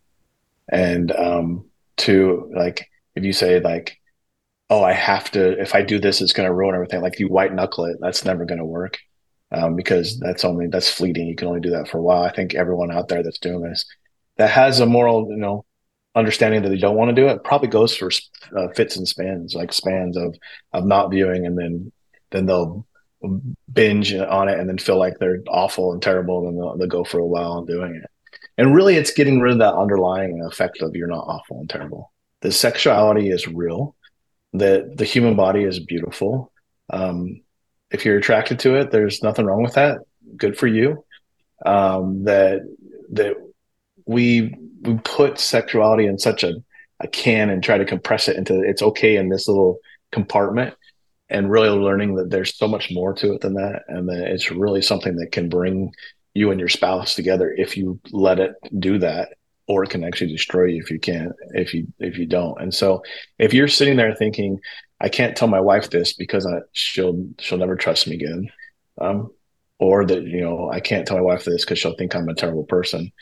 And 0.68 1.11
um, 1.16 1.64
two, 1.96 2.50
like 2.54 2.88
if 3.16 3.24
you 3.24 3.32
say 3.32 3.59
like, 3.61 3.98
oh, 4.70 4.84
I 4.84 4.92
have 4.92 5.32
to, 5.32 5.61
if 5.61 5.74
I 5.74 5.82
do 5.82 5.98
this, 5.98 6.20
it's 6.20 6.32
going 6.32 6.46
to 6.46 6.54
ruin 6.54 6.76
everything. 6.76 7.02
Like 7.02 7.18
you 7.18 7.28
white 7.28 7.52
knuckle 7.52 7.86
it, 7.86 7.96
that's 8.00 8.24
never 8.24 8.44
going 8.44 8.59
to 8.59 8.64
work 8.64 8.98
um, 9.53 9.76
because 9.76 10.18
that's 10.18 10.44
only 10.44 10.66
that's 10.68 10.90
fleeting. 10.90 11.26
You 11.26 11.36
can 11.36 11.48
only 11.48 11.61
do 11.61 11.70
that 11.70 11.88
for 11.88 11.98
a 11.98 12.03
while. 12.03 12.22
I 12.22 12.32
think 12.32 12.55
everyone 12.55 12.90
out 12.90 13.09
there 13.09 13.22
that's 13.22 13.38
doing 13.38 13.62
this 13.62 13.84
that 14.36 14.51
has 14.51 14.80
a 14.80 14.86
moral, 14.86 15.28
you 15.30 15.36
know, 15.36 15.64
understanding 16.14 16.62
that 16.62 16.68
they 16.68 16.78
don't 16.78 16.96
want 16.96 17.14
to 17.14 17.20
do 17.20 17.28
it 17.28 17.44
probably 17.44 17.68
goes 17.68 17.96
for 17.96 18.11
uh, 18.57 18.68
fits 18.74 18.96
and 18.96 19.07
spans 19.07 19.55
like 19.55 19.72
spans 19.72 20.16
of 20.16 20.34
of 20.72 20.84
not 20.84 21.11
viewing 21.11 21.46
and 21.46 21.57
then 21.57 21.92
then 22.30 22.46
they'll 22.46 22.84
binge 23.72 24.14
on 24.14 24.48
it 24.48 24.59
and 24.59 24.68
then 24.68 24.78
feel 24.78 24.98
like 24.98 25.18
they're 25.18 25.42
awful 25.48 25.92
and 25.92 26.03
terrible, 26.03 26.48
and 26.48 26.59
they'll, 26.59 26.76
they'll 26.76 26.88
go 26.88 27.05
for 27.05 27.18
a 27.18 27.26
while 27.26 27.53
on 27.53 27.66
doing 27.66 27.94
it. 27.94 28.11
And 28.57 28.74
really, 28.74 28.96
it's 28.96 29.12
getting 29.12 29.40
rid 29.40 29.53
of 29.53 29.59
that 29.59 29.74
underlying 29.74 30.42
effect 30.44 30.82
of 30.82 30.94
you're 30.94 31.07
not 31.07 31.26
awful 31.26 31.61
and 31.61 31.68
terrible. 31.68 32.12
The 32.40 32.53
sexuality 32.53 33.30
is 33.30 33.46
real. 33.46 33.96
That 34.53 34.96
the 34.96 35.05
human 35.05 35.36
body 35.36 35.62
is 35.62 35.78
beautiful. 35.78 36.53
Um, 36.92 37.42
if 37.91 38.05
you're 38.05 38.18
attracted 38.18 38.59
to 38.61 38.76
it, 38.76 38.91
there's 38.91 39.22
nothing 39.22 39.47
wrong 39.47 39.62
with 39.62 39.74
that. 39.74 39.99
Good 40.36 40.57
for 40.57 40.66
you. 40.66 41.05
Um, 41.64 42.24
that 42.24 42.61
that 43.11 43.36
we 44.07 44.55
we 44.82 44.99
put 45.05 45.38
sexuality 45.38 46.07
in 46.07 46.18
such 46.18 46.43
a, 46.43 46.55
a 47.01 47.09
can 47.09 47.51
and 47.51 47.62
try 47.62 47.78
to 47.78 47.84
compress 47.84 48.28
it 48.28 48.36
into 48.36 48.61
it's 48.62 48.82
okay 48.82 49.16
in 49.16 49.28
this 49.28 49.47
little 49.47 49.78
compartment 50.11 50.74
and 51.28 51.51
really 51.51 51.68
learning 51.68 52.16
that 52.16 52.30
there's 52.30 52.57
so 52.57 52.66
much 52.66 52.91
more 52.91 53.12
to 53.14 53.34
it 53.34 53.41
than 53.41 53.55
that 53.55 53.82
and 53.88 54.09
that 54.09 54.30
it's 54.30 54.51
really 54.51 54.82
something 54.82 55.16
that 55.16 55.32
can 55.32 55.49
bring 55.49 55.93
you 56.34 56.51
and 56.51 56.59
your 56.59 56.68
spouse 56.68 57.14
together 57.14 57.55
if 57.57 57.76
you 57.76 58.01
let 58.11 58.38
it 58.38 58.53
do 58.78 58.99
that 58.99 59.34
or 59.68 59.84
it 59.84 59.91
can 59.91 60.03
actually 60.03 60.32
destroy 60.32 60.64
you 60.64 60.82
if 60.82 60.91
you 60.91 60.99
can't 60.99 61.32
if 61.55 61.74
you 61.74 61.86
if 61.99 62.18
you 62.18 62.26
don't 62.26 62.61
and 62.61 62.74
so 62.74 63.03
if 63.38 63.53
you're 63.53 63.68
sitting 63.68 63.97
there 63.97 64.14
thinking 64.14 64.59
i 65.01 65.09
can't 65.09 65.36
tell 65.36 65.48
my 65.48 65.61
wife 65.61 65.90
this 65.90 66.12
because 66.12 66.46
I, 66.46 66.59
she'll 66.72 67.26
she'll 67.38 67.59
never 67.59 67.76
trust 67.76 68.07
me 68.07 68.14
again 68.16 68.51
um, 69.01 69.30
or 69.78 70.05
that 70.07 70.22
you 70.22 70.40
know 70.40 70.70
i 70.70 70.80
can't 70.80 71.07
tell 71.07 71.16
my 71.16 71.22
wife 71.22 71.44
this 71.44 71.64
because 71.64 71.78
she'll 71.78 71.96
think 71.96 72.14
i'm 72.14 72.28
a 72.28 72.34
terrible 72.34 72.64
person 72.64 73.12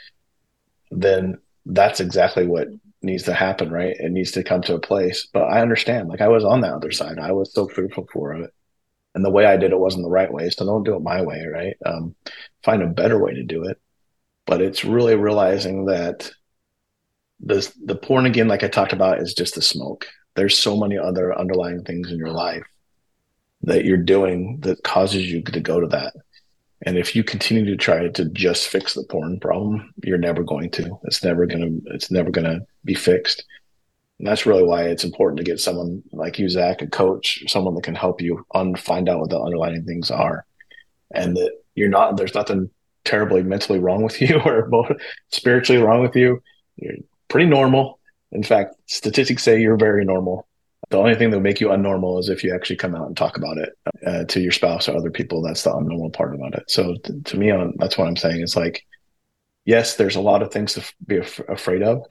then 0.90 1.38
that's 1.66 2.00
exactly 2.00 2.46
what 2.46 2.68
needs 3.02 3.24
to 3.24 3.34
happen, 3.34 3.70
right? 3.70 3.96
It 3.98 4.10
needs 4.10 4.32
to 4.32 4.42
come 4.42 4.62
to 4.62 4.74
a 4.74 4.80
place. 4.80 5.28
But 5.32 5.44
I 5.44 5.60
understand. 5.60 6.08
Like 6.08 6.20
I 6.20 6.28
was 6.28 6.44
on 6.44 6.60
the 6.60 6.68
other 6.68 6.90
side. 6.90 7.18
I 7.18 7.32
was 7.32 7.52
so 7.52 7.68
fearful 7.68 8.06
for 8.12 8.34
it. 8.34 8.52
And 9.14 9.24
the 9.24 9.30
way 9.30 9.46
I 9.46 9.56
did 9.56 9.72
it 9.72 9.78
wasn't 9.78 10.04
the 10.04 10.10
right 10.10 10.32
way. 10.32 10.50
So 10.50 10.64
don't 10.64 10.84
do 10.84 10.96
it 10.96 11.02
my 11.02 11.22
way, 11.22 11.44
right? 11.46 11.76
Um, 11.84 12.14
find 12.62 12.82
a 12.82 12.86
better 12.86 13.18
way 13.18 13.34
to 13.34 13.42
do 13.42 13.64
it. 13.64 13.80
But 14.46 14.62
it's 14.62 14.84
really 14.84 15.14
realizing 15.14 15.86
that 15.86 16.30
the 17.40 17.70
the 17.84 17.94
porn 17.94 18.26
again, 18.26 18.48
like 18.48 18.62
I 18.64 18.68
talked 18.68 18.92
about, 18.92 19.20
is 19.20 19.34
just 19.34 19.54
the 19.54 19.62
smoke. 19.62 20.06
There's 20.38 20.56
so 20.56 20.76
many 20.76 20.96
other 20.96 21.36
underlying 21.36 21.82
things 21.82 22.12
in 22.12 22.18
your 22.18 22.30
life 22.30 22.62
that 23.62 23.84
you're 23.84 23.96
doing 23.96 24.60
that 24.60 24.84
causes 24.84 25.28
you 25.28 25.42
to 25.42 25.58
go 25.58 25.80
to 25.80 25.88
that. 25.88 26.14
And 26.86 26.96
if 26.96 27.16
you 27.16 27.24
continue 27.24 27.64
to 27.64 27.76
try 27.76 28.06
to 28.06 28.24
just 28.26 28.68
fix 28.68 28.94
the 28.94 29.02
porn 29.02 29.40
problem, 29.40 29.92
you're 30.04 30.16
never 30.16 30.44
going 30.44 30.70
to. 30.70 30.96
It's 31.02 31.24
never 31.24 31.44
gonna. 31.44 31.70
It's 31.86 32.12
never 32.12 32.30
gonna 32.30 32.60
be 32.84 32.94
fixed. 32.94 33.44
And 34.18 34.28
that's 34.28 34.46
really 34.46 34.62
why 34.62 34.84
it's 34.84 35.02
important 35.02 35.38
to 35.38 35.44
get 35.44 35.58
someone 35.58 36.04
like 36.12 36.38
you, 36.38 36.48
Zach, 36.48 36.82
a 36.82 36.86
coach, 36.86 37.42
someone 37.48 37.74
that 37.74 37.82
can 37.82 37.96
help 37.96 38.20
you 38.20 38.46
un- 38.54 38.76
find 38.76 39.08
out 39.08 39.18
what 39.18 39.30
the 39.30 39.40
underlying 39.40 39.84
things 39.84 40.08
are, 40.12 40.46
and 41.10 41.36
that 41.36 41.50
you're 41.74 41.88
not. 41.88 42.16
There's 42.16 42.34
nothing 42.34 42.70
terribly 43.04 43.42
mentally 43.42 43.80
wrong 43.80 44.04
with 44.04 44.20
you 44.22 44.40
or 44.44 44.70
spiritually 45.30 45.82
wrong 45.82 46.00
with 46.00 46.14
you. 46.14 46.40
You're 46.76 46.94
pretty 47.26 47.48
normal. 47.48 47.97
In 48.32 48.42
fact, 48.42 48.74
statistics 48.86 49.42
say 49.42 49.60
you're 49.60 49.76
very 49.76 50.04
normal. 50.04 50.46
The 50.90 50.98
only 50.98 51.14
thing 51.16 51.30
that 51.30 51.36
will 51.36 51.42
make 51.42 51.60
you 51.60 51.68
unnormal 51.68 52.20
is 52.20 52.28
if 52.28 52.44
you 52.44 52.54
actually 52.54 52.76
come 52.76 52.94
out 52.94 53.06
and 53.06 53.16
talk 53.16 53.36
about 53.36 53.58
it 53.58 53.78
uh, 54.06 54.24
to 54.24 54.40
your 54.40 54.52
spouse 54.52 54.88
or 54.88 54.96
other 54.96 55.10
people. 55.10 55.42
That's 55.42 55.62
the 55.62 55.70
unnormal 55.70 56.12
part 56.12 56.34
about 56.34 56.54
it. 56.54 56.70
So 56.70 56.94
t- 57.04 57.20
to 57.24 57.36
me, 57.36 57.52
that's 57.76 57.98
what 57.98 58.08
I'm 58.08 58.16
saying. 58.16 58.40
It's 58.40 58.56
like, 58.56 58.86
yes, 59.64 59.96
there's 59.96 60.16
a 60.16 60.20
lot 60.20 60.42
of 60.42 60.52
things 60.52 60.74
to 60.74 60.80
f- 60.80 60.94
be 61.06 61.16
af- 61.18 61.48
afraid 61.48 61.82
of, 61.82 62.06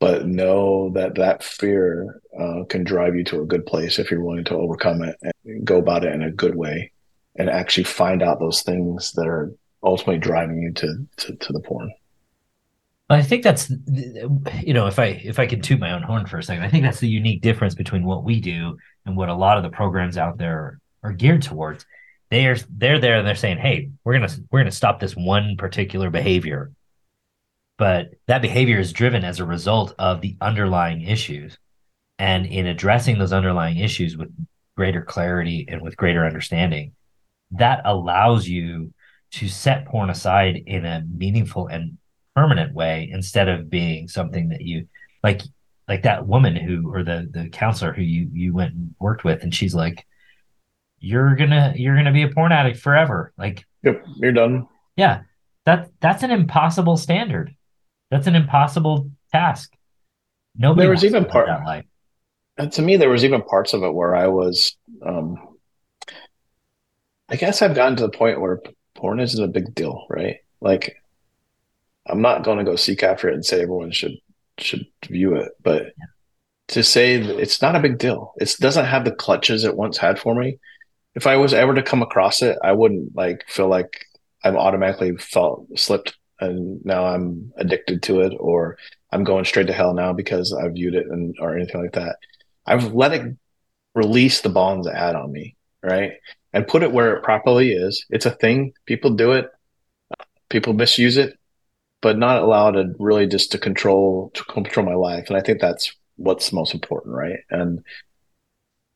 but 0.00 0.26
know 0.26 0.90
that 0.90 1.16
that 1.16 1.42
fear 1.42 2.20
uh, 2.38 2.64
can 2.68 2.84
drive 2.84 3.14
you 3.14 3.24
to 3.24 3.42
a 3.42 3.46
good 3.46 3.66
place 3.66 3.98
if 3.98 4.10
you're 4.10 4.24
willing 4.24 4.44
to 4.44 4.56
overcome 4.56 5.02
it 5.02 5.16
and 5.44 5.64
go 5.64 5.78
about 5.78 6.04
it 6.04 6.14
in 6.14 6.22
a 6.22 6.32
good 6.32 6.56
way 6.56 6.90
and 7.36 7.48
actually 7.48 7.84
find 7.84 8.22
out 8.22 8.40
those 8.40 8.62
things 8.62 9.12
that 9.12 9.26
are 9.26 9.52
ultimately 9.82 10.18
driving 10.18 10.60
you 10.60 10.72
to, 10.72 11.06
to, 11.16 11.36
to 11.36 11.52
the 11.52 11.60
porn. 11.60 11.92
I 13.10 13.22
think 13.22 13.42
that's 13.42 13.70
you 13.70 14.74
know 14.74 14.86
if 14.86 14.98
I 14.98 15.06
if 15.24 15.38
I 15.38 15.46
can 15.46 15.62
toot 15.62 15.80
my 15.80 15.92
own 15.92 16.02
horn 16.02 16.26
for 16.26 16.38
a 16.38 16.42
second, 16.42 16.62
I 16.62 16.68
think 16.68 16.84
that's 16.84 17.00
the 17.00 17.08
unique 17.08 17.40
difference 17.40 17.74
between 17.74 18.04
what 18.04 18.24
we 18.24 18.40
do 18.40 18.76
and 19.06 19.16
what 19.16 19.30
a 19.30 19.34
lot 19.34 19.56
of 19.56 19.62
the 19.62 19.70
programs 19.70 20.18
out 20.18 20.36
there 20.36 20.78
are 21.02 21.12
geared 21.12 21.42
towards. 21.42 21.86
They 22.30 22.46
are 22.46 22.56
they're 22.70 23.00
there 23.00 23.18
and 23.18 23.26
they're 23.26 23.34
saying, 23.34 23.58
"Hey, 23.58 23.90
we're 24.04 24.12
gonna 24.12 24.32
we're 24.50 24.60
gonna 24.60 24.70
stop 24.70 25.00
this 25.00 25.16
one 25.16 25.56
particular 25.56 26.10
behavior," 26.10 26.72
but 27.78 28.10
that 28.26 28.42
behavior 28.42 28.78
is 28.78 28.92
driven 28.92 29.24
as 29.24 29.40
a 29.40 29.46
result 29.46 29.94
of 29.98 30.20
the 30.20 30.36
underlying 30.42 31.00
issues, 31.00 31.56
and 32.18 32.44
in 32.44 32.66
addressing 32.66 33.18
those 33.18 33.32
underlying 33.32 33.78
issues 33.78 34.18
with 34.18 34.30
greater 34.76 35.02
clarity 35.02 35.64
and 35.66 35.80
with 35.80 35.96
greater 35.96 36.26
understanding, 36.26 36.92
that 37.52 37.80
allows 37.86 38.46
you 38.46 38.92
to 39.30 39.48
set 39.48 39.86
porn 39.86 40.10
aside 40.10 40.62
in 40.66 40.84
a 40.84 41.02
meaningful 41.10 41.68
and 41.68 41.96
permanent 42.38 42.72
way 42.72 43.10
instead 43.12 43.48
of 43.48 43.68
being 43.68 44.06
something 44.06 44.50
that 44.50 44.60
you 44.60 44.86
like 45.24 45.42
like 45.88 46.02
that 46.02 46.28
woman 46.28 46.54
who 46.54 46.88
or 46.94 47.02
the 47.02 47.28
the 47.32 47.48
counselor 47.48 47.92
who 47.92 48.02
you 48.02 48.30
you 48.32 48.54
went 48.54 48.72
and 48.74 48.94
worked 49.00 49.24
with 49.24 49.42
and 49.42 49.52
she's 49.52 49.74
like 49.74 50.06
you're 51.00 51.34
gonna 51.34 51.72
you're 51.74 51.96
gonna 51.96 52.12
be 52.12 52.22
a 52.22 52.28
porn 52.28 52.52
addict 52.52 52.78
forever. 52.78 53.32
Like 53.36 53.64
yep 53.82 54.04
you're 54.18 54.30
done. 54.30 54.68
Yeah 54.96 55.22
that 55.64 55.90
that's 55.98 56.22
an 56.22 56.30
impossible 56.30 56.96
standard. 56.96 57.56
That's 58.08 58.28
an 58.28 58.36
impossible 58.36 59.10
task. 59.32 59.72
Nobody 60.56 60.82
there 60.82 60.90
was 60.90 61.04
even 61.04 61.24
part 61.24 61.48
that 61.48 61.64
life. 61.64 61.86
And 62.56 62.70
to 62.74 62.82
me 62.82 62.96
there 62.96 63.10
was 63.10 63.24
even 63.24 63.42
parts 63.42 63.74
of 63.74 63.82
it 63.82 63.92
where 63.92 64.14
i 64.14 64.28
was 64.28 64.76
um 65.04 65.56
i 67.28 67.34
guess 67.34 67.62
i've 67.62 67.74
gotten 67.74 67.96
to 67.96 68.04
the 68.04 68.16
point 68.16 68.40
where 68.40 68.62
porn 68.94 69.18
isn't 69.18 69.42
a 69.42 69.48
big 69.48 69.74
deal 69.74 70.06
right? 70.08 70.36
Like 70.60 70.96
I'm 72.08 72.22
not 72.22 72.44
going 72.44 72.58
to 72.58 72.64
go 72.64 72.76
seek 72.76 73.02
after 73.02 73.28
it 73.28 73.34
and 73.34 73.44
say 73.44 73.62
everyone 73.62 73.92
should 73.92 74.16
should 74.58 74.86
view 75.08 75.36
it, 75.36 75.52
but 75.62 75.92
to 76.68 76.82
say 76.82 77.14
it's 77.14 77.62
not 77.62 77.76
a 77.76 77.80
big 77.80 77.98
deal. 77.98 78.34
It 78.38 78.54
doesn't 78.60 78.84
have 78.84 79.04
the 79.04 79.12
clutches 79.12 79.64
it 79.64 79.76
once 79.76 79.96
had 79.96 80.18
for 80.18 80.34
me. 80.34 80.58
If 81.14 81.26
I 81.26 81.36
was 81.36 81.54
ever 81.54 81.74
to 81.74 81.82
come 81.82 82.02
across 82.02 82.42
it, 82.42 82.58
I 82.62 82.72
wouldn't 82.72 83.16
like 83.16 83.44
feel 83.48 83.68
like 83.68 84.04
I've 84.44 84.56
automatically 84.56 85.16
felt 85.16 85.66
slipped 85.76 86.16
and 86.40 86.84
now 86.84 87.06
I'm 87.06 87.52
addicted 87.56 88.02
to 88.04 88.20
it 88.20 88.34
or 88.38 88.76
I'm 89.10 89.24
going 89.24 89.44
straight 89.44 89.66
to 89.68 89.72
hell 89.72 89.94
now 89.94 90.12
because 90.12 90.52
I 90.52 90.68
viewed 90.68 90.94
it 90.94 91.06
and 91.06 91.34
or 91.40 91.56
anything 91.56 91.80
like 91.80 91.92
that. 91.92 92.16
I've 92.66 92.92
let 92.92 93.12
it 93.12 93.36
release 93.94 94.42
the 94.42 94.50
bonds 94.50 94.86
it 94.86 94.94
had 94.94 95.16
on 95.16 95.32
me, 95.32 95.56
right? 95.82 96.12
And 96.52 96.68
put 96.68 96.82
it 96.82 96.92
where 96.92 97.16
it 97.16 97.22
properly 97.22 97.72
is. 97.72 98.04
It's 98.10 98.26
a 98.26 98.30
thing. 98.30 98.72
People 98.86 99.10
do 99.10 99.32
it. 99.32 99.50
People 100.50 100.74
misuse 100.74 101.16
it 101.16 101.37
but 102.00 102.18
not 102.18 102.42
allowed 102.42 102.72
to 102.72 102.94
really 102.98 103.26
just 103.26 103.52
to 103.52 103.58
control 103.58 104.30
to 104.34 104.44
control 104.44 104.86
my 104.86 104.94
life. 104.94 105.28
And 105.28 105.36
I 105.36 105.40
think 105.40 105.60
that's 105.60 105.92
what's 106.16 106.52
most 106.52 106.74
important, 106.74 107.14
right? 107.14 107.40
And 107.50 107.82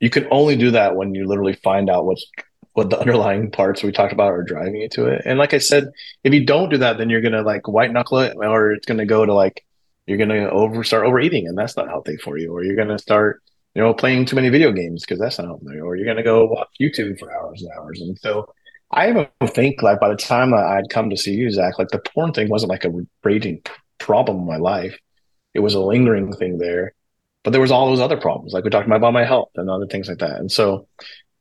you 0.00 0.10
can 0.10 0.26
only 0.30 0.56
do 0.56 0.72
that 0.72 0.96
when 0.96 1.14
you 1.14 1.26
literally 1.26 1.54
find 1.54 1.88
out 1.90 2.04
what's 2.06 2.26
what 2.74 2.90
the 2.90 2.98
underlying 3.00 3.50
parts 3.50 3.82
we 3.82 3.92
talked 3.92 4.12
about 4.12 4.32
are 4.32 4.42
driving 4.42 4.76
you 4.76 4.88
to 4.90 5.06
it. 5.06 5.22
And 5.24 5.38
like 5.38 5.54
I 5.54 5.58
said, 5.58 5.88
if 6.24 6.32
you 6.32 6.44
don't 6.44 6.70
do 6.70 6.78
that, 6.78 6.98
then 6.98 7.10
you're 7.10 7.20
gonna 7.20 7.42
like 7.42 7.68
white 7.68 7.92
knuckle 7.92 8.18
it, 8.20 8.36
or 8.36 8.72
it's 8.72 8.86
gonna 8.86 9.06
go 9.06 9.26
to 9.26 9.34
like 9.34 9.64
you're 10.06 10.18
gonna 10.18 10.48
over 10.48 10.84
start 10.84 11.06
overeating, 11.06 11.46
and 11.46 11.56
that's 11.56 11.76
not 11.76 11.88
healthy 11.88 12.16
for 12.16 12.38
you. 12.38 12.52
Or 12.52 12.64
you're 12.64 12.76
gonna 12.76 12.98
start, 12.98 13.42
you 13.74 13.82
know, 13.82 13.94
playing 13.94 14.26
too 14.26 14.36
many 14.36 14.48
video 14.48 14.72
games 14.72 15.02
because 15.02 15.20
that's 15.20 15.38
not 15.38 15.46
healthy. 15.46 15.80
Or 15.80 15.96
you're 15.96 16.06
gonna 16.06 16.24
go 16.24 16.46
watch 16.46 16.68
YouTube 16.80 17.18
for 17.18 17.32
hours 17.32 17.62
and 17.62 17.70
hours. 17.78 18.00
And 18.00 18.18
so 18.18 18.52
I 18.92 19.08
even 19.08 19.26
think 19.48 19.82
like 19.82 20.00
by 20.00 20.08
the 20.08 20.16
time 20.16 20.52
I'd 20.52 20.90
come 20.90 21.08
to 21.10 21.16
see 21.16 21.32
you, 21.32 21.50
Zach, 21.50 21.78
like 21.78 21.88
the 21.88 21.98
porn 21.98 22.32
thing 22.32 22.48
wasn't 22.48 22.70
like 22.70 22.84
a 22.84 22.92
raging 23.24 23.62
problem 23.98 24.38
in 24.40 24.46
my 24.46 24.58
life. 24.58 24.98
It 25.54 25.60
was 25.60 25.74
a 25.74 25.80
lingering 25.80 26.32
thing 26.34 26.58
there, 26.58 26.94
but 27.42 27.50
there 27.50 27.60
was 27.60 27.70
all 27.70 27.88
those 27.88 28.00
other 28.00 28.16
problems, 28.16 28.52
like 28.52 28.64
we 28.64 28.70
talked 28.70 28.86
about 28.86 29.12
my 29.12 29.24
health 29.24 29.50
and 29.56 29.70
other 29.70 29.86
things 29.86 30.08
like 30.08 30.18
that. 30.18 30.38
And 30.40 30.50
so, 30.50 30.88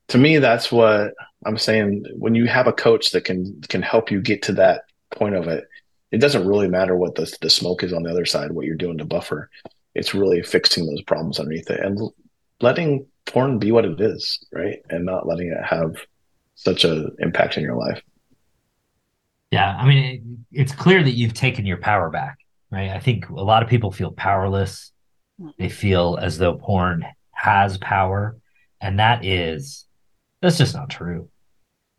to 0.10 0.18
me, 0.18 0.38
that's 0.38 0.72
what 0.72 1.14
I'm 1.46 1.58
saying. 1.58 2.06
When 2.18 2.36
you 2.36 2.46
have 2.48 2.68
a 2.68 2.74
coach 2.74 3.12
that 3.12 3.26
can 3.26 3.62
can 3.70 3.82
help 3.82 4.12
you 4.12 4.22
get 4.22 4.44
to 4.44 4.54
that 4.54 4.84
point 5.12 5.36
of 5.36 5.48
it, 5.48 5.66
it 6.12 6.18
doesn't 6.18 6.48
really 6.48 6.68
matter 6.68 6.96
what 6.96 7.16
the 7.16 7.34
the 7.42 7.50
smoke 7.50 7.84
is 7.84 7.94
on 7.94 8.04
the 8.04 8.12
other 8.12 8.26
side, 8.26 8.52
what 8.52 8.66
you're 8.66 8.76
doing 8.76 8.98
to 8.98 9.06
buffer. 9.06 9.50
It's 9.94 10.14
really 10.14 10.42
fixing 10.42 10.86
those 10.86 11.02
problems 11.04 11.40
underneath 11.40 11.70
it 11.70 11.82
and 11.82 12.00
letting 12.62 13.08
porn 13.26 13.60
be 13.60 13.72
what 13.72 13.86
it 13.86 14.00
is, 14.00 14.46
right? 14.52 14.80
And 14.90 15.06
not 15.06 15.28
letting 15.28 15.48
it 15.48 15.64
have 15.64 15.96
such 16.64 16.84
an 16.84 17.16
impact 17.20 17.58
in 17.58 17.64
your 17.64 17.76
life. 17.76 18.02
Yeah, 19.52 19.76
I 19.78 19.86
mean, 19.86 20.04
it, 20.52 20.62
it's 20.62 20.72
clear 20.72 21.04
that 21.04 21.12
you've 21.12 21.34
taken 21.34 21.66
your 21.66 21.78
power 21.78 22.10
back, 22.10 22.38
right? 22.72 22.92
I 22.92 23.00
think 23.00 23.30
a 23.30 23.34
lot 23.34 23.64
of 23.64 23.70
people 23.70 23.92
feel 23.92 24.12
powerless. 24.12 24.92
They 25.58 25.70
feel 25.70 26.20
as 26.22 26.38
though 26.38 26.56
porn 26.56 27.06
has 27.32 27.78
power, 27.80 28.38
and 28.80 29.00
that 29.00 29.26
is 29.26 29.86
that's 30.42 30.58
just 30.58 30.76
not 30.76 30.90
true. 30.90 31.30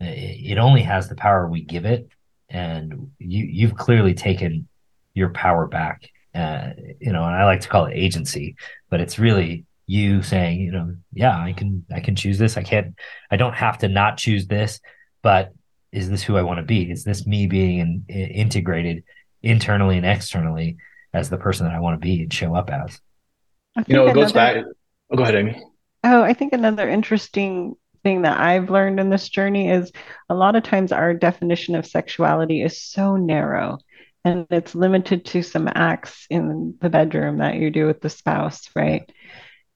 It, 0.01 0.53
it 0.53 0.59
only 0.59 0.83
has 0.83 1.09
the 1.09 1.17
power 1.17 1.49
we 1.49 1.63
give 1.63 1.85
it, 1.85 2.09
and 2.49 3.11
you 3.19 3.45
you've 3.45 3.77
clearly 3.77 4.15
taken 4.15 4.69
your 5.13 5.31
power 5.31 5.67
back. 5.67 6.09
Uh, 6.35 6.71
you 7.01 7.13
know, 7.13 7.25
and 7.25 7.35
I 7.35 7.45
like 7.45 7.61
to 7.63 7.69
call 7.69 7.87
it 7.87 7.95
agency, 7.95 8.57
but 8.89 9.01
it's 9.01 9.19
really 9.19 9.67
you 9.93 10.23
saying, 10.23 10.61
you 10.61 10.73
know, 10.73 10.95
yeah, 11.13 11.39
I 11.39 11.53
can 11.53 11.85
I 11.93 12.01
can 12.01 12.17
choose 12.17 12.39
this. 12.39 12.57
I 12.57 12.63
can't 12.63 12.95
I 13.31 13.37
don't 13.37 13.53
have 13.53 13.79
to 13.79 13.89
not 13.89 14.17
choose 14.17 14.47
this, 14.47 14.81
but 15.23 15.53
is 15.93 16.09
this 16.09 16.23
who 16.23 16.37
I 16.37 16.43
want 16.43 16.59
to 16.59 16.65
be? 16.65 16.91
Is 16.91 17.05
this 17.05 17.27
me 17.27 17.47
being 17.47 17.79
in, 17.79 18.05
in, 18.09 18.29
integrated 18.31 19.05
internally 19.43 19.99
and 19.99 20.07
externally 20.07 20.79
as 21.13 21.29
the 21.29 21.37
person 21.37 21.67
that 21.67 21.75
I 21.75 21.81
want 21.81 22.01
to 22.01 22.05
be 22.05 22.23
and 22.23 22.33
show 22.33 22.55
up 22.55 22.71
as? 22.71 22.99
You 23.87 23.97
know, 23.97 24.07
it 24.07 24.15
goes 24.15 24.33
back. 24.33 24.65
Oh, 25.11 25.17
go 25.17 25.25
ahead, 25.25 25.35
Amy. 25.35 25.63
Oh, 26.05 26.23
I 26.23 26.33
think 26.33 26.55
another 26.55 26.89
interesting 26.89 27.75
thing 28.03 28.23
that 28.23 28.41
I've 28.41 28.71
learned 28.71 28.99
in 28.99 29.11
this 29.11 29.29
journey 29.29 29.71
is 29.71 29.93
a 30.31 30.35
lot 30.35 30.57
of 30.57 30.63
times 30.63 30.91
our 30.91 31.13
definition 31.13 31.75
of 31.75 31.87
sexuality 31.87 32.63
is 32.63 32.81
so 32.81 33.17
narrow 33.17 33.79
and 34.25 34.47
it's 34.51 34.75
limited 34.75 35.27
to 35.27 35.43
some 35.43 35.69
acts 35.75 36.27
in 36.31 36.77
the 36.81 36.89
bedroom 36.89 37.39
that 37.39 37.57
you 37.57 37.71
do 37.71 37.87
with 37.87 38.01
the 38.01 38.09
spouse, 38.09 38.71
right? 38.75 39.11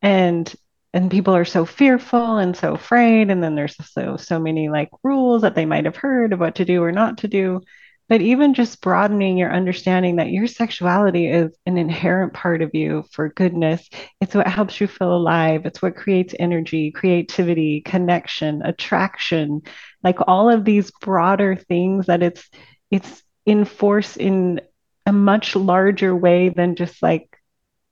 And 0.06 0.54
and 0.94 1.10
people 1.10 1.34
are 1.34 1.44
so 1.44 1.64
fearful 1.66 2.38
and 2.38 2.56
so 2.56 2.74
afraid 2.74 3.28
and 3.28 3.42
then 3.42 3.56
there's 3.56 3.76
so 3.92 4.16
so 4.16 4.38
many 4.38 4.68
like 4.68 4.88
rules 5.02 5.42
that 5.42 5.54
they 5.56 5.66
might 5.66 5.84
have 5.84 5.96
heard 5.96 6.32
of 6.32 6.40
what 6.40 6.54
to 6.54 6.64
do 6.64 6.82
or 6.82 6.92
not 6.92 7.18
to 7.18 7.28
do 7.28 7.60
but 8.08 8.20
even 8.20 8.54
just 8.54 8.80
broadening 8.80 9.36
your 9.36 9.52
understanding 9.52 10.16
that 10.16 10.30
your 10.30 10.46
sexuality 10.46 11.26
is 11.26 11.52
an 11.66 11.76
inherent 11.76 12.32
part 12.32 12.62
of 12.62 12.70
you 12.72 13.04
for 13.10 13.30
goodness. 13.30 13.88
It's 14.20 14.34
what 14.34 14.46
helps 14.46 14.80
you 14.80 14.86
feel 14.86 15.12
alive. 15.12 15.66
It's 15.66 15.82
what 15.82 15.96
creates 15.96 16.34
energy, 16.38 16.92
creativity, 16.92 17.80
connection, 17.80 18.62
attraction, 18.62 19.62
like 20.04 20.18
all 20.28 20.48
of 20.48 20.64
these 20.64 20.92
broader 21.00 21.56
things 21.56 22.06
that 22.06 22.22
it's 22.22 22.48
it's 22.92 23.22
in 23.44 23.64
force 23.64 24.16
in 24.16 24.60
a 25.04 25.12
much 25.12 25.56
larger 25.56 26.14
way 26.14 26.48
than 26.48 26.76
just 26.76 27.02
like 27.02 27.35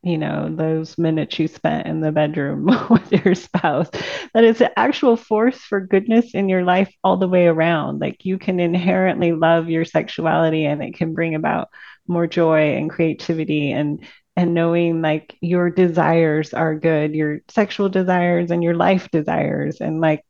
you 0.04 0.18
know, 0.18 0.54
those 0.54 0.98
minutes 0.98 1.38
you 1.38 1.48
spent 1.48 1.86
in 1.86 2.00
the 2.00 2.12
bedroom 2.12 2.66
with 2.90 3.12
your 3.12 3.34
spouse, 3.34 3.88
that 4.34 4.44
it's 4.44 4.60
an 4.60 4.70
actual 4.76 5.16
force 5.16 5.58
for 5.58 5.80
goodness 5.80 6.34
in 6.34 6.48
your 6.48 6.62
life 6.62 6.92
all 7.02 7.16
the 7.16 7.28
way 7.28 7.46
around. 7.46 8.00
Like 8.00 8.24
you 8.24 8.38
can 8.38 8.60
inherently 8.60 9.32
love 9.32 9.70
your 9.70 9.84
sexuality 9.84 10.66
and 10.66 10.82
it 10.82 10.94
can 10.94 11.14
bring 11.14 11.34
about 11.34 11.68
more 12.06 12.26
joy 12.26 12.74
and 12.76 12.90
creativity 12.90 13.72
and 13.72 14.04
and 14.36 14.52
knowing 14.52 15.00
like 15.00 15.36
your 15.40 15.70
desires 15.70 16.52
are 16.52 16.74
good, 16.74 17.14
your 17.14 17.38
sexual 17.48 17.88
desires 17.88 18.50
and 18.50 18.62
your 18.64 18.74
life 18.74 19.08
desires 19.10 19.80
and 19.80 20.00
like 20.00 20.24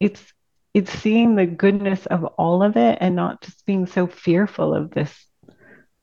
it's 0.00 0.22
it's 0.74 0.92
seeing 0.92 1.36
the 1.36 1.46
goodness 1.46 2.06
of 2.06 2.24
all 2.24 2.62
of 2.62 2.76
it 2.76 2.98
and 3.00 3.16
not 3.16 3.40
just 3.42 3.64
being 3.66 3.86
so 3.86 4.06
fearful 4.06 4.74
of 4.74 4.90
this 4.90 5.26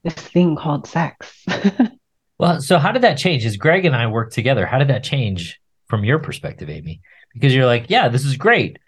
this 0.04 0.14
thing 0.14 0.56
called 0.56 0.86
sex. 0.86 1.44
Well, 2.38 2.60
so 2.60 2.78
how 2.78 2.92
did 2.92 3.02
that 3.02 3.18
change? 3.18 3.44
As 3.44 3.56
Greg 3.56 3.84
and 3.84 3.94
I 3.94 4.06
worked 4.06 4.32
together, 4.32 4.66
how 4.66 4.78
did 4.78 4.88
that 4.88 5.04
change 5.04 5.60
from 5.86 6.04
your 6.04 6.18
perspective, 6.18 6.68
Amy? 6.68 7.00
Because 7.32 7.54
you're 7.54 7.66
like, 7.66 7.86
yeah, 7.88 8.08
this 8.08 8.24
is 8.24 8.36
great, 8.36 8.78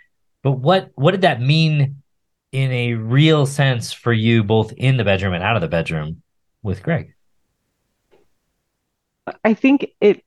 but 0.42 0.53
what 0.53 0.90
what 0.94 1.12
did 1.12 1.22
that 1.22 1.40
mean 1.40 2.03
in 2.53 2.72
a 2.72 2.94
real 2.94 3.47
sense 3.47 3.92
for 3.92 4.12
you, 4.12 4.44
both 4.44 4.72
in 4.72 4.97
the 4.97 5.05
bedroom 5.05 5.34
and 5.34 5.42
out 5.42 5.57
of 5.57 5.62
the 5.62 5.68
bedroom 5.68 6.22
with 6.62 6.82
Greg? 6.82 7.14
I 9.44 9.55
think 9.55 9.88
it 10.01 10.24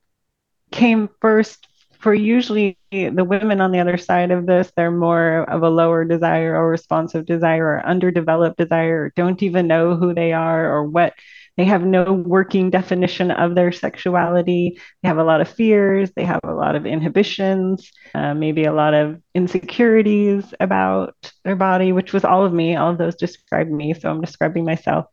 came 0.72 1.10
first 1.22 1.68
for 2.00 2.14
usually 2.14 2.78
the 2.92 3.26
women 3.26 3.60
on 3.60 3.72
the 3.72 3.80
other 3.80 3.98
side 3.98 4.32
of 4.32 4.46
this, 4.46 4.72
they're 4.76 4.90
more 4.90 5.42
of 5.50 5.64
a 5.64 5.70
lower 5.70 6.06
desire 6.06 6.56
or 6.56 6.70
responsive 6.70 7.26
desire 7.26 7.66
or 7.66 7.86
underdeveloped 7.86 8.58
desire, 8.58 9.04
or 9.04 9.14
don't 9.18 9.44
even 9.44 9.68
know 9.68 9.96
who 9.96 10.14
they 10.14 10.32
are 10.32 10.72
or 10.72 10.86
what 10.86 11.14
they 11.60 11.66
have 11.66 11.84
no 11.84 12.14
working 12.14 12.70
definition 12.70 13.32
of 13.32 13.54
their 13.54 13.74
sexuality. 13.74 14.80
They 15.04 15.10
have 15.10 15.18
a 15.18 15.26
lot 15.26 15.42
of 15.42 15.50
fears. 15.50 16.10
They 16.16 16.24
have 16.24 16.40
a 16.46 16.54
lot 16.54 16.78
of 16.78 16.86
inhibitions, 16.86 17.92
uh, 18.16 18.34
maybe 18.34 18.64
a 18.64 18.72
lot 18.72 18.94
of 18.94 19.22
insecurities 19.36 20.54
about 20.62 21.16
their 21.44 21.58
body, 21.58 21.92
which 21.92 22.14
was 22.14 22.24
all 22.24 22.46
of 22.46 22.54
me. 22.54 22.78
All 22.78 22.92
of 22.92 22.98
those 22.98 23.18
describe 23.18 23.68
me. 23.68 23.94
So 23.94 24.10
I'm 24.10 24.22
describing 24.22 24.64
myself. 24.64 25.08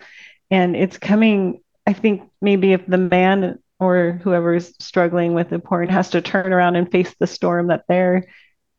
And 0.49 0.77
it's 0.77 0.99
coming, 0.99 1.63
I 1.85 1.95
think, 1.95 2.31
maybe 2.41 2.73
if 2.73 2.87
the 2.87 2.97
man 2.97 3.59
or 3.81 4.21
whoever 4.23 4.55
is 4.55 4.73
struggling 4.79 5.35
with 5.35 5.51
the 5.51 5.59
porn 5.59 5.89
has 5.89 6.11
to 6.11 6.23
turn 6.23 6.53
around 6.53 6.77
and 6.77 6.89
face 6.89 7.13
the 7.19 7.27
storm 7.27 7.67
that 7.67 7.87
they're 7.89 8.29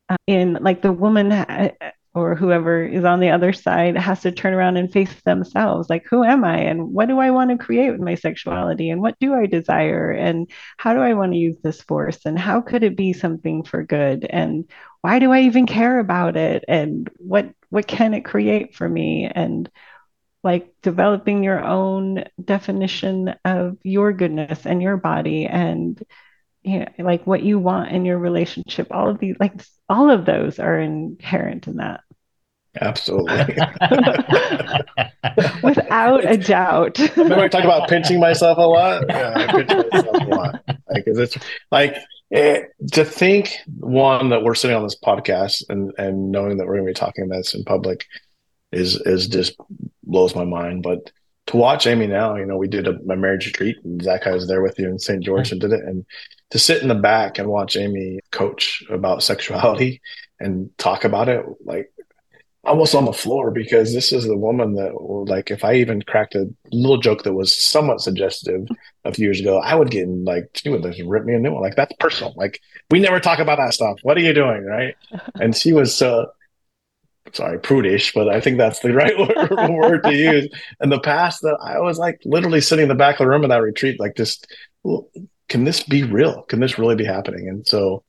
uh, 0.08 0.16
in, 0.26 0.58
like 0.62 0.82
the 0.82 0.94
woman 0.94 1.32
or 2.18 2.36
whoever 2.36 2.84
is 2.84 3.04
on 3.06 3.20
the 3.20 3.30
other 3.30 3.54
side 3.54 3.96
has 3.96 4.22
to 4.22 4.32
turn 4.32 4.54
around 4.54 4.76
and 4.78 4.92
face 4.92 5.14
themselves. 5.24 5.88
Like 5.90 6.06
who 6.10 6.24
am 6.24 6.44
i? 6.44 6.58
And 6.58 6.92
what 6.92 7.08
do 7.08 7.20
i 7.20 7.30
want 7.30 7.52
to 7.52 7.64
create 7.64 7.92
with 7.92 8.02
my 8.02 8.16
sexuality? 8.16 8.90
And 8.90 9.02
what 9.02 9.20
do 9.20 9.36
i 9.36 9.46
desire? 9.46 10.10
And 10.12 10.50
how 10.78 10.94
do 10.94 11.00
i 11.00 11.14
want 11.14 11.34
to 11.34 11.38
use 11.38 11.58
this 11.62 11.82
force? 11.82 12.26
And 12.26 12.38
how 12.38 12.62
could 12.62 12.84
it 12.84 12.98
be 12.98 13.14
something 13.14 13.64
for 13.64 13.84
good? 13.84 14.26
And 14.28 14.66
why 15.02 15.20
do 15.20 15.32
i 15.32 15.42
even 15.42 15.68
care 15.68 16.00
about 16.00 16.36
it? 16.38 16.66
And 16.68 17.08
what 17.18 17.52
what 17.70 17.88
can 17.88 18.16
it 18.16 18.22
create 18.26 18.74
for 18.76 18.90
me? 18.90 19.30
And 19.32 19.70
like 20.44 20.74
developing 20.82 21.44
your 21.44 21.64
own 21.64 22.24
definition 22.44 23.36
of 23.46 23.78
your 23.84 24.12
goodness 24.14 24.66
and 24.66 24.82
your 24.82 24.98
body 24.98 25.46
and 25.46 26.02
you 26.64 26.80
know, 26.80 26.88
like 27.00 27.26
what 27.28 27.44
you 27.44 27.60
want 27.60 27.92
in 27.92 28.06
your 28.06 28.18
relationship. 28.18 28.88
All 28.92 29.10
of 29.10 29.20
these 29.20 29.36
like 29.40 29.54
all 29.88 30.10
of 30.10 30.26
those 30.26 30.60
are 30.60 30.80
inherent 30.80 31.68
in 31.68 31.78
that 31.78 32.02
Absolutely. 32.82 33.38
Without 35.64 36.26
a 36.26 36.38
doubt. 36.38 37.00
Remember 37.16 37.44
I 37.44 37.48
talk 37.48 37.64
about 37.64 37.90
pinching 37.90 38.20
myself 38.20 38.58
a 38.58 38.62
lot? 38.62 39.06
Yeah, 39.08 39.34
I 39.36 39.48
pinch 39.48 39.70
myself 39.92 40.22
a 40.22 40.26
lot. 40.26 40.64
Like, 40.90 41.04
it's 41.06 41.38
like 41.72 41.96
it, 42.32 42.70
to 42.94 43.06
think 43.06 43.58
one 43.78 44.30
that 44.30 44.44
we're 44.44 44.56
sitting 44.56 44.76
on 44.76 44.84
this 44.84 44.98
podcast 44.98 45.64
and 45.70 45.92
and 45.98 46.32
knowing 46.32 46.58
that 46.58 46.68
we're 46.68 46.76
going 46.76 46.86
to 46.86 46.92
be 46.92 46.94
talking 46.94 47.26
about 47.26 47.38
this 47.38 47.54
in 47.54 47.64
public 47.64 48.06
is 48.72 48.96
is 49.02 49.28
just 49.28 49.56
blows 50.04 50.36
my 50.36 50.46
mind. 50.46 50.84
But 50.84 51.12
to 51.48 51.58
watch 51.58 51.88
Amy 51.88 52.08
now, 52.08 52.36
you 52.36 52.46
know, 52.46 52.58
we 52.58 52.68
did 52.68 52.88
a, 52.88 52.96
a 53.10 53.16
marriage 53.16 53.46
retreat 53.46 53.78
and 53.84 54.02
Zach, 54.02 54.28
I 54.28 54.32
was 54.32 54.48
there 54.48 54.62
with 54.62 54.78
you 54.78 54.90
in 54.90 55.00
St. 55.00 55.24
George 55.24 55.52
and 55.52 55.62
did 55.62 55.72
it. 55.72 55.84
And 55.84 56.06
to 56.52 56.60
sit 56.60 56.82
in 56.82 56.90
the 56.90 56.96
back 56.96 57.40
and 57.40 57.48
watch 57.48 57.78
Amy 57.78 58.20
coach 58.32 58.84
about 58.90 59.24
sexuality 59.24 60.02
and 60.40 60.70
talk 60.78 61.06
about 61.06 61.30
it, 61.30 61.46
like 61.64 61.92
almost 62.64 62.96
on 62.96 63.06
the 63.06 63.14
floor 63.14 63.52
because 63.52 63.94
this 63.94 64.12
is 64.12 64.26
the 64.26 64.38
woman 64.38 64.74
that 64.76 64.94
like 65.00 65.52
if 65.52 65.64
I 65.64 65.76
even 65.76 66.02
cracked 66.02 66.36
a 66.36 66.48
little 66.72 66.98
joke 66.98 67.24
that 67.24 67.34
was 67.34 67.56
somewhat 67.56 68.02
suggestive 68.02 68.68
a 69.06 69.14
few 69.14 69.26
years 69.26 69.40
ago, 69.40 69.60
I 69.60 69.76
would 69.76 69.90
get 69.90 70.04
in, 70.04 70.26
like 70.26 70.50
she 70.54 70.70
would 70.70 70.84
just 70.84 71.02
rip 71.06 71.24
me 71.24 71.34
a 71.34 71.40
new 71.40 71.54
one. 71.54 71.62
Like 71.62 71.76
that's 71.76 71.94
personal. 72.00 72.34
Like 72.36 72.60
we 72.92 73.00
never 73.00 73.20
talk 73.20 73.40
about 73.40 73.58
that 73.58 73.74
stuff. 73.74 74.00
What 74.02 74.18
are 74.18 74.22
you 74.22 74.34
doing, 74.34 74.66
right? 74.66 74.96
And 75.36 75.56
she 75.56 75.72
was 75.72 76.02
uh, 76.02 76.26
sorry 77.34 77.60
prudish, 77.60 78.14
but 78.14 78.28
I 78.30 78.42
think 78.42 78.58
that's 78.58 78.80
the 78.80 78.94
right 78.94 79.18
word, 79.18 79.70
word 79.70 80.04
to 80.04 80.16
use. 80.16 80.50
In 80.82 80.90
the 80.90 81.00
past, 81.00 81.42
that 81.42 81.58
I 81.64 81.80
was 81.80 81.98
like 81.98 82.20
literally 82.26 82.62
sitting 82.62 82.84
in 82.84 82.90
the 82.90 82.96
back 82.96 83.16
of 83.16 83.26
the 83.26 83.30
room 83.30 83.44
in 83.44 83.50
that 83.50 83.62
retreat, 83.62 84.00
like 84.00 84.16
just 84.16 84.48
can 85.50 85.64
this 85.64 85.84
be 85.84 86.04
real? 86.04 86.44
Can 86.44 86.60
this 86.60 86.78
really 86.78 86.96
be 86.96 87.06
happening? 87.06 87.48
And 87.48 87.66
so 87.68 88.04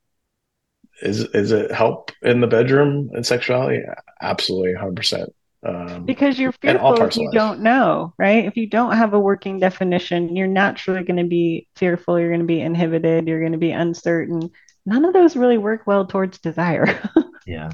is 1.01 1.21
is 1.33 1.51
it 1.51 1.71
help 1.71 2.11
in 2.21 2.41
the 2.41 2.47
bedroom 2.47 3.09
and 3.13 3.25
sexuality? 3.25 3.81
Absolutely, 4.21 4.73
hundred 4.73 4.95
percent. 4.95 5.33
Um, 5.61 6.05
because 6.05 6.39
you're 6.39 6.53
fearful 6.53 7.03
if 7.03 7.17
you 7.17 7.29
don't 7.31 7.59
know, 7.59 8.13
right? 8.17 8.45
If 8.45 8.55
you 8.55 8.67
don't 8.67 8.95
have 8.95 9.13
a 9.13 9.19
working 9.19 9.59
definition, 9.59 10.35
you're 10.35 10.47
naturally 10.47 11.03
going 11.03 11.17
to 11.17 11.25
be 11.25 11.67
fearful. 11.75 12.17
You're 12.17 12.29
going 12.29 12.39
to 12.39 12.45
be 12.45 12.61
inhibited. 12.61 13.27
You're 13.27 13.41
going 13.41 13.51
to 13.51 13.57
be 13.57 13.71
uncertain. 13.71 14.51
None 14.85 15.03
of 15.03 15.13
those 15.13 15.35
really 15.35 15.57
work 15.57 15.85
well 15.85 16.05
towards 16.05 16.39
desire. 16.39 17.01
yeah. 17.45 17.69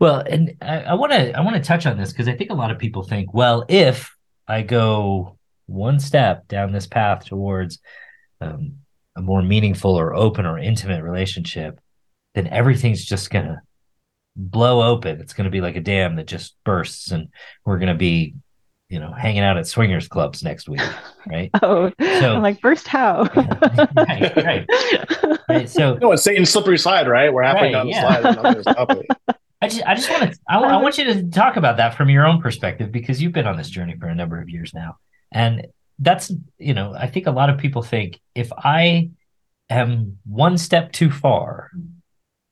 Well, 0.00 0.20
and 0.26 0.56
I 0.62 0.94
want 0.94 1.12
to 1.12 1.36
I 1.36 1.42
want 1.42 1.56
to 1.56 1.62
touch 1.62 1.86
on 1.86 1.96
this 1.96 2.10
because 2.10 2.26
I 2.26 2.34
think 2.34 2.50
a 2.50 2.54
lot 2.54 2.70
of 2.70 2.78
people 2.78 3.02
think, 3.02 3.32
well, 3.32 3.64
if 3.68 4.16
I 4.48 4.62
go 4.62 5.38
one 5.66 6.00
step 6.00 6.48
down 6.48 6.72
this 6.72 6.86
path 6.86 7.24
towards 7.26 7.78
um, 8.40 8.78
a 9.14 9.22
more 9.22 9.42
meaningful 9.42 9.94
or 9.94 10.14
open 10.14 10.46
or 10.46 10.58
intimate 10.58 11.04
relationship, 11.04 11.80
then 12.34 12.46
everything's 12.46 13.04
just 13.04 13.30
gonna 13.30 13.62
blow 14.36 14.82
open. 14.82 15.20
It's 15.20 15.32
gonna 15.32 15.50
be 15.50 15.60
like 15.60 15.76
a 15.76 15.80
dam 15.80 16.16
that 16.16 16.26
just 16.26 16.56
bursts, 16.64 17.10
and 17.10 17.28
we're 17.64 17.78
gonna 17.78 17.94
be, 17.94 18.34
you 18.88 19.00
know, 19.00 19.12
hanging 19.12 19.42
out 19.42 19.56
at 19.56 19.66
swingers 19.66 20.08
clubs 20.08 20.42
next 20.42 20.68
week, 20.68 20.80
right? 21.28 21.50
oh, 21.62 21.90
so 22.00 22.34
I'm 22.34 22.42
like 22.42 22.60
burst 22.60 22.86
how? 22.86 23.22
right, 23.96 24.36
right, 24.36 24.66
right. 25.48 25.68
So, 25.68 25.94
no, 25.94 26.12
it's 26.12 26.22
Satan's 26.22 26.50
slippery 26.50 26.78
slide, 26.78 27.08
right? 27.08 27.32
We're 27.32 27.42
halfway 27.42 27.62
right, 27.62 27.72
down 27.72 27.88
yeah. 27.88 28.20
the 28.20 28.62
slide. 28.62 29.06
I 29.62 29.68
just, 29.68 29.86
I 29.86 29.94
just 29.94 30.08
want 30.08 30.32
to, 30.32 30.38
I, 30.48 30.58
I 30.58 30.80
want 30.80 30.96
you 30.96 31.04
to 31.04 31.28
talk 31.28 31.56
about 31.56 31.76
that 31.76 31.94
from 31.94 32.08
your 32.08 32.26
own 32.26 32.40
perspective 32.40 32.90
because 32.90 33.20
you've 33.20 33.32
been 33.32 33.46
on 33.46 33.58
this 33.58 33.68
journey 33.68 33.94
for 34.00 34.06
a 34.06 34.14
number 34.14 34.40
of 34.40 34.48
years 34.48 34.72
now, 34.72 34.96
and 35.32 35.66
that's, 35.98 36.32
you 36.56 36.72
know, 36.72 36.94
I 36.94 37.08
think 37.08 37.26
a 37.26 37.30
lot 37.30 37.50
of 37.50 37.58
people 37.58 37.82
think 37.82 38.18
if 38.34 38.50
I 38.56 39.10
am 39.68 40.18
one 40.24 40.56
step 40.56 40.92
too 40.92 41.10
far, 41.10 41.70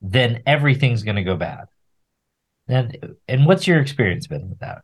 then 0.00 0.42
everything's 0.46 1.02
going 1.02 1.16
to 1.16 1.24
go 1.24 1.36
bad. 1.36 1.66
And 2.68 3.16
and 3.26 3.46
what's 3.46 3.66
your 3.66 3.80
experience 3.80 4.26
been 4.26 4.48
with 4.50 4.58
that? 4.60 4.82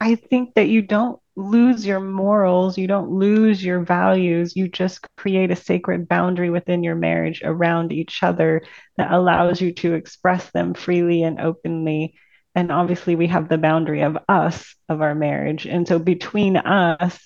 I 0.00 0.16
think 0.16 0.54
that 0.54 0.68
you 0.68 0.82
don't 0.82 1.18
lose 1.36 1.84
your 1.86 2.00
morals, 2.00 2.78
you 2.78 2.86
don't 2.86 3.10
lose 3.10 3.64
your 3.64 3.80
values. 3.80 4.54
You 4.54 4.68
just 4.68 5.06
create 5.16 5.50
a 5.50 5.56
sacred 5.56 6.08
boundary 6.08 6.50
within 6.50 6.84
your 6.84 6.94
marriage 6.94 7.42
around 7.42 7.92
each 7.92 8.22
other 8.22 8.62
that 8.96 9.12
allows 9.12 9.60
you 9.60 9.72
to 9.72 9.94
express 9.94 10.50
them 10.50 10.74
freely 10.74 11.22
and 11.22 11.40
openly. 11.40 12.14
And 12.54 12.70
obviously, 12.70 13.16
we 13.16 13.26
have 13.28 13.48
the 13.48 13.58
boundary 13.58 14.02
of 14.02 14.18
us, 14.28 14.76
of 14.88 15.00
our 15.00 15.14
marriage. 15.14 15.66
And 15.66 15.88
so, 15.88 15.98
between 15.98 16.56
us, 16.56 17.18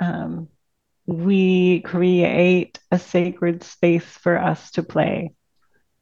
um, 0.00 0.48
we 1.06 1.80
create 1.80 2.78
a 2.90 2.98
sacred 2.98 3.64
space 3.64 4.04
for 4.04 4.38
us 4.38 4.70
to 4.72 4.82
play, 4.82 5.32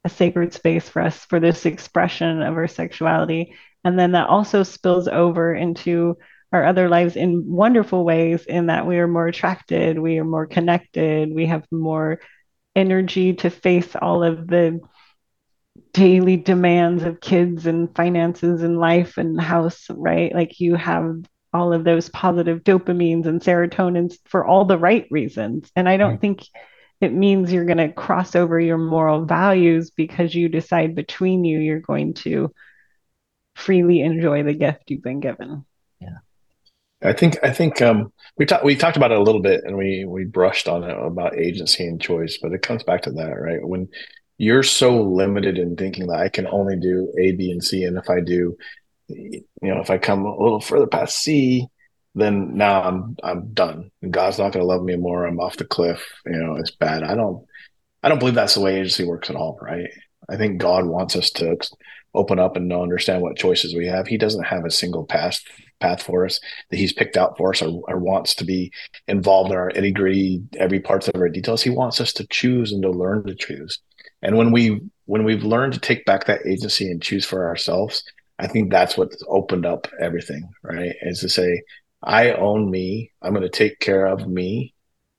a 0.05 0.09
sacred 0.09 0.53
space 0.53 0.89
for 0.89 1.03
us 1.03 1.25
for 1.25 1.41
this 1.41 1.67
expression 1.67 2.43
of 2.43 2.57
our 2.57 2.69
sexuality. 2.69 3.55
And 3.85 3.99
then 3.99 4.13
that 4.13 4.29
also 4.29 4.63
spills 4.63 5.09
over 5.09 5.55
into 5.55 6.19
our 6.53 6.65
other 6.65 6.89
lives 6.89 7.17
in 7.17 7.51
wonderful 7.51 8.05
ways, 8.05 8.45
in 8.45 8.67
that 8.67 8.87
we 8.87 8.99
are 8.99 9.09
more 9.09 9.29
attracted, 9.29 9.99
we 9.99 10.19
are 10.19 10.25
more 10.25 10.47
connected, 10.47 11.33
we 11.33 11.47
have 11.47 11.65
more 11.71 12.21
energy 12.75 13.35
to 13.35 13.51
face 13.51 13.95
all 13.95 14.23
of 14.23 14.47
the 14.47 14.81
daily 15.93 16.37
demands 16.37 17.05
of 17.05 17.21
kids 17.21 17.67
and 17.67 17.95
finances 17.95 18.63
and 18.63 18.79
life 18.79 19.17
and 19.17 19.41
house, 19.41 19.87
right? 19.91 20.35
Like 20.35 20.61
you 20.61 20.75
have 20.75 21.17
all 21.53 21.73
of 21.73 21.85
those 21.85 22.09
positive 22.09 22.63
dopamines 22.63 23.27
and 23.27 23.41
serotonins 23.41 24.15
for 24.25 24.45
all 24.45 24.65
the 24.65 24.79
right 24.79 25.07
reasons. 25.11 25.71
And 25.75 25.89
I 25.89 25.97
don't 25.97 26.13
right. 26.13 26.21
think 26.21 26.47
it 27.01 27.13
means 27.13 27.53
you're 27.53 27.65
going 27.65 27.79
to 27.79 27.93
cross 27.93 28.37
over 28.37 28.61
your 28.61 28.79
moral 28.79 29.25
values 29.25 29.91
because 29.91 30.35
you 30.35 30.49
decide 30.49 30.95
between 30.95 31.45
you 31.45 31.59
you're 31.59 31.81
going 31.81 32.15
to 32.15 32.53
freely 33.57 34.01
enjoy 34.01 34.43
the 34.43 34.55
gift 34.55 34.91
you've 34.91 35.03
been 35.03 35.21
given. 35.21 35.65
Yeah. 36.01 36.19
I 37.03 37.13
think 37.15 37.39
I 37.43 37.51
think 37.53 37.81
um, 37.81 38.13
we 38.37 38.47
talked 38.47 38.65
we 38.65 38.77
talked 38.77 38.97
about 38.97 39.11
it 39.11 39.19
a 39.19 39.23
little 39.23 39.41
bit 39.41 39.65
and 39.65 39.77
we 39.77 40.05
we 40.07 40.25
brushed 40.25 40.69
on 40.69 40.85
it 40.85 40.97
about 40.97 41.39
agency 41.39 41.87
and 41.87 42.01
choice, 42.01 42.39
but 42.41 42.53
it 42.53 42.63
comes 42.63 42.83
back 42.83 43.03
to 43.03 43.11
that, 43.13 43.41
right? 43.41 43.67
When 43.67 43.89
you're 44.37 44.63
so 44.63 45.03
limited 45.03 45.59
in 45.59 45.77
thinking 45.77 46.07
that 46.09 46.21
I 46.21 46.29
can 46.29 46.47
only 46.47 46.77
do 46.77 47.13
A, 47.19 47.33
B, 47.33 47.51
and 47.51 47.63
C, 47.63 47.85
and 47.85 47.99
if 47.99 48.09
I 48.09 48.21
do 48.21 48.57
you 49.11 49.75
know, 49.75 49.81
if 49.81 49.91
I 49.91 49.99
come 49.99 50.25
a 50.25 50.43
little 50.43 50.61
further 50.61 50.87
past 50.87 51.19
C, 51.19 51.67
then 52.15 52.57
now 52.57 52.83
I'm 52.83 53.17
I'm 53.23 53.53
done. 53.53 53.91
God's 54.09 54.39
not 54.39 54.53
going 54.53 54.63
to 54.63 54.67
love 54.67 54.83
me 54.83 54.97
more. 54.97 55.27
I'm 55.27 55.41
off 55.41 55.57
the 55.57 55.65
cliff. 55.65 56.07
You 56.27 56.39
know, 56.39 56.57
it's 56.57 56.71
bad. 56.71 57.03
I 57.03 57.15
don't 57.15 57.47
I 58.03 58.09
don't 58.09 58.19
believe 58.19 58.35
that's 58.35 58.55
the 58.55 58.61
way 58.61 58.77
agency 58.77 59.05
works 59.05 59.31
at 59.31 59.37
all. 59.37 59.59
Right? 59.61 59.89
I 60.29 60.37
think 60.37 60.61
God 60.61 60.87
wants 60.87 61.17
us 61.17 61.31
to 61.33 61.57
open 62.15 62.39
up 62.39 62.57
and 62.57 62.73
understand 62.73 63.23
what 63.23 63.37
choices 63.37 63.75
we 63.75 63.87
have. 63.87 64.07
He 64.07 64.19
doesn't 64.19 64.45
have 64.45 64.65
a 64.65 64.71
single 64.71 65.05
path 65.05 65.41
path 65.81 66.03
for 66.03 66.27
us 66.27 66.41
that 66.71 66.77
He's 66.77 66.93
picked 66.93 67.17
out 67.17 67.37
for 67.37 67.51
us, 67.51 67.63
or, 67.63 67.83
or 67.89 67.99
wants 67.99 68.35
to 68.37 68.45
be 68.45 68.73
involved 69.09 69.51
in 69.51 69.57
our 69.57 69.71
nitty 69.71 69.95
gritty, 69.95 70.43
every 70.59 70.81
parts 70.81 71.09
of 71.09 71.15
our 71.17 71.29
details. 71.29 71.63
He 71.63 71.71
wants 71.71 72.01
us 72.01 72.13
to 72.15 72.27
choose 72.27 72.73
and 72.73 72.83
to 72.83 72.91
learn 72.91 73.25
to 73.27 73.35
choose. 73.35 73.79
And 74.23 74.37
when 74.37 74.53
we 74.53 74.81
when 75.07 75.25
we've 75.25 75.45
learned 75.45 75.75
to 75.75 75.81
take 75.81 76.05
back 76.05 76.27
that 76.27 76.47
agency 76.47 76.91
and 76.91 77.03
choose 77.03 77.25
for 77.25 77.47
ourselves, 77.47 78.03
I 78.41 78.47
think 78.47 78.71
that's 78.71 78.97
what's 78.97 79.23
opened 79.29 79.67
up 79.67 79.87
everything, 80.01 80.49
right? 80.63 80.95
Is 81.03 81.21
to 81.21 81.29
say, 81.29 81.63
I 82.03 82.33
own 82.33 82.71
me. 82.71 83.13
I'm 83.21 83.35
going 83.35 83.43
to 83.43 83.51
take 83.51 83.79
care 83.81 84.07
of 84.07 84.27
me. 84.27 84.75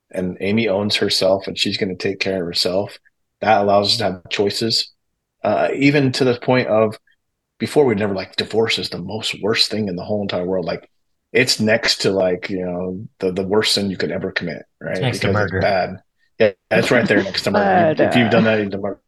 And 0.10 0.38
Amy 0.42 0.68
owns 0.68 0.96
herself 0.96 1.48
and 1.48 1.58
she's 1.58 1.78
going 1.78 1.96
to 1.96 2.10
take 2.10 2.20
care 2.20 2.42
of 2.42 2.46
herself. 2.48 2.98
That 3.42 3.62
allows 3.62 3.92
us 3.92 3.98
to 3.98 4.04
have 4.06 4.30
choices, 4.30 4.92
uh, 5.44 5.70
even 5.76 6.12
to 6.14 6.24
the 6.24 6.40
point 6.40 6.68
of 6.68 6.98
before 7.60 7.86
we'd 7.86 8.00
never 8.00 8.16
like 8.16 8.36
divorce 8.36 8.80
is 8.80 8.90
the 8.90 8.98
most 8.98 9.40
worst 9.42 9.70
thing 9.70 9.88
in 9.88 9.96
the 9.96 10.04
whole 10.04 10.24
entire 10.24 10.46
world. 10.46 10.66
Like 10.66 10.90
it's 11.32 11.60
next 11.60 12.02
to 12.02 12.12
like, 12.12 12.50
you 12.50 12.66
know, 12.66 13.08
the, 13.20 13.32
the 13.32 13.48
worst 13.48 13.74
sin 13.74 13.90
you 13.92 13.98
could 13.98 14.12
ever 14.12 14.32
commit, 14.32 14.64
right? 14.82 14.94
It's 14.94 15.02
next 15.02 15.20
because 15.20 15.34
to 15.36 15.40
murder. 15.40 15.58
It's 15.58 15.64
bad. 15.64 16.04
Yeah, 16.40 16.52
that's 16.70 16.92
right 16.92 17.08
there 17.08 17.24
next 17.24 17.44
to 17.44 17.52
murder. 17.52 18.04
if 18.04 18.16
you've 18.16 18.32
done 18.32 18.46
that, 18.46 18.60
you've 18.60 18.72
done 18.72 18.82
murder. 18.82 19.00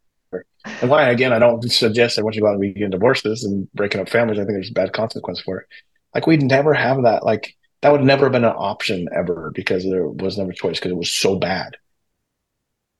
And 0.66 0.90
why 0.90 1.10
again, 1.10 1.34
I 1.34 1.40
don't 1.40 1.64
suggest 1.72 2.16
that 2.16 2.24
once 2.24 2.36
you 2.36 2.42
go 2.42 2.48
out 2.48 2.54
and 2.54 2.60
we 2.60 2.74
get 2.74 2.92
divorces 2.92 3.44
and 3.44 3.72
breaking 3.74 4.02
up 4.02 4.10
families, 4.10 4.40
I 4.40 4.44
think 4.44 4.54
there's 4.54 4.70
a 4.70 4.74
bad 4.74 4.94
consequence 4.94 5.42
for 5.42 5.60
it. 5.60 5.68
Like 6.14 6.28
we'd 6.28 6.44
never 6.44 6.74
have 6.74 7.04
that. 7.04 7.24
Like 7.24 7.56
that 7.82 7.92
would 7.92 8.04
never 8.04 8.26
have 8.26 8.32
been 8.32 8.46
an 8.46 8.54
option 8.56 9.08
ever 9.14 9.52
because 9.54 9.84
there 9.84 10.08
was 10.08 10.38
never 10.38 10.52
a 10.52 10.56
choice 10.56 10.80
because 10.80 10.92
it 10.92 10.98
was 10.98 11.12
so 11.12 11.38
bad. 11.38 11.76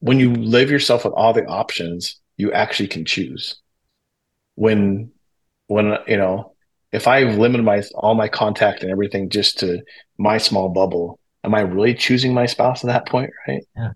When 0.00 0.20
you 0.20 0.34
live 0.34 0.70
yourself 0.70 1.04
with 1.04 1.14
all 1.14 1.32
the 1.32 1.46
options, 1.46 2.20
you 2.36 2.52
actually 2.52 2.88
can 2.88 3.04
choose. 3.04 3.56
When 4.56 5.10
when 5.68 5.96
you 6.06 6.18
know, 6.18 6.54
if 6.92 7.08
I've 7.08 7.38
limited 7.38 7.62
my 7.62 7.82
all 7.94 8.14
my 8.14 8.28
contact 8.28 8.82
and 8.82 8.90
everything 8.90 9.30
just 9.30 9.58
to 9.60 9.80
my 10.18 10.36
small 10.36 10.68
bubble, 10.68 11.18
am 11.44 11.54
I 11.54 11.60
really 11.60 11.94
choosing 11.94 12.34
my 12.34 12.46
spouse 12.46 12.84
at 12.84 12.88
that 12.88 13.06
point? 13.06 13.30
Right. 13.48 13.64
Yeah. 13.76 13.92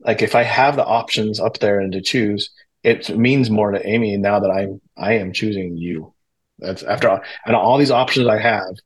Like 0.00 0.22
if 0.22 0.34
I 0.34 0.42
have 0.42 0.76
the 0.76 0.84
options 0.84 1.40
up 1.40 1.58
there 1.58 1.80
and 1.80 1.92
to 1.92 2.00
choose, 2.00 2.50
it 2.84 3.16
means 3.16 3.50
more 3.50 3.70
to 3.70 3.84
Amy 3.84 4.16
now 4.18 4.38
that 4.40 4.50
I'm 4.50 4.80
I 4.96 5.14
am 5.14 5.32
choosing 5.32 5.76
you. 5.76 6.12
That's 6.58 6.82
after 6.82 7.08
all, 7.08 7.20
and 7.46 7.56
all 7.56 7.78
these 7.78 7.90
options 7.90 8.28
I 8.28 8.38
have, 8.38 8.76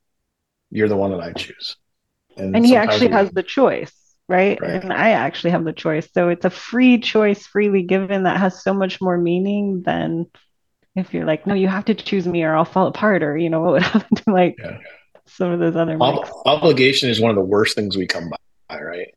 you're 0.71 0.87
the 0.87 0.97
one 0.97 1.11
that 1.11 1.21
I 1.21 1.33
choose. 1.33 1.75
And, 2.37 2.55
and 2.55 2.65
he 2.65 2.75
actually 2.75 3.09
has 3.09 3.29
the 3.29 3.43
choice, 3.43 3.93
right? 4.27 4.59
right? 4.59 4.81
And 4.81 4.93
I 4.93 5.11
actually 5.11 5.51
have 5.51 5.65
the 5.65 5.73
choice. 5.73 6.07
So 6.13 6.29
it's 6.29 6.45
a 6.45 6.49
free 6.49 6.97
choice, 6.99 7.45
freely 7.45 7.83
given, 7.83 8.23
that 8.23 8.37
has 8.37 8.63
so 8.63 8.73
much 8.73 9.01
more 9.01 9.17
meaning 9.17 9.83
than 9.83 10.25
if 10.95 11.13
you're 11.13 11.25
like, 11.25 11.45
no, 11.45 11.53
you 11.53 11.67
have 11.67 11.85
to 11.85 11.93
choose 11.93 12.25
me 12.25 12.43
or 12.43 12.55
I'll 12.55 12.65
fall 12.65 12.87
apart, 12.87 13.21
or 13.21 13.37
you 13.37 13.49
know 13.49 13.59
what 13.61 13.73
would 13.73 13.83
happen 13.83 14.15
to 14.15 14.31
like 14.31 14.55
yeah. 14.57 14.77
some 15.25 15.51
of 15.51 15.59
those 15.59 15.75
other. 15.75 15.97
Ob- 15.99 16.29
obligation 16.45 17.09
is 17.09 17.19
one 17.19 17.31
of 17.31 17.35
the 17.35 17.43
worst 17.43 17.75
things 17.75 17.97
we 17.97 18.07
come 18.07 18.31
by, 18.69 18.81
right? 18.81 19.13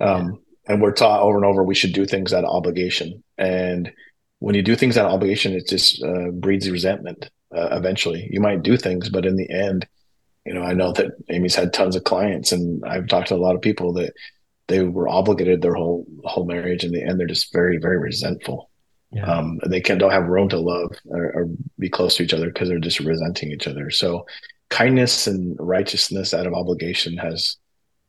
Um, 0.00 0.40
and 0.66 0.80
we're 0.80 0.92
taught 0.92 1.20
over 1.20 1.36
and 1.36 1.44
over 1.44 1.62
we 1.62 1.74
should 1.74 1.92
do 1.92 2.06
things 2.06 2.32
out 2.32 2.44
of 2.44 2.50
obligation, 2.50 3.22
and 3.36 3.92
when 4.38 4.54
you 4.54 4.62
do 4.62 4.76
things 4.76 4.96
out 4.96 5.06
of 5.06 5.12
obligation, 5.12 5.52
it 5.52 5.68
just 5.68 6.02
uh, 6.02 6.30
breeds 6.30 6.70
resentment. 6.70 7.30
Uh, 7.54 7.68
eventually, 7.72 8.28
you 8.30 8.40
might 8.40 8.62
do 8.62 8.76
things, 8.76 9.08
but 9.08 9.24
in 9.24 9.36
the 9.36 9.48
end, 9.50 9.86
you 10.44 10.52
know, 10.52 10.62
I 10.62 10.74
know 10.74 10.92
that 10.92 11.12
Amy's 11.30 11.54
had 11.54 11.72
tons 11.72 11.96
of 11.96 12.04
clients, 12.04 12.52
and 12.52 12.82
I've 12.84 13.08
talked 13.08 13.28
to 13.28 13.34
a 13.34 13.36
lot 13.36 13.54
of 13.54 13.62
people 13.62 13.92
that 13.94 14.12
they 14.68 14.82
were 14.82 15.08
obligated 15.08 15.62
their 15.62 15.74
whole 15.74 16.06
whole 16.24 16.44
marriage. 16.44 16.84
In 16.84 16.92
the 16.92 17.02
end, 17.02 17.18
they're 17.18 17.26
just 17.26 17.52
very, 17.52 17.78
very 17.78 17.98
resentful. 17.98 18.70
Yeah. 19.12 19.24
Um, 19.26 19.60
they 19.66 19.80
can 19.80 19.98
don't 19.98 20.10
have 20.10 20.26
room 20.26 20.48
to 20.48 20.58
love 20.58 20.90
or, 21.06 21.32
or 21.32 21.48
be 21.78 21.88
close 21.88 22.16
to 22.16 22.24
each 22.24 22.34
other 22.34 22.46
because 22.46 22.68
they're 22.68 22.78
just 22.78 23.00
resenting 23.00 23.52
each 23.52 23.68
other. 23.68 23.90
So, 23.90 24.26
kindness 24.70 25.26
and 25.26 25.56
righteousness 25.58 26.34
out 26.34 26.46
of 26.46 26.54
obligation 26.54 27.16
has 27.18 27.56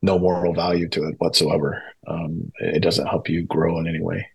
no 0.01 0.19
moral 0.19 0.53
value 0.53 0.89
to 0.89 1.03
it 1.07 1.15
whatsoever. 1.19 1.81
Um, 2.07 2.51
it 2.59 2.81
doesn't 2.81 3.07
help 3.07 3.29
you 3.29 3.43
grow 3.43 3.79
in 3.79 3.87
any 3.87 4.01
way. 4.01 4.27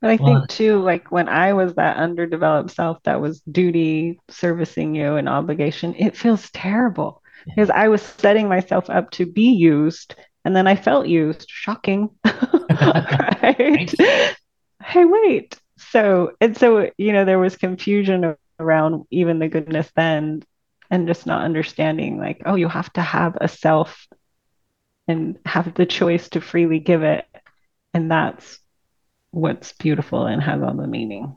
But 0.00 0.10
I 0.10 0.16
well, 0.20 0.40
think 0.40 0.50
too, 0.50 0.80
like 0.80 1.10
when 1.10 1.28
I 1.28 1.52
was 1.54 1.74
that 1.74 1.96
underdeveloped 1.96 2.70
self 2.70 3.02
that 3.02 3.20
was 3.20 3.40
duty 3.40 4.20
servicing 4.28 4.94
you 4.94 5.16
and 5.16 5.28
obligation, 5.28 5.94
it 5.96 6.16
feels 6.16 6.50
terrible 6.50 7.22
yeah. 7.46 7.54
because 7.56 7.70
I 7.70 7.88
was 7.88 8.02
setting 8.02 8.48
myself 8.48 8.88
up 8.88 9.10
to 9.12 9.26
be 9.26 9.50
used 9.50 10.14
and 10.44 10.54
then 10.54 10.66
I 10.66 10.76
felt 10.76 11.08
used. 11.08 11.46
Shocking. 11.48 12.10
right? 12.24 13.92
hey, 14.82 15.04
wait. 15.04 15.58
So, 15.76 16.32
and 16.40 16.56
so, 16.56 16.90
you 16.96 17.12
know, 17.12 17.24
there 17.24 17.38
was 17.38 17.56
confusion 17.56 18.36
around 18.60 19.04
even 19.10 19.38
the 19.38 19.48
goodness 19.48 19.90
then 19.94 20.42
and 20.90 21.06
just 21.06 21.26
not 21.26 21.44
understanding 21.44 22.18
like, 22.18 22.42
oh, 22.46 22.54
you 22.54 22.68
have 22.68 22.92
to 22.94 23.02
have 23.02 23.36
a 23.40 23.48
self 23.48 24.06
and 25.06 25.38
have 25.44 25.74
the 25.74 25.86
choice 25.86 26.28
to 26.30 26.40
freely 26.40 26.78
give 26.78 27.02
it. 27.02 27.26
And 27.92 28.10
that's 28.10 28.58
what's 29.30 29.72
beautiful 29.72 30.26
and 30.26 30.42
has 30.42 30.62
all 30.62 30.74
the 30.74 30.86
meaning. 30.86 31.36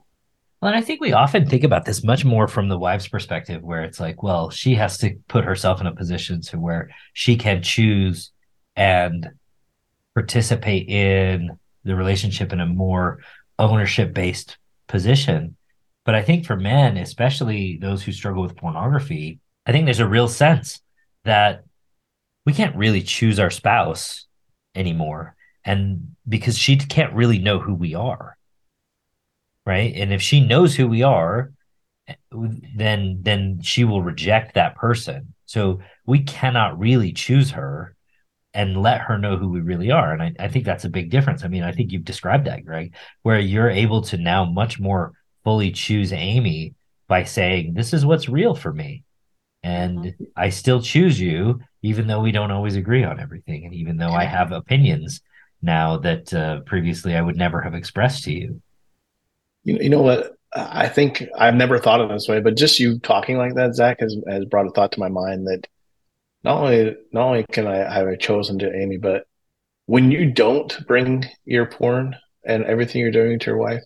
Well, 0.62 0.72
and 0.72 0.76
I 0.76 0.82
think 0.82 1.02
we 1.02 1.14
often 1.14 1.48
think 1.48 1.64
about 1.64 1.86
this 1.86 2.04
much 2.04 2.24
more 2.24 2.48
from 2.48 2.70
the 2.70 2.78
wife's 2.78 3.08
perspective, 3.08 3.64
where 3.64 3.84
it's 3.84 4.00
like, 4.00 4.22
well, 4.22 4.52
she 4.52 4.76
has 4.76 4.98
to 5.00 5.16
put 5.28 5.44
herself 5.44 5.82
in 5.82 5.88
a 5.88 5.96
position 5.96 6.42
to 6.42 6.60
where 6.60 6.92
she 7.14 7.36
can 7.36 7.64
choose 7.64 8.32
and 8.76 9.32
participate 10.14 10.88
in 10.88 11.58
the 11.84 11.96
relationship 11.96 12.54
in 12.54 12.60
a 12.60 12.66
more 12.66 13.20
ownership 13.58 14.14
based 14.14 14.58
position. 14.88 15.56
But 16.06 16.16
I 16.16 16.22
think 16.22 16.46
for 16.46 16.56
men, 16.56 16.98
especially 16.98 17.78
those 17.82 18.04
who 18.04 18.12
struggle 18.12 18.44
with 18.44 18.56
pornography, 18.56 19.40
I 19.66 19.72
think 19.72 19.86
there's 19.86 20.00
a 20.00 20.08
real 20.08 20.28
sense 20.28 20.82
that 21.24 21.64
we 22.46 22.54
can't 22.54 22.76
really 22.76 23.02
choose 23.02 23.40
our 23.40 23.52
spouse 23.52 24.26
anymore 24.76 25.36
and 25.66 26.16
because 26.28 26.58
she 26.58 26.78
can't 26.78 27.14
really 27.14 27.40
know 27.40 27.60
who 27.60 27.74
we 27.74 27.96
are 27.96 28.38
right? 29.66 29.94
And 29.96 30.14
if 30.14 30.22
she 30.22 30.46
knows 30.46 30.76
who 30.76 30.88
we 30.88 31.04
are 31.04 31.52
then 32.76 33.20
then 33.22 33.62
she 33.62 33.86
will 33.86 34.02
reject 34.02 34.56
that 34.56 34.76
person. 34.76 35.34
So 35.46 35.80
we 36.06 36.24
cannot 36.24 36.80
really 36.80 37.14
choose 37.14 37.52
her 37.52 37.96
and 38.54 38.82
let 38.82 39.02
her 39.02 39.18
know 39.18 39.38
who 39.38 39.48
we 39.48 39.62
really 39.62 39.92
are. 39.92 40.12
And 40.12 40.22
I, 40.22 40.46
I 40.46 40.48
think 40.50 40.66
that's 40.66 40.84
a 40.84 40.90
big 40.90 41.10
difference. 41.10 41.44
I 41.44 41.48
mean 41.48 41.64
i 41.64 41.72
think 41.72 41.92
you've 41.92 42.04
described 42.04 42.48
that 42.48 42.66
greg 42.66 42.94
where 43.22 43.40
you're 43.40 43.70
able 43.70 44.02
to 44.04 44.18
now 44.18 44.46
much 44.46 44.80
more 44.80 45.14
fully 45.44 45.72
choose 45.72 46.12
amy 46.12 46.76
by 47.08 47.24
saying 47.24 47.74
this 47.74 47.94
is 47.94 48.06
what's 48.06 48.30
real 48.30 48.56
for 48.56 48.74
me. 48.74 49.04
And 49.64 50.00
mm-hmm. 50.00 50.24
i 50.36 50.50
still 50.50 50.82
choose 50.82 51.20
you 51.20 51.62
even 51.84 52.08
though 52.08 52.20
we 52.20 52.32
don't 52.32 52.52
always 52.52 52.76
agree 52.76 53.04
on 53.04 53.20
everything, 53.20 53.66
and 53.66 53.74
even 53.74 53.98
though 53.98 54.12
I 54.12 54.26
have 54.26 54.52
opinions 54.52 55.22
now 55.62 55.98
that 55.98 56.34
uh, 56.34 56.62
previously 56.62 57.16
I 57.16 57.22
would 57.22 57.38
never 57.38 57.62
have 57.62 57.74
expressed 57.74 58.24
to 58.26 58.34
you. 58.34 58.62
You, 59.64 59.78
you 59.82 59.90
know 59.90 60.02
what? 60.02 60.34
I 60.54 60.90
think 60.90 61.24
I've 61.38 61.56
never 61.56 61.80
thought 61.80 62.02
of 62.02 62.10
this 62.10 62.28
way, 62.28 62.42
but 62.42 62.58
just 62.58 62.80
you 62.80 63.00
talking 63.00 63.38
like 63.38 63.56
that, 63.56 63.74
Zach, 63.74 64.02
has, 64.02 64.18
has 64.28 64.46
brought 64.46 64.68
a 64.68 64.72
thought 64.72 64.92
to 64.94 65.00
my 65.00 65.08
mind 65.08 65.48
that 65.48 65.66
not 66.44 66.62
only 66.62 66.96
not 67.14 67.28
only 67.28 67.46
can 67.52 67.68
I 67.68 67.78
have 67.78 68.08
I 68.08 68.16
chosen 68.16 68.60
to 68.60 68.76
Amy, 68.76 68.98
but 68.98 69.26
when 69.86 70.12
you 70.12 70.32
don't 70.32 70.86
bring 70.88 71.26
your 71.46 71.68
porn 71.68 72.16
and 72.46 72.64
everything 72.66 73.02
you're 73.02 73.12
doing 73.12 73.40
to 73.40 73.52
your 73.52 73.58
wife, 73.58 73.84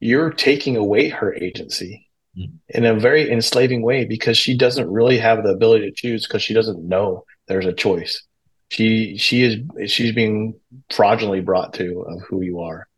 you're 0.00 0.30
taking 0.30 0.76
away 0.76 1.08
her 1.08 1.34
agency 1.34 2.08
mm-hmm. 2.36 2.56
in 2.68 2.84
a 2.84 2.98
very 2.98 3.30
enslaving 3.30 3.82
way 3.82 4.04
because 4.04 4.36
she 4.36 4.56
doesn't 4.56 4.90
really 4.90 5.18
have 5.18 5.42
the 5.42 5.50
ability 5.50 5.86
to 5.86 5.94
choose 5.94 6.26
because 6.26 6.42
she 6.42 6.54
doesn't 6.54 6.86
know 6.86 7.24
there's 7.48 7.66
a 7.66 7.72
choice. 7.72 8.22
She 8.70 9.16
she 9.16 9.42
is 9.42 9.90
she's 9.90 10.12
being 10.12 10.58
fraudulently 10.90 11.40
brought 11.40 11.74
to 11.74 12.00
of 12.02 12.22
who 12.22 12.42
you 12.42 12.60
are. 12.60 12.88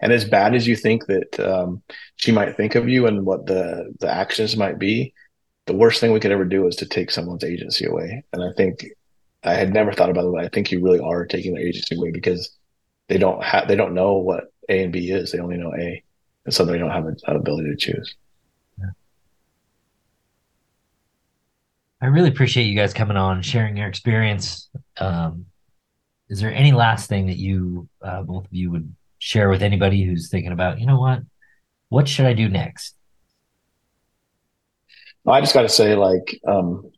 And 0.00 0.12
as 0.12 0.24
bad 0.24 0.54
as 0.54 0.66
you 0.66 0.76
think 0.76 1.06
that 1.06 1.40
um, 1.40 1.82
she 2.16 2.30
might 2.30 2.56
think 2.56 2.74
of 2.74 2.88
you 2.88 3.06
and 3.06 3.24
what 3.24 3.46
the 3.46 3.94
the 4.00 4.10
actions 4.10 4.56
might 4.56 4.78
be, 4.78 5.14
the 5.66 5.74
worst 5.74 6.00
thing 6.00 6.12
we 6.12 6.20
could 6.20 6.32
ever 6.32 6.44
do 6.44 6.66
is 6.66 6.76
to 6.76 6.86
take 6.86 7.10
someone's 7.10 7.44
agency 7.44 7.86
away. 7.86 8.24
And 8.32 8.42
I 8.42 8.52
think 8.56 8.84
I 9.42 9.54
had 9.54 9.72
never 9.72 9.92
thought 9.92 10.10
about 10.10 10.26
it, 10.26 10.32
but 10.32 10.44
I 10.44 10.48
think 10.48 10.70
you 10.70 10.82
really 10.82 11.00
are 11.00 11.26
taking 11.26 11.54
their 11.54 11.66
agency 11.66 11.96
away 11.96 12.10
because 12.10 12.50
they 13.08 13.18
don't 13.18 13.42
have 13.42 13.68
they 13.68 13.76
don't 13.76 13.94
know 13.94 14.14
what 14.14 14.44
A 14.68 14.82
and 14.82 14.92
B 14.92 15.10
is. 15.10 15.32
They 15.32 15.38
only 15.38 15.56
know 15.56 15.72
A, 15.74 16.02
and 16.44 16.54
so 16.54 16.64
they 16.64 16.78
don't 16.78 16.90
have 16.90 17.06
an 17.06 17.16
ability 17.26 17.70
to 17.70 17.76
choose. 17.76 18.14
I 22.00 22.06
really 22.06 22.28
appreciate 22.28 22.64
you 22.64 22.76
guys 22.76 22.92
coming 22.92 23.16
on, 23.16 23.42
sharing 23.42 23.76
your 23.76 23.88
experience. 23.88 24.68
Um, 24.98 25.46
is 26.28 26.40
there 26.40 26.52
any 26.52 26.72
last 26.72 27.08
thing 27.08 27.26
that 27.26 27.38
you 27.38 27.88
uh, 28.02 28.22
both 28.22 28.44
of 28.44 28.52
you 28.52 28.70
would 28.70 28.94
share 29.18 29.48
with 29.48 29.62
anybody 29.62 30.04
who's 30.04 30.28
thinking 30.28 30.52
about, 30.52 30.78
you 30.78 30.86
know 30.86 31.00
what, 31.00 31.20
what 31.88 32.08
should 32.08 32.26
I 32.26 32.34
do 32.34 32.48
next? 32.48 32.94
I 35.26 35.40
just 35.40 35.54
got 35.54 35.62
to 35.62 35.68
say, 35.68 35.96
like, 35.96 36.38
um, 36.46 36.90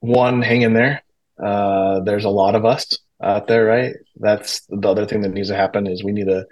one, 0.00 0.42
hang 0.42 0.62
in 0.62 0.74
there. 0.74 1.02
Uh, 1.42 2.00
there's 2.00 2.24
a 2.24 2.30
lot 2.30 2.54
of 2.54 2.64
us 2.64 2.98
out 3.22 3.46
there, 3.46 3.64
right? 3.64 3.94
That's 4.16 4.62
the 4.68 4.88
other 4.88 5.06
thing 5.06 5.22
that 5.22 5.32
needs 5.32 5.48
to 5.48 5.56
happen 5.56 5.86
is 5.86 6.04
we 6.04 6.12
need 6.12 6.26
to 6.26 6.46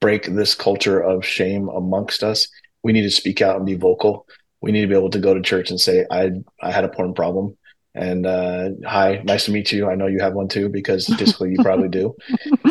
break 0.00 0.26
this 0.26 0.54
culture 0.54 1.00
of 1.00 1.24
shame 1.24 1.68
amongst 1.68 2.24
us. 2.24 2.48
We 2.82 2.92
need 2.92 3.02
to 3.02 3.10
speak 3.10 3.40
out 3.40 3.56
and 3.56 3.66
be 3.66 3.74
vocal. 3.74 4.26
We 4.60 4.72
need 4.72 4.82
to 4.82 4.86
be 4.88 4.94
able 4.94 5.10
to 5.10 5.18
go 5.18 5.34
to 5.34 5.42
church 5.42 5.70
and 5.70 5.80
say, 5.80 6.06
"I 6.10 6.32
I 6.62 6.72
had 6.72 6.84
a 6.84 6.88
porn 6.88 7.14
problem." 7.14 7.56
And 7.94 8.26
uh, 8.26 8.70
hi, 8.84 9.22
nice 9.24 9.46
to 9.46 9.52
meet 9.52 9.72
you. 9.72 9.88
I 9.88 9.94
know 9.94 10.06
you 10.06 10.20
have 10.20 10.34
one 10.34 10.48
too 10.48 10.68
because 10.68 11.06
statistically 11.06 11.52
you 11.52 11.62
probably 11.62 11.88
do. 11.88 12.14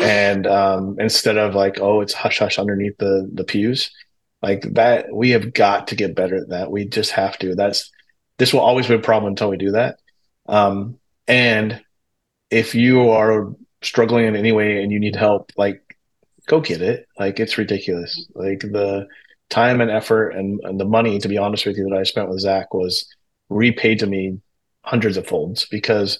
And 0.00 0.46
um, 0.46 0.96
instead 1.00 1.36
of 1.36 1.54
like, 1.54 1.80
oh, 1.80 2.00
it's 2.00 2.14
hush 2.14 2.38
hush 2.38 2.58
underneath 2.58 2.96
the 2.98 3.28
the 3.32 3.44
pews, 3.44 3.90
like 4.42 4.62
that, 4.74 5.12
we 5.12 5.30
have 5.30 5.52
got 5.52 5.88
to 5.88 5.96
get 5.96 6.14
better 6.14 6.36
at 6.36 6.50
that. 6.50 6.70
We 6.70 6.86
just 6.86 7.10
have 7.12 7.38
to. 7.38 7.54
That's 7.54 7.90
this 8.38 8.52
will 8.52 8.60
always 8.60 8.86
be 8.86 8.94
a 8.94 9.00
problem 9.00 9.32
until 9.32 9.50
we 9.50 9.56
do 9.56 9.72
that. 9.72 9.98
Um, 10.46 10.98
and 11.26 11.82
if 12.50 12.74
you 12.74 13.10
are 13.10 13.52
struggling 13.82 14.26
in 14.26 14.36
any 14.36 14.52
way 14.52 14.82
and 14.82 14.92
you 14.92 15.00
need 15.00 15.16
help, 15.16 15.50
like 15.56 15.82
go 16.46 16.60
get 16.60 16.82
it. 16.82 17.06
Like 17.18 17.40
it's 17.40 17.58
ridiculous. 17.58 18.28
Like 18.34 18.60
the 18.60 19.08
time 19.48 19.80
and 19.80 19.90
effort 19.90 20.30
and, 20.30 20.60
and 20.64 20.80
the 20.80 20.84
money, 20.84 21.18
to 21.18 21.28
be 21.28 21.38
honest 21.38 21.66
with 21.66 21.76
you, 21.76 21.88
that 21.88 21.98
I 21.98 22.02
spent 22.02 22.28
with 22.28 22.40
Zach 22.40 22.74
was 22.74 23.06
repaid 23.48 24.00
to 24.00 24.06
me 24.06 24.40
hundreds 24.82 25.16
of 25.16 25.26
folds 25.26 25.66
because 25.66 26.18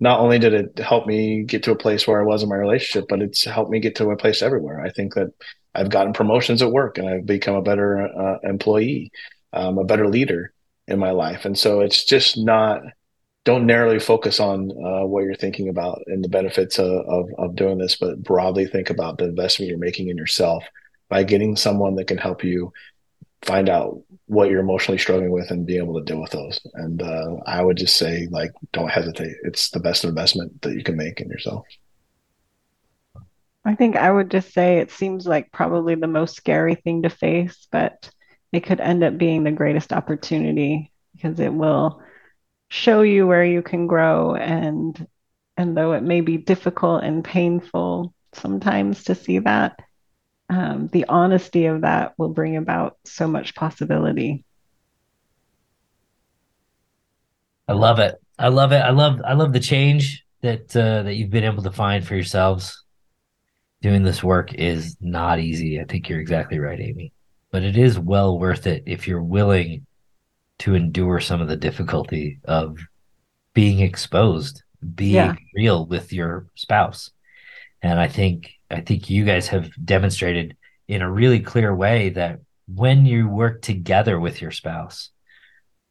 not 0.00 0.20
only 0.20 0.38
did 0.38 0.54
it 0.54 0.78
help 0.78 1.06
me 1.06 1.44
get 1.44 1.62
to 1.64 1.72
a 1.72 1.76
place 1.76 2.06
where 2.06 2.20
I 2.20 2.24
was 2.24 2.42
in 2.42 2.48
my 2.48 2.56
relationship, 2.56 3.06
but 3.08 3.22
it's 3.22 3.44
helped 3.44 3.70
me 3.70 3.80
get 3.80 3.94
to 3.96 4.10
a 4.10 4.16
place 4.16 4.42
everywhere. 4.42 4.80
I 4.84 4.90
think 4.90 5.14
that 5.14 5.28
I've 5.74 5.90
gotten 5.90 6.12
promotions 6.12 6.62
at 6.62 6.72
work 6.72 6.98
and 6.98 7.08
I've 7.08 7.26
become 7.26 7.54
a 7.54 7.62
better 7.62 8.00
uh, 8.00 8.38
employee, 8.42 9.10
um, 9.52 9.78
a 9.78 9.84
better 9.84 10.08
leader 10.08 10.52
in 10.86 10.98
my 10.98 11.10
life. 11.10 11.44
And 11.44 11.56
so 11.56 11.80
it's 11.80 12.04
just 12.04 12.36
not 12.36 12.82
don't 13.44 13.66
narrowly 13.66 13.98
focus 13.98 14.40
on 14.40 14.70
uh, 14.70 15.06
what 15.06 15.24
you're 15.24 15.34
thinking 15.34 15.68
about 15.68 16.02
and 16.06 16.24
the 16.24 16.30
benefits 16.30 16.78
of, 16.78 16.90
of, 17.06 17.28
of 17.36 17.54
doing 17.54 17.76
this, 17.76 17.96
but 17.96 18.22
broadly 18.22 18.66
think 18.66 18.88
about 18.88 19.18
the 19.18 19.26
investment 19.26 19.68
you're 19.68 19.78
making 19.78 20.08
in 20.08 20.16
yourself 20.16 20.64
by 21.08 21.22
getting 21.22 21.56
someone 21.56 21.94
that 21.96 22.06
can 22.06 22.18
help 22.18 22.44
you 22.44 22.72
find 23.42 23.68
out 23.68 24.00
what 24.26 24.50
you're 24.50 24.60
emotionally 24.60 24.98
struggling 24.98 25.30
with 25.30 25.50
and 25.50 25.66
be 25.66 25.76
able 25.76 25.98
to 25.98 26.04
deal 26.04 26.20
with 26.20 26.30
those. 26.30 26.60
And 26.74 27.02
uh, 27.02 27.36
I 27.46 27.62
would 27.62 27.76
just 27.76 27.96
say, 27.96 28.26
like, 28.30 28.52
don't 28.72 28.90
hesitate. 28.90 29.36
It's 29.42 29.70
the 29.70 29.80
best 29.80 30.04
investment 30.04 30.62
that 30.62 30.74
you 30.74 30.82
can 30.82 30.96
make 30.96 31.20
in 31.20 31.28
yourself. 31.28 31.66
I 33.64 33.74
think 33.74 33.96
I 33.96 34.10
would 34.10 34.30
just 34.30 34.52
say 34.52 34.78
it 34.78 34.90
seems 34.90 35.26
like 35.26 35.52
probably 35.52 35.94
the 35.94 36.06
most 36.06 36.36
scary 36.36 36.74
thing 36.74 37.02
to 37.02 37.10
face, 37.10 37.66
but 37.70 38.10
it 38.52 38.60
could 38.60 38.80
end 38.80 39.02
up 39.02 39.18
being 39.18 39.44
the 39.44 39.52
greatest 39.52 39.92
opportunity 39.92 40.92
because 41.14 41.40
it 41.40 41.52
will 41.52 42.00
show 42.68 43.02
you 43.02 43.26
where 43.26 43.44
you 43.44 43.62
can 43.62 43.86
grow 43.86 44.34
and 44.34 45.06
and 45.56 45.76
though 45.76 45.92
it 45.92 46.02
may 46.02 46.20
be 46.20 46.36
difficult 46.36 47.04
and 47.04 47.24
painful 47.24 48.12
sometimes 48.32 49.04
to 49.04 49.14
see 49.14 49.38
that 49.38 49.78
um, 50.48 50.88
the 50.92 51.06
honesty 51.08 51.66
of 51.66 51.82
that 51.82 52.14
will 52.18 52.28
bring 52.28 52.56
about 52.56 52.98
so 53.04 53.26
much 53.26 53.54
possibility. 53.54 54.44
I 57.66 57.72
love 57.72 57.98
it. 57.98 58.16
I 58.38 58.48
love 58.48 58.72
it. 58.72 58.80
I 58.80 58.90
love 58.90 59.20
i 59.24 59.32
love 59.32 59.52
the 59.52 59.60
change 59.60 60.24
that 60.42 60.76
uh, 60.76 61.02
that 61.04 61.14
you've 61.14 61.30
been 61.30 61.44
able 61.44 61.62
to 61.62 61.72
find 61.72 62.06
for 62.06 62.14
yourselves. 62.14 62.82
Doing 63.80 64.02
this 64.02 64.24
work 64.24 64.54
is 64.54 64.96
not 65.00 65.40
easy. 65.40 65.80
I 65.80 65.84
think 65.84 66.08
you're 66.08 66.20
exactly 66.20 66.58
right 66.58 66.80
amy. 66.80 67.12
But 67.50 67.62
it 67.62 67.76
is 67.76 67.98
well 67.98 68.38
worth 68.38 68.66
it 68.66 68.82
if 68.86 69.06
you're 69.06 69.22
willing 69.22 69.86
to 70.58 70.74
endure 70.74 71.20
some 71.20 71.40
of 71.40 71.48
the 71.48 71.56
difficulty 71.56 72.40
of 72.44 72.78
being 73.52 73.80
exposed, 73.80 74.62
being 74.94 75.14
yeah. 75.14 75.34
real 75.54 75.86
with 75.86 76.12
your 76.12 76.46
spouse. 76.54 77.10
And 77.82 78.00
I 78.00 78.08
think 78.08 78.53
I 78.70 78.80
think 78.80 79.10
you 79.10 79.24
guys 79.24 79.48
have 79.48 79.70
demonstrated 79.84 80.56
in 80.88 81.02
a 81.02 81.10
really 81.10 81.40
clear 81.40 81.74
way 81.74 82.10
that 82.10 82.40
when 82.66 83.06
you 83.06 83.28
work 83.28 83.62
together 83.62 84.18
with 84.18 84.40
your 84.40 84.50
spouse, 84.50 85.10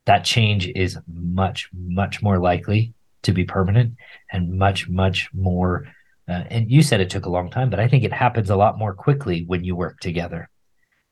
that 0.06 0.26
change 0.26 0.68
is 0.68 0.98
much 1.08 1.70
much 1.74 2.22
more 2.22 2.40
likely 2.40 2.94
to 3.22 3.32
be 3.32 3.46
permanent 3.46 3.96
and 4.32 4.58
much 4.58 4.90
much 4.90 5.30
more 5.34 5.88
uh, 6.28 6.44
and 6.50 6.70
you 6.70 6.82
said 6.82 7.00
it 7.00 7.10
took 7.10 7.26
a 7.26 7.30
long 7.30 7.50
time 7.50 7.70
but 7.70 7.80
i 7.80 7.88
think 7.88 8.04
it 8.04 8.12
happens 8.12 8.50
a 8.50 8.56
lot 8.58 8.78
more 8.78 8.94
quickly 8.94 9.46
when 9.46 9.64
you 9.64 9.78
work 9.78 9.98
together 10.02 10.50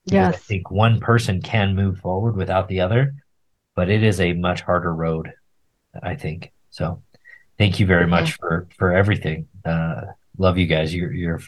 yes 0.03 0.34
i 0.34 0.38
think 0.38 0.70
one 0.70 0.99
person 0.99 1.41
can 1.41 1.74
move 1.74 1.99
forward 1.99 2.36
without 2.36 2.68
the 2.68 2.82
other 2.82 3.14
but 3.76 3.89
it 3.89 4.03
is 4.03 4.20
a 4.20 4.34
much 4.34 4.62
harder 4.62 4.93
road, 4.93 5.34
I 6.01 6.16
think. 6.16 6.51
So 6.70 7.01
thank 7.57 7.80
you 7.80 7.86
very 7.86 8.07
much 8.07 8.34
for 8.34 8.68
for 8.78 8.91
everything. 8.93 9.47
Uh, 9.66 10.01
love 10.38 10.57
you 10.57 10.67
guys. 10.67 10.93
You're 10.93 11.13
you're. 11.13 11.39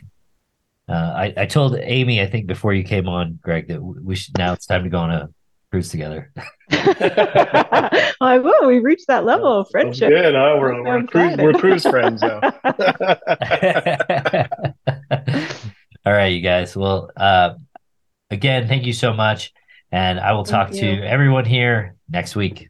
Uh, 0.88 1.14
I 1.16 1.34
I 1.38 1.46
told 1.46 1.76
Amy 1.78 2.22
I 2.22 2.26
think 2.26 2.48
before 2.48 2.74
you 2.74 2.84
came 2.84 3.08
on, 3.08 3.40
Greg, 3.42 3.68
that 3.70 3.82
we 3.82 4.16
should 4.16 4.38
now 4.38 4.54
it's 4.54 4.66
time 4.66 4.84
to 4.84 4.90
go 4.90 5.00
on 5.00 5.12
a 5.12 5.30
cruise 5.72 5.90
together. 5.90 6.32
like, 6.70 8.42
whoa, 8.42 8.68
we 8.68 8.80
reached 8.80 9.08
that 9.08 9.26
level 9.26 9.62
of 9.62 9.68
friendship. 9.72 10.12
Yeah, 10.12 10.30
no, 10.30 10.58
we're, 10.58 10.84
we're, 10.84 11.04
cruise, 11.04 11.38
we're 11.38 11.54
cruise 11.54 11.84
friends 11.84 12.22
now. 12.22 12.40
All 16.06 16.14
right, 16.14 16.28
you 16.28 16.42
guys. 16.42 16.76
Well, 16.76 17.10
uh, 17.16 17.56
again, 18.30 18.68
thank 18.68 18.86
you 18.86 18.94
so 18.94 19.14
much. 19.14 19.54
And 19.92 20.20
I 20.20 20.34
will 20.34 20.44
talk 20.44 20.72
to 20.72 21.02
everyone 21.04 21.46
here 21.46 21.96
next 22.10 22.36
week. 22.36 22.70